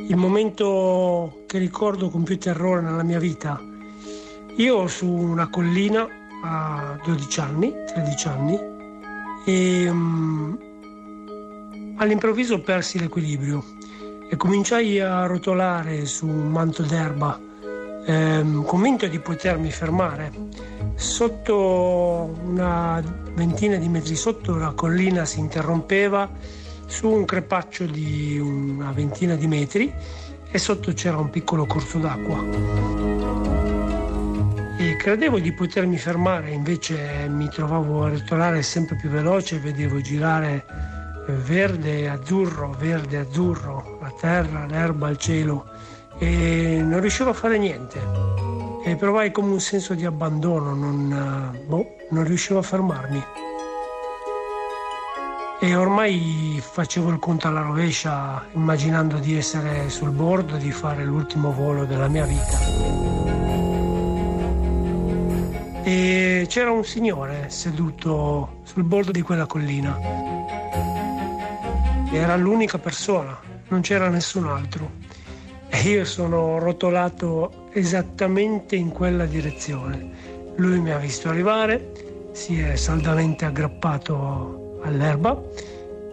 il 0.05 0.17
momento 0.19 1.43
che 1.47 1.57
ricordo 1.57 2.09
con 2.09 2.23
più 2.23 2.37
terrore 2.37 2.81
nella 2.81 3.03
mia 3.03 3.19
vita. 3.19 3.59
Io 4.57 4.87
su 4.87 5.07
una 5.07 5.49
collina 5.49 6.07
a 6.43 6.99
12 7.03 7.39
anni, 7.39 7.73
13 7.93 8.27
anni, 8.27 8.59
e 9.45 9.89
mm, 9.91 10.53
all'improvviso 11.97 12.59
persi 12.61 12.99
l'equilibrio 12.99 13.63
e 14.29 14.35
cominciai 14.35 14.99
a 14.99 15.25
rotolare 15.25 16.05
su 16.05 16.27
un 16.27 16.49
manto 16.49 16.83
d'erba, 16.83 17.39
ehm, 18.05 18.65
convinto 18.65 19.07
di 19.07 19.19
potermi 19.19 19.71
fermare. 19.71 20.31
Sotto 20.95 22.37
una 22.43 23.01
ventina 23.35 23.77
di 23.77 23.87
metri 23.87 24.15
sotto 24.15 24.55
la 24.55 24.71
collina 24.71 25.25
si 25.25 25.39
interrompeva 25.39 26.29
su 26.85 27.09
un 27.09 27.25
crepaccio 27.25 27.85
di 27.85 28.37
una 28.39 28.91
ventina 28.91 29.35
di 29.35 29.47
metri 29.47 29.91
e 30.51 30.57
sotto 30.59 30.93
c'era 30.93 31.17
un 31.17 31.29
piccolo 31.29 31.65
corso 31.65 31.97
d'acqua. 31.97 33.72
E 35.03 35.05
credevo 35.05 35.37
di 35.37 35.51
potermi 35.51 35.97
fermare, 35.97 36.51
invece 36.51 37.27
mi 37.27 37.49
trovavo 37.49 38.05
a 38.05 38.09
rotolare 38.09 38.61
sempre 38.61 38.95
più 38.95 39.09
veloce, 39.09 39.59
vedevo 39.59 39.99
girare 39.99 40.63
eh, 41.27 41.33
verde, 41.33 42.07
azzurro, 42.07 42.73
verde, 42.79 43.17
azzurro, 43.17 43.97
la 44.01 44.13
terra, 44.17 44.65
l'erba, 44.65 45.09
il 45.09 45.17
cielo 45.17 45.65
e 46.19 46.81
non 46.81 47.01
riuscivo 47.01 47.31
a 47.31 47.33
fare 47.33 47.57
niente. 47.57 47.99
E 48.85 48.95
provai 48.95 49.33
come 49.33 49.51
un 49.51 49.59
senso 49.59 49.93
di 49.93 50.05
abbandono, 50.05 50.73
non, 50.73 51.51
eh, 51.53 51.65
boh, 51.65 51.95
non 52.11 52.23
riuscivo 52.23 52.59
a 52.59 52.63
fermarmi. 52.63 53.21
E 55.59 55.75
ormai 55.75 56.61
facevo 56.61 57.09
il 57.09 57.19
conto 57.19 57.49
alla 57.49 57.61
rovescia, 57.61 58.41
immaginando 58.53 59.17
di 59.17 59.35
essere 59.35 59.89
sul 59.89 60.11
bordo, 60.11 60.55
di 60.55 60.71
fare 60.71 61.03
l'ultimo 61.03 61.51
volo 61.51 61.83
della 61.83 62.07
mia 62.07 62.23
vita. 62.23 63.32
E 65.85 66.45
c'era 66.47 66.71
un 66.71 66.85
signore 66.85 67.49
seduto 67.49 68.61
sul 68.63 68.83
bordo 68.83 69.11
di 69.11 69.21
quella 69.21 69.45
collina. 69.45 69.99
Era 72.09 72.37
l'unica 72.37 72.77
persona, 72.77 73.37
non 73.67 73.81
c'era 73.81 74.07
nessun 74.07 74.47
altro. 74.47 74.91
E 75.67 75.79
io 75.81 76.05
sono 76.05 76.57
rotolato 76.59 77.67
esattamente 77.73 78.77
in 78.77 78.91
quella 78.91 79.25
direzione. 79.25 80.51
Lui 80.55 80.79
mi 80.79 80.91
ha 80.91 80.97
visto 80.97 81.27
arrivare, 81.27 81.91
si 82.31 82.61
è 82.61 82.75
saldamente 82.77 83.43
aggrappato 83.43 84.79
all'erba 84.83 85.41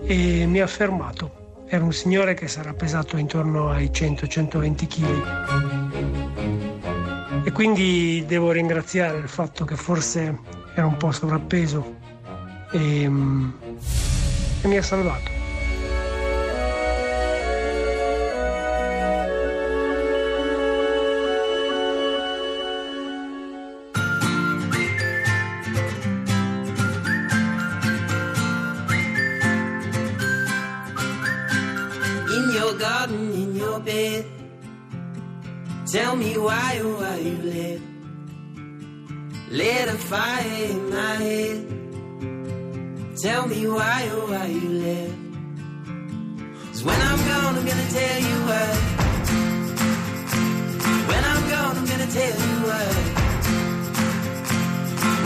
e 0.02 0.46
mi 0.46 0.60
ha 0.60 0.66
fermato. 0.66 1.62
Era 1.68 1.84
un 1.84 1.92
signore 1.92 2.34
che 2.34 2.48
sarà 2.48 2.72
pesato 2.72 3.16
intorno 3.16 3.70
ai 3.70 3.90
100-120 3.92 4.86
kg. 4.88 5.89
Quindi 7.60 8.24
devo 8.26 8.52
ringraziare 8.52 9.18
il 9.18 9.28
fatto 9.28 9.66
che 9.66 9.76
forse 9.76 10.38
era 10.74 10.86
un 10.86 10.96
po' 10.96 11.12
sovrappeso 11.12 11.94
e, 12.72 13.06
mm, 13.06 13.50
e 14.62 14.66
mi 14.66 14.78
ha 14.78 14.82
salvato. 14.82 15.39
Fire 40.10 40.64
in 40.70 40.90
my 40.90 41.14
head. 41.24 41.58
Tell 43.22 43.46
me 43.46 43.60
why, 43.68 44.00
oh, 44.14 44.26
why 44.32 44.46
you 44.46 44.68
let. 44.84 45.10
Cause 46.72 46.82
when 46.82 47.00
I'm 47.10 47.20
gone, 47.30 47.54
I'm 47.58 47.66
gonna 47.70 47.88
tell 47.98 48.18
you 48.28 48.36
why. 48.48 48.68
When 51.10 51.22
I'm 51.32 51.42
gone, 51.52 51.76
I'm 51.78 51.86
gonna 51.92 52.10
tell 52.18 52.34
you 52.44 52.56
why. 52.66 52.86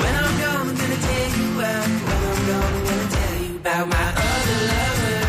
When 0.03 0.15
I'm 0.23 0.35
gone, 0.43 0.67
I'm 0.69 0.77
gonna 0.83 1.01
tell 1.09 1.29
you 1.39 1.47
why. 1.59 1.81
When 2.13 2.25
I'm 2.29 2.41
gone, 2.51 2.73
I'm 2.77 2.85
gonna 2.91 3.11
tell 3.19 3.37
you 3.43 3.57
about 3.63 3.85
my 3.97 4.09
other 4.29 4.59
lover. 4.71 5.21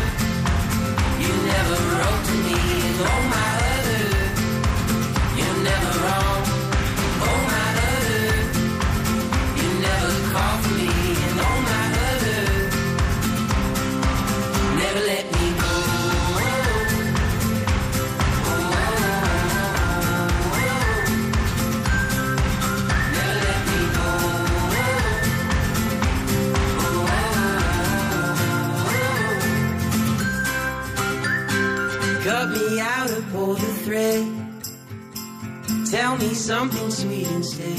You 1.22 1.32
never 1.52 1.78
wrote 1.96 2.22
to 2.28 2.34
me, 2.44 2.58
oh 3.08 3.22
my 3.34 3.55
thread. 33.96 34.26
Tell 35.90 36.18
me 36.18 36.34
something 36.34 36.90
sweet 36.90 37.28
instead. 37.28 37.78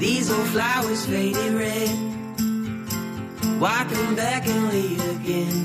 These 0.00 0.30
old 0.32 0.48
flowers 0.48 1.04
faded 1.04 1.52
red. 1.54 1.90
Why 3.60 3.86
come 3.92 4.14
back 4.16 4.46
and 4.46 4.72
leave 4.72 5.04
again? 5.16 5.58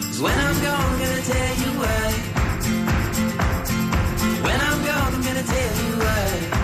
Cause 0.00 0.20
when 0.20 0.38
I'm 0.46 0.62
gone, 0.62 0.80
I'm 0.88 0.98
gonna 1.02 1.22
tell 1.32 1.54
you 1.62 1.70
why. 1.82 2.06
When 4.46 4.58
I'm 4.68 4.80
gone, 4.88 5.14
I'm 5.14 5.22
gonna 5.26 5.46
tell 5.54 5.72
you 5.82 5.92
why. 6.04 6.63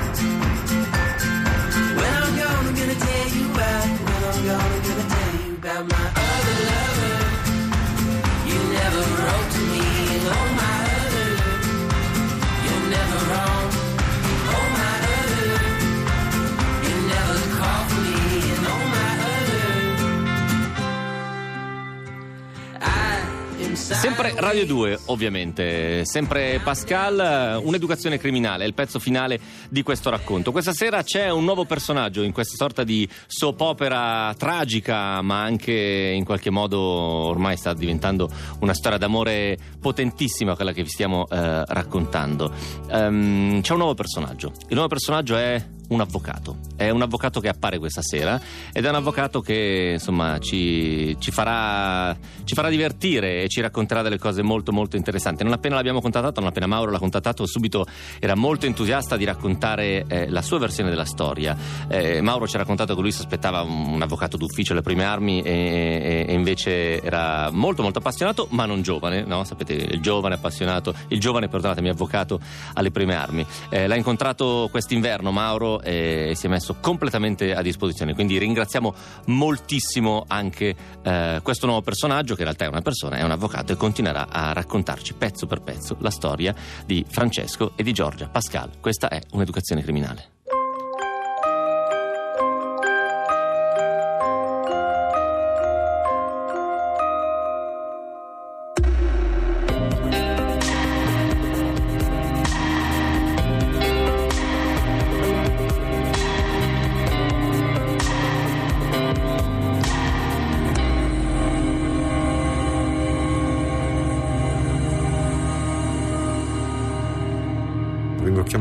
Sempre 24.00 24.32
Radio 24.34 24.64
2, 24.64 25.00
ovviamente, 25.08 26.06
sempre 26.06 26.58
Pascal, 26.64 27.60
un'educazione 27.62 28.16
criminale, 28.16 28.64
è 28.64 28.66
il 28.66 28.72
pezzo 28.72 28.98
finale 28.98 29.38
di 29.68 29.82
questo 29.82 30.08
racconto. 30.08 30.52
Questa 30.52 30.72
sera 30.72 31.02
c'è 31.02 31.28
un 31.28 31.44
nuovo 31.44 31.66
personaggio 31.66 32.22
in 32.22 32.32
questa 32.32 32.56
sorta 32.56 32.82
di 32.82 33.06
soap 33.26 33.60
opera 33.60 34.34
tragica, 34.38 35.20
ma 35.20 35.42
anche 35.42 36.14
in 36.16 36.24
qualche 36.24 36.48
modo 36.48 36.78
ormai 36.80 37.58
sta 37.58 37.74
diventando 37.74 38.30
una 38.60 38.72
storia 38.72 38.96
d'amore 38.96 39.58
potentissima 39.78 40.56
quella 40.56 40.72
che 40.72 40.82
vi 40.82 40.88
stiamo 40.88 41.26
eh, 41.28 41.64
raccontando. 41.66 42.50
Ehm, 42.90 43.60
c'è 43.60 43.72
un 43.72 43.78
nuovo 43.78 43.94
personaggio. 43.94 44.54
Il 44.68 44.76
nuovo 44.76 44.88
personaggio 44.88 45.36
è 45.36 45.62
un 45.90 46.00
avvocato. 46.00 46.58
È 46.76 46.90
un 46.90 47.02
avvocato 47.02 47.40
che 47.40 47.48
appare 47.48 47.78
questa 47.78 48.02
sera 48.02 48.40
ed 48.72 48.84
è 48.84 48.88
un 48.88 48.94
avvocato 48.94 49.40
che 49.40 49.90
insomma 49.94 50.38
ci, 50.38 51.16
ci 51.18 51.30
farà, 51.30 52.16
ci 52.44 52.54
farà 52.54 52.68
divertire 52.68 53.42
e 53.42 53.48
ci 53.48 53.60
racconterà 53.60 54.02
delle 54.02 54.18
cose 54.18 54.42
molto 54.42 54.72
molto 54.72 54.96
interessanti. 54.96 55.44
Non 55.44 55.52
appena 55.52 55.74
l'abbiamo 55.76 56.00
contattato, 56.00 56.40
non 56.40 56.48
appena 56.48 56.66
Mauro 56.66 56.90
l'ha 56.90 56.98
contattato, 56.98 57.46
subito 57.46 57.86
era 58.18 58.34
molto 58.34 58.66
entusiasta 58.66 59.16
di 59.16 59.24
raccontare 59.24 60.04
eh, 60.06 60.28
la 60.28 60.42
sua 60.42 60.58
versione 60.58 60.90
della 60.90 61.04
storia. 61.04 61.56
Eh, 61.88 62.20
Mauro 62.20 62.46
ci 62.46 62.56
ha 62.56 62.58
raccontato 62.58 62.94
che 62.94 63.00
lui 63.00 63.12
si 63.12 63.20
aspettava 63.20 63.62
un, 63.62 64.00
avvocato 64.00 64.36
d'ufficio 64.36 64.72
alle 64.72 64.82
prime 64.82 65.04
armi 65.04 65.42
e, 65.42 65.52
e- 65.52 66.24
e 66.28 66.32
invece 66.32 67.02
era 67.02 67.50
molto 67.50 67.82
molto 67.82 67.98
appassionato, 67.98 68.46
ma 68.50 68.64
non 68.64 68.82
giovane, 68.82 69.24
no? 69.24 69.44
Sapete, 69.44 69.74
il 69.74 70.00
giovane 70.00 70.36
appassionato, 70.36 70.94
il 71.08 71.20
giovane, 71.20 71.48
perdonatemi, 71.48 71.88
avvocato 71.88 72.40
alle 72.74 72.90
prime 72.90 73.14
armi. 73.14 73.44
Eh, 73.68 73.86
l'ha 73.86 73.96
incontrato 73.96 74.68
quest'inverno 74.70 75.30
Mauro 75.30 75.79
e 75.82 76.32
si 76.34 76.46
è 76.46 76.48
messo 76.48 76.76
completamente 76.80 77.54
a 77.54 77.62
disposizione. 77.62 78.14
Quindi 78.14 78.38
ringraziamo 78.38 78.94
moltissimo 79.26 80.24
anche 80.26 80.74
eh, 81.02 81.40
questo 81.42 81.66
nuovo 81.66 81.82
personaggio, 81.82 82.34
che 82.34 82.40
in 82.40 82.46
realtà 82.46 82.64
è 82.64 82.68
una 82.68 82.82
persona, 82.82 83.16
è 83.16 83.22
un 83.22 83.30
avvocato 83.30 83.72
e 83.72 83.76
continuerà 83.76 84.28
a 84.28 84.52
raccontarci 84.52 85.14
pezzo 85.14 85.46
per 85.46 85.60
pezzo 85.60 85.96
la 86.00 86.10
storia 86.10 86.54
di 86.84 87.04
Francesco 87.08 87.72
e 87.76 87.82
di 87.82 87.92
Giorgia. 87.92 88.28
Pascal, 88.28 88.70
questa 88.80 89.08
è 89.08 89.20
un'educazione 89.32 89.82
criminale. 89.82 90.38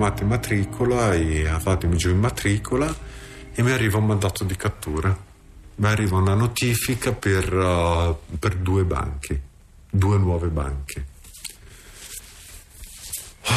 Chiamato 0.10 0.24
in 0.24 0.30
matricola 0.30 1.14
e 1.14 1.46
fatemi 1.60 1.98
giù 1.98 2.10
in 2.10 2.20
matricola 2.20 2.94
e 3.54 3.64
mi 3.64 3.72
arriva 3.72 3.98
un 3.98 4.06
mandato 4.06 4.44
di 4.44 4.56
cattura. 4.56 5.16
Mi 5.76 5.88
arriva 5.88 6.18
una 6.18 6.34
notifica 6.34 7.14
per, 7.14 7.54
uh, 7.54 8.18
per 8.38 8.56
due 8.56 8.84
banche, 8.84 9.42
due 9.90 10.18
nuove 10.18 10.48
banche. 10.48 11.06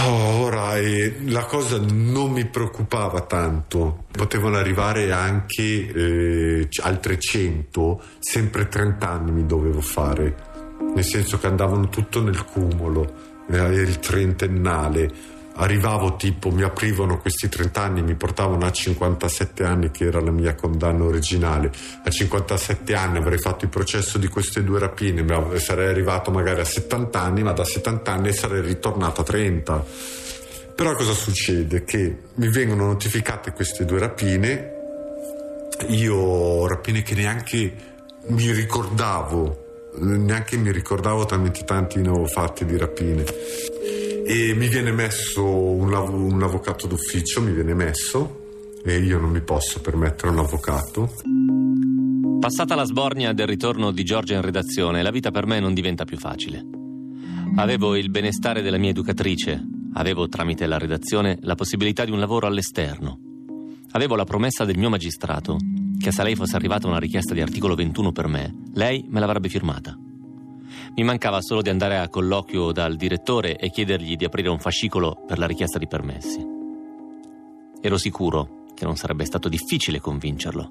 Oh, 0.05 0.44
ora 0.44 0.78
eh, 0.78 1.16
la 1.26 1.44
cosa 1.44 1.78
non 1.78 2.30
mi 2.30 2.46
preoccupava 2.46 3.22
tanto, 3.22 4.05
potevano 4.11 4.57
arrivare 4.57 5.12
anche 5.12 5.62
eh, 5.62 6.68
altre 6.82 7.18
100, 7.18 8.03
sempre 8.18 8.68
30 8.68 9.09
anni 9.09 9.32
mi 9.32 9.46
dovevo 9.46 9.80
fare, 9.80 10.34
nel 10.94 11.05
senso 11.05 11.38
che 11.38 11.46
andavano 11.46 11.88
tutto 11.88 12.22
nel 12.22 12.42
cumulo, 12.44 13.44
era 13.48 13.66
il 13.68 13.98
trentennale. 13.98 15.32
Arrivavo 15.55 16.16
tipo, 16.16 16.50
mi 16.50 16.62
aprivano 16.62 17.18
questi 17.18 17.48
30 17.48 17.80
anni, 17.80 18.03
mi 18.03 18.14
portavano 18.14 18.64
a 18.64 18.70
57 18.70 19.64
anni, 19.64 19.90
che 19.90 20.05
era 20.05 20.20
la 20.20 20.30
mia 20.30 20.55
condanna 20.55 21.05
originale. 21.05 21.70
A 22.05 22.11
57 22.11 22.94
anni 22.94 23.18
avrei 23.18 23.38
fatto 23.38 23.64
il 23.64 23.70
processo 23.70 24.16
di 24.16 24.28
queste 24.28 24.64
due 24.64 24.78
rapine, 24.78 25.24
sarei 25.59 25.88
arrivato 25.88 26.30
magari 26.30 26.61
a 26.61 26.64
70 26.64 27.20
anni, 27.20 27.42
ma 27.42 27.53
da 27.53 27.64
70 27.64 28.11
anni 28.11 28.32
sarei 28.32 28.62
ritornato 28.62 29.20
a 29.20 29.24
30. 29.24 29.84
Però 30.74 30.94
cosa 30.94 31.12
succede? 31.12 31.84
Che 31.84 32.16
mi 32.34 32.48
vengono 32.48 32.86
notificate 32.86 33.53
queste 33.53 33.84
due 33.84 33.98
rapine, 33.98 34.72
io 35.88 36.66
rapine 36.66 37.03
che 37.03 37.14
neanche 37.14 37.74
mi 38.28 38.50
ricordavo, 38.53 39.90
neanche 39.98 40.57
mi 40.57 40.72
ricordavo 40.72 41.26
talmente 41.26 41.64
tanti 41.64 42.00
ne 42.00 42.09
avevo 42.09 42.26
fatti 42.26 42.64
di 42.64 42.78
rapine. 42.78 43.24
E 44.25 44.55
mi 44.55 44.68
viene 44.68 44.93
messo 44.93 45.45
un, 45.45 45.91
lav- 45.91 46.12
un 46.12 46.43
avvocato 46.43 46.87
d'ufficio, 46.87 47.43
mi 47.43 47.53
viene 47.53 47.75
messo, 47.75 48.41
e 48.85 48.99
io 48.99 49.18
non 49.18 49.31
mi 49.31 49.41
posso 49.41 49.81
permettere 49.81 50.31
un 50.31 50.39
avvocato. 50.39 51.12
Passata 52.41 52.75
la 52.75 52.85
sbornia 52.85 53.33
del 53.33 53.47
ritorno 53.47 53.93
di 53.93 54.05
Giorgia 54.05 54.35
in 54.35 54.43
redazione, 54.43 55.03
la 55.03 55.11
vita 55.11 55.31
per 55.31 55.47
me 55.47 55.61
non 55.61 55.75
diventa 55.75 56.05
più 56.05 56.18
facile. 56.18 56.64
Avevo 57.57 57.95
il 57.97 58.11
benestare 58.11 58.62
della 58.62 58.79
mia 58.79 58.91
educatrice, 58.91 59.62
avevo 59.95 60.29
tramite 60.29 60.66
la 60.66 60.79
redazione 60.79 61.39
la 61.43 61.55
possibilità 61.55 62.05
di 62.05 62.11
un 62.11 62.18
lavoro 62.18 62.47
all'esterno. 62.47 63.18
Avevo 63.93 64.16
la 64.16 64.25
promessa 64.25 64.64
del 64.64 64.79
mio 64.79 64.89
magistrato 64.89 65.59
che 65.99 66.11
se 66.11 66.23
lei 66.23 66.35
fosse 66.35 66.57
arrivata 66.57 66.89
una 66.89 66.99
richiesta 66.99 67.35
di 67.35 67.41
articolo 67.41 67.75
21 67.75 68.11
per 68.11 68.27
me, 68.27 68.55
lei 68.75 69.05
me 69.09 69.20
l'avrebbe 69.20 69.49
firmata. 69.49 69.97
Mi 70.95 71.05
mancava 71.05 71.40
solo 71.40 71.62
di 71.62 71.70
andare 71.70 71.97
a 71.99 72.11
colloquio 72.11 72.70
dal 72.70 72.97
direttore 72.97 73.57
e 73.57 73.70
chiedergli 73.70 74.14
di 74.14 74.26
aprire 74.26 74.51
un 74.51 74.59
fascicolo 74.59 75.24
per 75.26 75.38
la 75.38 75.47
richiesta 75.47 75.78
di 75.78 75.86
permessi. 75.86 76.47
Ero 77.80 77.97
sicuro 77.97 78.66
che 78.74 78.84
non 78.84 78.97
sarebbe 78.97 79.24
stato 79.24 79.49
difficile 79.49 80.01
convincerlo. 80.01 80.70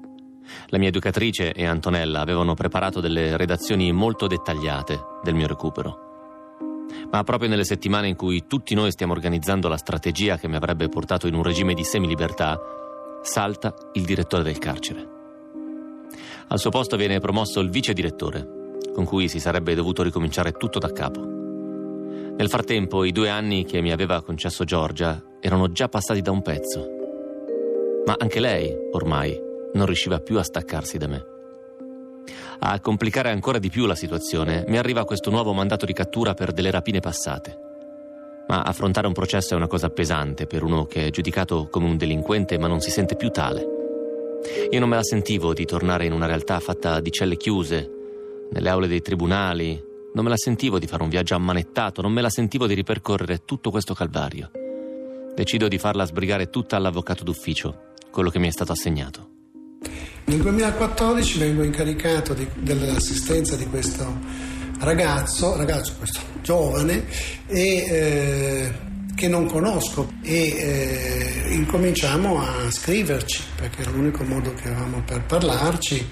La 0.68 0.78
mia 0.78 0.88
educatrice 0.88 1.52
e 1.52 1.66
Antonella 1.66 2.20
avevano 2.20 2.54
preparato 2.54 3.00
delle 3.00 3.36
redazioni 3.36 3.90
molto 3.90 4.28
dettagliate 4.28 5.00
del 5.24 5.34
mio 5.34 5.48
recupero. 5.48 6.86
Ma 7.10 7.24
proprio 7.24 7.48
nelle 7.48 7.64
settimane 7.64 8.06
in 8.06 8.14
cui 8.14 8.46
tutti 8.46 8.74
noi 8.76 8.92
stiamo 8.92 9.14
organizzando 9.14 9.66
la 9.66 9.76
strategia 9.76 10.38
che 10.38 10.46
mi 10.46 10.54
avrebbe 10.54 10.88
portato 10.88 11.26
in 11.26 11.34
un 11.34 11.42
regime 11.42 11.74
di 11.74 11.82
semilibertà, 11.82 12.56
salta 13.22 13.74
il 13.94 14.04
direttore 14.04 14.44
del 14.44 14.58
carcere. 14.58 15.08
Al 16.46 16.60
suo 16.60 16.70
posto 16.70 16.96
viene 16.96 17.18
promosso 17.18 17.58
il 17.58 17.70
vice 17.70 17.92
direttore, 17.92 18.60
con 18.92 19.04
cui 19.04 19.28
si 19.28 19.40
sarebbe 19.40 19.74
dovuto 19.74 20.02
ricominciare 20.02 20.52
tutto 20.52 20.78
da 20.78 20.92
capo. 20.92 21.20
Nel 22.36 22.48
frattempo, 22.48 23.04
i 23.04 23.12
due 23.12 23.28
anni 23.28 23.64
che 23.64 23.80
mi 23.80 23.92
aveva 23.92 24.22
concesso 24.22 24.64
Giorgia 24.64 25.22
erano 25.40 25.70
già 25.70 25.88
passati 25.88 26.22
da 26.22 26.30
un 26.30 26.42
pezzo. 26.42 26.88
Ma 28.06 28.14
anche 28.18 28.40
lei, 28.40 28.74
ormai, 28.92 29.38
non 29.74 29.86
riusciva 29.86 30.18
più 30.18 30.38
a 30.38 30.42
staccarsi 30.42 30.98
da 30.98 31.06
me. 31.06 31.26
A 32.60 32.80
complicare 32.80 33.30
ancora 33.30 33.58
di 33.58 33.70
più 33.70 33.86
la 33.86 33.94
situazione, 33.94 34.64
mi 34.68 34.78
arriva 34.78 35.04
questo 35.04 35.30
nuovo 35.30 35.52
mandato 35.52 35.84
di 35.84 35.92
cattura 35.92 36.34
per 36.34 36.52
delle 36.52 36.70
rapine 36.70 37.00
passate. 37.00 37.58
Ma 38.48 38.62
affrontare 38.62 39.06
un 39.06 39.12
processo 39.12 39.54
è 39.54 39.56
una 39.56 39.66
cosa 39.66 39.88
pesante 39.90 40.46
per 40.46 40.62
uno 40.62 40.84
che 40.84 41.06
è 41.06 41.10
giudicato 41.10 41.68
come 41.68 41.86
un 41.86 41.96
delinquente 41.96 42.58
ma 42.58 42.66
non 42.66 42.80
si 42.80 42.90
sente 42.90 43.16
più 43.16 43.30
tale. 43.30 43.66
Io 44.70 44.80
non 44.80 44.88
me 44.88 44.96
la 44.96 45.04
sentivo 45.04 45.52
di 45.52 45.64
tornare 45.64 46.06
in 46.06 46.12
una 46.12 46.26
realtà 46.26 46.58
fatta 46.60 47.00
di 47.00 47.10
celle 47.10 47.36
chiuse, 47.36 47.90
nelle 48.52 48.68
aule 48.68 48.86
dei 48.86 49.00
tribunali, 49.00 49.82
non 50.14 50.24
me 50.24 50.30
la 50.30 50.36
sentivo 50.36 50.78
di 50.78 50.86
fare 50.86 51.02
un 51.02 51.08
viaggio 51.08 51.34
ammanettato, 51.34 52.02
non 52.02 52.12
me 52.12 52.20
la 52.20 52.30
sentivo 52.30 52.66
di 52.66 52.74
ripercorrere 52.74 53.44
tutto 53.44 53.70
questo 53.70 53.94
calvario. 53.94 54.50
Decido 55.34 55.68
di 55.68 55.78
farla 55.78 56.04
sbrigare 56.04 56.50
tutta 56.50 56.76
all'avvocato 56.76 57.24
d'ufficio, 57.24 57.92
quello 58.10 58.28
che 58.28 58.38
mi 58.38 58.48
è 58.48 58.50
stato 58.50 58.72
assegnato. 58.72 59.28
Nel 60.24 60.40
2014 60.40 61.38
vengo 61.38 61.62
incaricato 61.62 62.34
di- 62.34 62.46
dell'assistenza 62.56 63.56
di 63.56 63.66
questo 63.66 64.06
ragazzo, 64.80 65.56
ragazzo 65.56 65.94
questo 65.96 66.20
giovane, 66.42 67.06
e, 67.46 67.58
eh, 67.58 68.72
che 69.14 69.28
non 69.28 69.46
conosco 69.46 70.12
e 70.22 71.44
eh, 71.48 71.54
incominciamo 71.54 72.40
a 72.40 72.70
scriverci 72.70 73.42
perché 73.56 73.82
era 73.82 73.90
l'unico 73.90 74.24
modo 74.24 74.52
che 74.52 74.68
avevamo 74.68 75.02
per 75.04 75.24
parlarci 75.24 76.06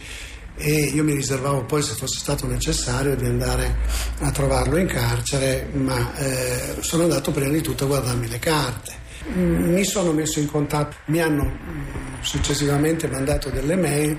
e 0.61 0.91
io 0.93 1.03
mi 1.03 1.15
riservavo 1.15 1.65
poi 1.65 1.83
se 1.83 1.95
fosse 1.95 2.19
stato 2.19 2.47
necessario 2.47 3.17
di 3.17 3.25
andare 3.25 3.77
a 4.21 4.31
trovarlo 4.31 4.77
in 4.77 4.87
carcere, 4.87 5.69
ma 5.73 6.15
eh, 6.17 6.77
sono 6.81 7.05
andato 7.05 7.31
prima 7.31 7.51
di 7.51 7.61
tutto 7.63 7.85
a 7.85 7.87
guardarmi 7.89 8.29
le 8.29 8.39
carte. 8.39 8.93
Mm, 9.37 9.73
Mi 9.73 9.85
sono 9.85 10.13
messo 10.13 10.39
in 10.39 10.51
contatto, 10.51 10.97
mi 11.07 11.21
hanno 11.21 11.45
mm, 11.45 11.83
successivamente 12.21 13.07
mandato 13.09 13.49
delle 13.51 13.77
mail, 13.77 14.19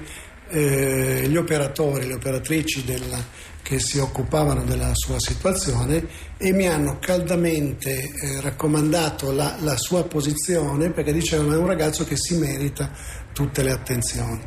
eh, 0.49 1.25
gli 1.27 1.37
operatori, 1.37 2.07
le 2.07 2.15
operatrici 2.15 2.83
della- 2.83 3.23
che 3.63 3.79
si 3.79 3.99
occupavano 3.99 4.63
della 4.63 4.91
sua 4.93 5.17
situazione 5.19 6.05
e 6.37 6.51
mi 6.51 6.67
hanno 6.67 6.97
caldamente 6.99 7.91
eh, 8.01 8.41
raccomandato 8.41 9.31
la, 9.31 9.55
la 9.59 9.77
sua 9.77 10.03
posizione 10.03 10.89
perché 10.89 11.13
dicevano 11.13 11.53
è 11.53 11.57
un 11.57 11.67
ragazzo 11.67 12.03
che 12.03 12.17
si 12.17 12.35
merita 12.35 12.91
tutte 13.33 13.61
le 13.63 13.71
attenzioni. 13.71 14.41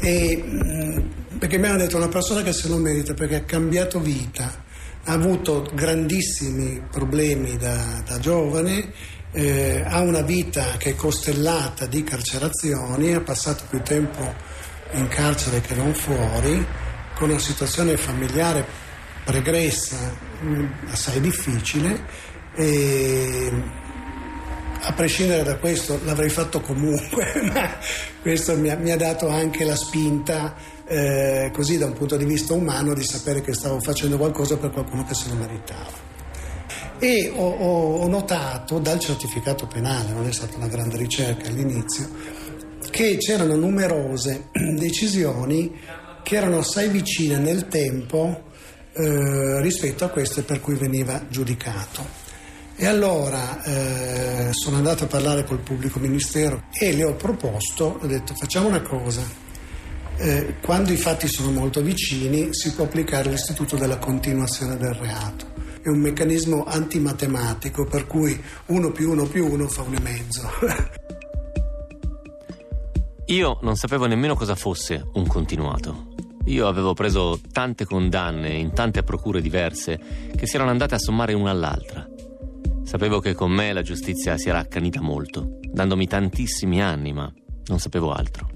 E, 0.00 0.42
mm, 0.44 1.38
perché 1.38 1.58
mi 1.58 1.66
hanno 1.66 1.78
detto 1.78 1.96
una 1.96 2.08
persona 2.08 2.42
che 2.42 2.52
se 2.52 2.68
lo 2.68 2.76
merita 2.76 3.14
perché 3.14 3.36
ha 3.36 3.42
cambiato 3.42 4.00
vita, 4.00 4.64
ha 5.04 5.12
avuto 5.12 5.68
grandissimi 5.74 6.82
problemi 6.90 7.56
da, 7.56 8.02
da 8.06 8.18
giovane, 8.18 8.92
eh, 9.32 9.82
ha 9.86 10.00
una 10.00 10.22
vita 10.22 10.76
che 10.76 10.90
è 10.90 10.94
costellata 10.94 11.86
di 11.86 12.02
carcerazioni, 12.02 13.14
ha 13.14 13.20
passato 13.20 13.64
più 13.68 13.80
tempo 13.82 14.34
in 14.92 15.08
carcere 15.08 15.60
che 15.60 15.74
non 15.74 15.94
fuori, 15.94 16.64
con 17.14 17.30
una 17.30 17.38
situazione 17.38 17.96
familiare 17.96 18.64
pregressa, 19.24 19.96
mm, 20.42 20.66
assai 20.90 21.20
difficile. 21.20 22.00
E, 22.54 23.86
a 24.80 24.92
prescindere 24.92 25.42
da 25.42 25.56
questo 25.56 25.98
l'avrei 26.04 26.28
fatto 26.28 26.60
comunque, 26.60 27.32
ma 27.52 27.76
questo 28.20 28.56
mi 28.56 28.70
ha, 28.70 28.76
mi 28.76 28.90
ha 28.90 28.96
dato 28.96 29.28
anche 29.28 29.64
la 29.64 29.76
spinta, 29.76 30.54
eh, 30.86 31.50
così 31.52 31.78
da 31.78 31.86
un 31.86 31.92
punto 31.92 32.16
di 32.16 32.24
vista 32.24 32.54
umano, 32.54 32.94
di 32.94 33.04
sapere 33.04 33.40
che 33.40 33.52
stavo 33.52 33.80
facendo 33.80 34.16
qualcosa 34.16 34.56
per 34.56 34.70
qualcuno 34.70 35.04
che 35.04 35.14
se 35.14 35.28
lo 35.28 35.34
meritava. 35.34 36.06
E 36.98 37.32
ho, 37.34 37.48
ho- 37.48 38.08
notato 38.08 38.78
dal 38.78 38.98
certificato 38.98 39.66
penale, 39.66 40.12
non 40.12 40.26
è 40.26 40.32
stata 40.32 40.56
una 40.56 40.66
grande 40.66 40.96
ricerca 40.96 41.48
all'inizio, 41.48 42.08
che 42.90 43.16
c'erano 43.18 43.54
numerose 43.54 44.48
decisioni 44.76 45.78
che 46.22 46.36
erano 46.36 46.58
assai 46.58 46.88
vicine 46.88 47.38
nel 47.38 47.68
tempo 47.68 48.46
eh, 48.92 49.60
rispetto 49.60 50.04
a 50.04 50.08
queste 50.08 50.42
per 50.42 50.60
cui 50.60 50.74
veniva 50.74 51.24
giudicato. 51.28 52.27
E 52.80 52.86
allora 52.86 53.60
eh, 53.64 54.52
sono 54.52 54.76
andato 54.76 55.02
a 55.02 55.08
parlare 55.08 55.44
col 55.44 55.58
pubblico 55.58 55.98
ministero 55.98 56.62
e 56.72 56.92
le 56.92 57.02
ho 57.02 57.16
proposto, 57.16 57.98
ho 58.00 58.06
detto 58.06 58.36
facciamo 58.36 58.68
una 58.68 58.82
cosa, 58.82 59.20
eh, 60.16 60.54
quando 60.62 60.92
i 60.92 60.96
fatti 60.96 61.26
sono 61.26 61.50
molto 61.50 61.82
vicini 61.82 62.54
si 62.54 62.72
può 62.74 62.84
applicare 62.84 63.30
l'istituto 63.30 63.74
della 63.74 63.98
continuazione 63.98 64.76
del 64.76 64.94
reato. 64.94 65.46
È 65.82 65.88
un 65.88 65.98
meccanismo 65.98 66.66
antimatematico 66.66 67.84
per 67.84 68.06
cui 68.06 68.40
uno 68.66 68.92
più 68.92 69.10
uno 69.10 69.26
più 69.26 69.50
uno 69.50 69.66
fa 69.66 69.82
un 69.82 69.94
e 69.94 70.00
mezzo. 70.00 70.48
Io 73.26 73.58
non 73.62 73.74
sapevo 73.74 74.06
nemmeno 74.06 74.36
cosa 74.36 74.54
fosse 74.54 75.04
un 75.14 75.26
continuato. 75.26 76.14
Io 76.44 76.68
avevo 76.68 76.94
preso 76.94 77.40
tante 77.50 77.84
condanne 77.84 78.50
in 78.50 78.72
tante 78.72 79.02
procure 79.02 79.40
diverse 79.40 79.98
che 80.36 80.46
si 80.46 80.54
erano 80.54 80.70
andate 80.70 80.94
a 80.94 80.98
sommare 80.98 81.32
una 81.32 81.50
all'altra. 81.50 82.08
Sapevo 82.88 83.20
che 83.20 83.34
con 83.34 83.52
me 83.52 83.74
la 83.74 83.82
giustizia 83.82 84.38
si 84.38 84.48
era 84.48 84.60
accanita 84.60 85.02
molto, 85.02 85.58
dandomi 85.60 86.06
tantissimi 86.06 86.80
anni, 86.80 87.12
ma 87.12 87.30
non 87.66 87.78
sapevo 87.78 88.12
altro. 88.12 88.48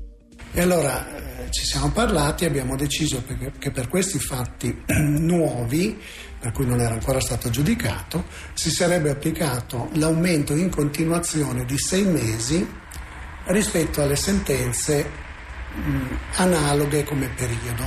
E 0.52 0.62
allora 0.62 1.44
eh, 1.44 1.50
ci 1.50 1.66
siamo 1.66 1.90
parlati 1.90 2.44
e 2.44 2.46
abbiamo 2.46 2.74
deciso 2.74 3.22
che, 3.26 3.52
che 3.58 3.70
per 3.70 3.88
questi 3.88 4.18
fatti 4.18 4.84
nuovi, 4.88 6.00
per 6.40 6.50
cui 6.52 6.64
non 6.64 6.80
era 6.80 6.94
ancora 6.94 7.20
stato 7.20 7.50
giudicato, 7.50 8.24
si 8.54 8.70
sarebbe 8.70 9.10
applicato 9.10 9.90
l'aumento 9.96 10.54
in 10.54 10.70
continuazione 10.70 11.66
di 11.66 11.76
sei 11.76 12.04
mesi 12.04 12.66
rispetto 13.48 14.00
alle 14.00 14.16
sentenze 14.16 15.10
mh, 15.74 16.16
analoghe 16.36 17.04
come 17.04 17.28
periodo. 17.36 17.84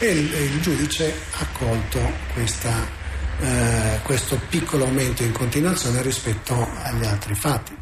E 0.00 0.10
il, 0.10 0.30
il 0.34 0.60
giudice 0.60 1.14
ha 1.38 1.40
accolto 1.40 1.98
questa, 2.34 2.86
eh, 3.40 4.00
questo 4.02 4.38
piccolo 4.48 4.84
aumento 4.84 5.22
in 5.22 5.32
continuazione 5.32 6.02
rispetto 6.02 6.54
agli 6.54 7.04
altri 7.04 7.34
fatti. 7.34 7.76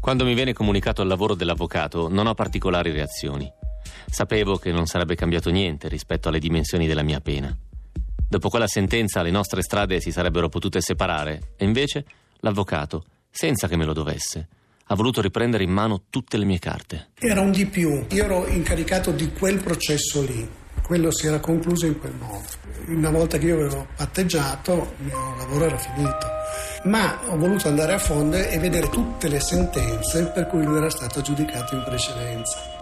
Quando 0.00 0.24
mi 0.24 0.34
viene 0.34 0.52
comunicato 0.52 1.02
il 1.02 1.08
lavoro 1.08 1.34
dell'avvocato 1.34 2.08
non 2.08 2.26
ho 2.26 2.34
particolari 2.34 2.90
reazioni. 2.90 3.50
Sapevo 4.06 4.58
che 4.58 4.70
non 4.70 4.86
sarebbe 4.86 5.14
cambiato 5.14 5.50
niente 5.50 5.88
rispetto 5.88 6.28
alle 6.28 6.38
dimensioni 6.38 6.86
della 6.86 7.02
mia 7.02 7.20
pena. 7.20 7.56
Dopo 8.28 8.48
quella 8.48 8.66
sentenza 8.66 9.22
le 9.22 9.30
nostre 9.30 9.62
strade 9.62 10.00
si 10.00 10.10
sarebbero 10.10 10.48
potute 10.48 10.80
separare 10.80 11.54
e 11.56 11.64
invece 11.64 12.04
l'avvocato, 12.40 13.04
senza 13.30 13.68
che 13.68 13.76
me 13.76 13.84
lo 13.84 13.92
dovesse, 13.92 14.48
ha 14.86 14.94
voluto 14.94 15.20
riprendere 15.20 15.64
in 15.64 15.70
mano 15.70 16.04
tutte 16.10 16.36
le 16.36 16.44
mie 16.44 16.58
carte. 16.58 17.10
Era 17.18 17.40
un 17.40 17.50
di 17.50 17.66
più, 17.66 18.04
io 18.10 18.24
ero 18.24 18.46
incaricato 18.46 19.10
di 19.10 19.32
quel 19.32 19.62
processo 19.62 20.22
lì, 20.22 20.46
quello 20.84 21.10
si 21.10 21.26
era 21.26 21.40
concluso 21.40 21.86
in 21.86 21.98
quel 21.98 22.14
modo. 22.18 22.44
Una 22.88 23.10
volta 23.10 23.38
che 23.38 23.46
io 23.46 23.54
avevo 23.54 23.86
patteggiato, 23.96 24.94
il 24.98 25.06
mio 25.06 25.34
lavoro 25.38 25.64
era 25.64 25.78
finito, 25.78 26.26
ma 26.84 27.18
ho 27.28 27.36
voluto 27.38 27.68
andare 27.68 27.94
a 27.94 27.98
fondo 27.98 28.36
e 28.36 28.58
vedere 28.58 28.90
tutte 28.90 29.28
le 29.28 29.40
sentenze 29.40 30.26
per 30.26 30.46
cui 30.46 30.62
lui 30.62 30.76
era 30.76 30.90
stato 30.90 31.22
giudicato 31.22 31.74
in 31.74 31.82
precedenza. 31.84 32.73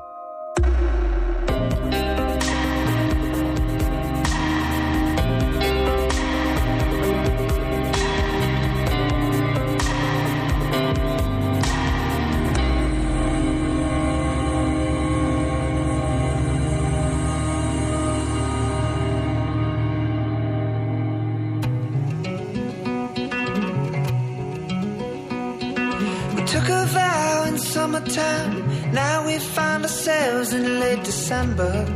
December. 31.33 31.87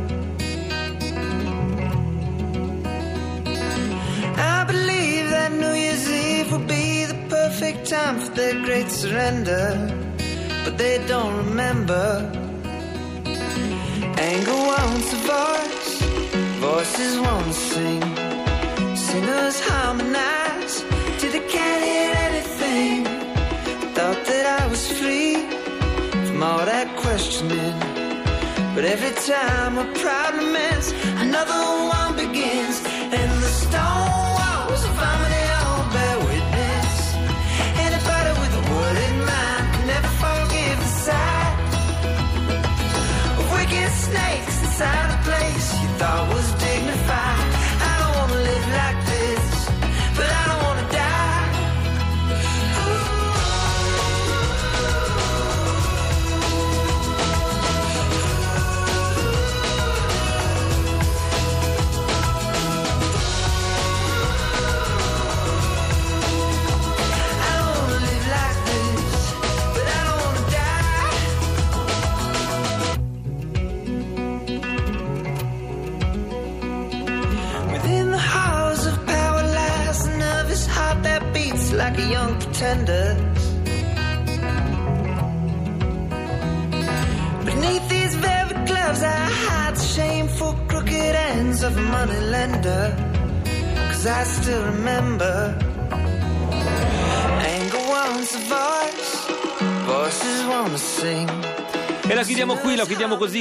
I 4.55 4.63
believe 4.65 5.29
that 5.29 5.51
New 5.51 5.73
Year's 5.83 6.09
Eve 6.09 6.51
will 6.51 6.67
be 6.79 7.05
the 7.05 7.19
perfect 7.29 7.87
time 7.87 8.19
for 8.19 8.31
their 8.31 8.55
great 8.65 8.89
surrender. 8.89 9.67
But 10.63 10.79
they 10.79 11.05
don't 11.05 11.35
remember. 11.45 12.07
Anger 14.31 14.59
wants 14.71 15.09
a 15.17 15.21
voice, 15.35 15.91
voices 16.69 17.13
won't 17.19 17.53
sing. 17.53 18.01
Singers 18.95 19.57
harmonize 19.69 20.75
till 21.19 21.31
they 21.35 21.45
can't 21.55 21.83
hear 21.91 22.11
anything. 22.27 23.05
Thought 23.95 24.21
that 24.29 24.45
I 24.61 24.63
was 24.67 24.83
free 24.99 25.35
from 26.27 26.41
all 26.41 26.65
that 26.65 26.87
questioning. 26.97 27.96
But 28.77 28.85
every 28.85 29.09
time 29.25 29.79
a 29.79 29.85
problem 29.95 30.55
ends, 30.55 30.91
another 31.17 31.61
one 31.97 32.15
begins. 32.15 32.77
And 32.85 33.31
the 33.41 33.51
stone 33.63 34.13
walls 34.37 34.83
of 34.85 34.93
harmony 35.01 35.45
all 35.57 35.81
bear 35.95 36.17
witness. 36.29 36.93
Anybody 37.87 38.31
with 38.37 38.53
a 38.53 38.63
word 38.71 38.97
in 39.09 39.17
mind 39.25 39.65
can 39.73 39.87
never 39.87 40.11
forgive 40.21 40.77
the 40.77 40.93
sight 41.09 41.57
of 43.39 43.51
wicked 43.51 43.91
snakes 43.93 44.61
inside 44.61 45.06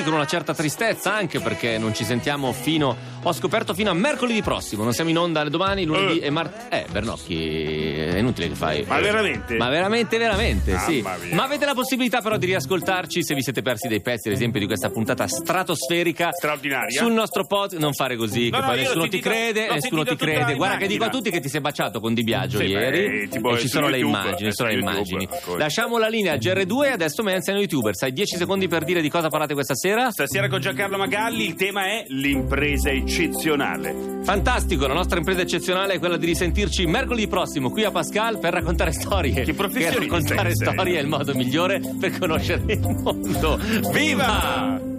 con 0.07 0.15
una 0.15 0.27
certa 0.27 0.55
tristezza, 0.55 1.15
anche 1.15 1.41
perché 1.41 1.79
non 1.79 1.93
ci 1.93 2.05
sentiamo 2.05 2.53
fino. 2.53 2.97
Ho 3.29 3.33
scoperto 3.33 3.75
fino 3.75 3.91
a 3.91 3.93
mercoledì 3.93 4.41
prossimo. 4.41 4.85
Non 4.85 4.93
siamo 4.93 5.11
in 5.11 5.19
onda 5.19 5.43
domani, 5.49 5.85
lunedì 5.85 6.21
Eh. 6.21 6.27
e 6.27 6.31
martedì. 6.31 6.65
Eh, 6.77 6.87
Bernocchi, 6.93 7.95
è 7.97 8.19
inutile 8.19 8.47
che 8.49 8.55
fai. 8.55 8.85
Ma 8.87 9.01
veramente? 9.01 9.57
Ma 9.57 9.69
veramente, 9.69 10.17
veramente, 10.17 10.79
sì. 10.79 11.01
Mamma 11.03 11.25
mia. 11.25 11.35
Ma 11.35 11.43
avete 11.43 11.65
la 11.65 11.75
possibilità 11.75 12.21
però 12.21 12.37
di 12.37 12.47
riascoltarci 12.47 13.25
se 13.25 13.35
vi 13.35 13.43
siete 13.43 13.63
persi 13.63 13.89
dei 13.89 14.01
pezzi, 14.01 14.29
ad 14.29 14.35
esempio, 14.35 14.61
di 14.61 14.67
questa 14.67 14.91
puntata 14.91 15.27
stratosferica. 15.27 16.31
Straordinaria. 16.31 17.01
Sul 17.01 17.13
nostro 17.13 17.45
podcast. 17.47 17.81
Non 17.81 17.95
fare 17.95 18.15
così, 18.15 18.49
No, 18.49 18.59
che 18.59 18.63
no, 18.63 18.69
poi 18.69 18.77
nessuno 18.79 19.03
ti 19.03 19.11
sentito- 19.11 19.29
crede, 19.29 19.69
nessuno 19.73 20.05
ti 20.05 20.15
crede. 20.17 20.55
Guarda 20.55 20.77
che 20.77 20.87
dico 20.87 21.05
a 21.05 21.09
tutti 21.09 21.31
che 21.31 21.41
ti 21.41 21.49
sei 21.49 21.61
baciato 21.61 21.99
con 21.99 22.15
Di 22.15 22.23
Biagio 22.23 22.59
Sì, 22.59 22.67
ieri. 22.67 23.27
beh, 23.41 23.51
e 23.51 23.59
ci 23.59 23.67
sono 23.69 23.89
le 23.89 23.99
immagini, 23.99 24.53
sono 24.53 24.69
le 24.69 24.77
immagini. 24.79 25.29
Lasciamo 25.57 25.99
la 25.99 26.07
linea 26.07 26.35
a 26.35 26.37
GR2 26.37 26.85
e 26.87 26.91
adesso 26.93 27.25
Menzi 27.25 27.51
hanno 27.51 27.59
YouTuber. 27.59 27.97
Sai 27.97 28.13
10 28.13 28.37
secondi 28.37 28.69
per 28.69 28.85
dire 28.85 29.01
di 29.01 29.09
cosa 29.09 29.29
parlate 29.31 29.55
questa 29.55 29.75
sera? 29.75 30.13
Stasera 30.13 30.49
con 30.49 30.61
Giancarlo 30.61 30.97
Magalli 30.97 31.45
il 31.45 31.55
tema 31.55 31.87
è 31.87 32.05
l'impresa 32.07 32.91
eccezionale. 33.17 34.21
Fantastico, 34.23 34.87
la 34.87 34.95
nostra 34.95 35.19
impresa 35.19 35.41
eccezionale 35.41 35.95
è 35.95 35.99
quella 35.99 36.19
di 36.19 36.27
risentirci 36.27 36.85
mercoledì 36.87 37.27
prossimo 37.29 37.71
qui 37.71 37.85
a 37.85 37.91
Pascal 37.91 38.39
per 38.39 38.53
raccontare 38.53 38.93
storie. 38.93 39.43
Che 39.43 39.55
professionista 39.55 40.01
raccontare 40.01 40.55
storie 40.55 40.99
è 40.99 41.01
il 41.01 41.09
modo 41.09 41.35
migliore 41.35 41.81
per 41.99 42.19
conoscere 42.19 42.63
il 42.67 42.81
mondo. 42.81 43.59
Viva! 43.93 44.96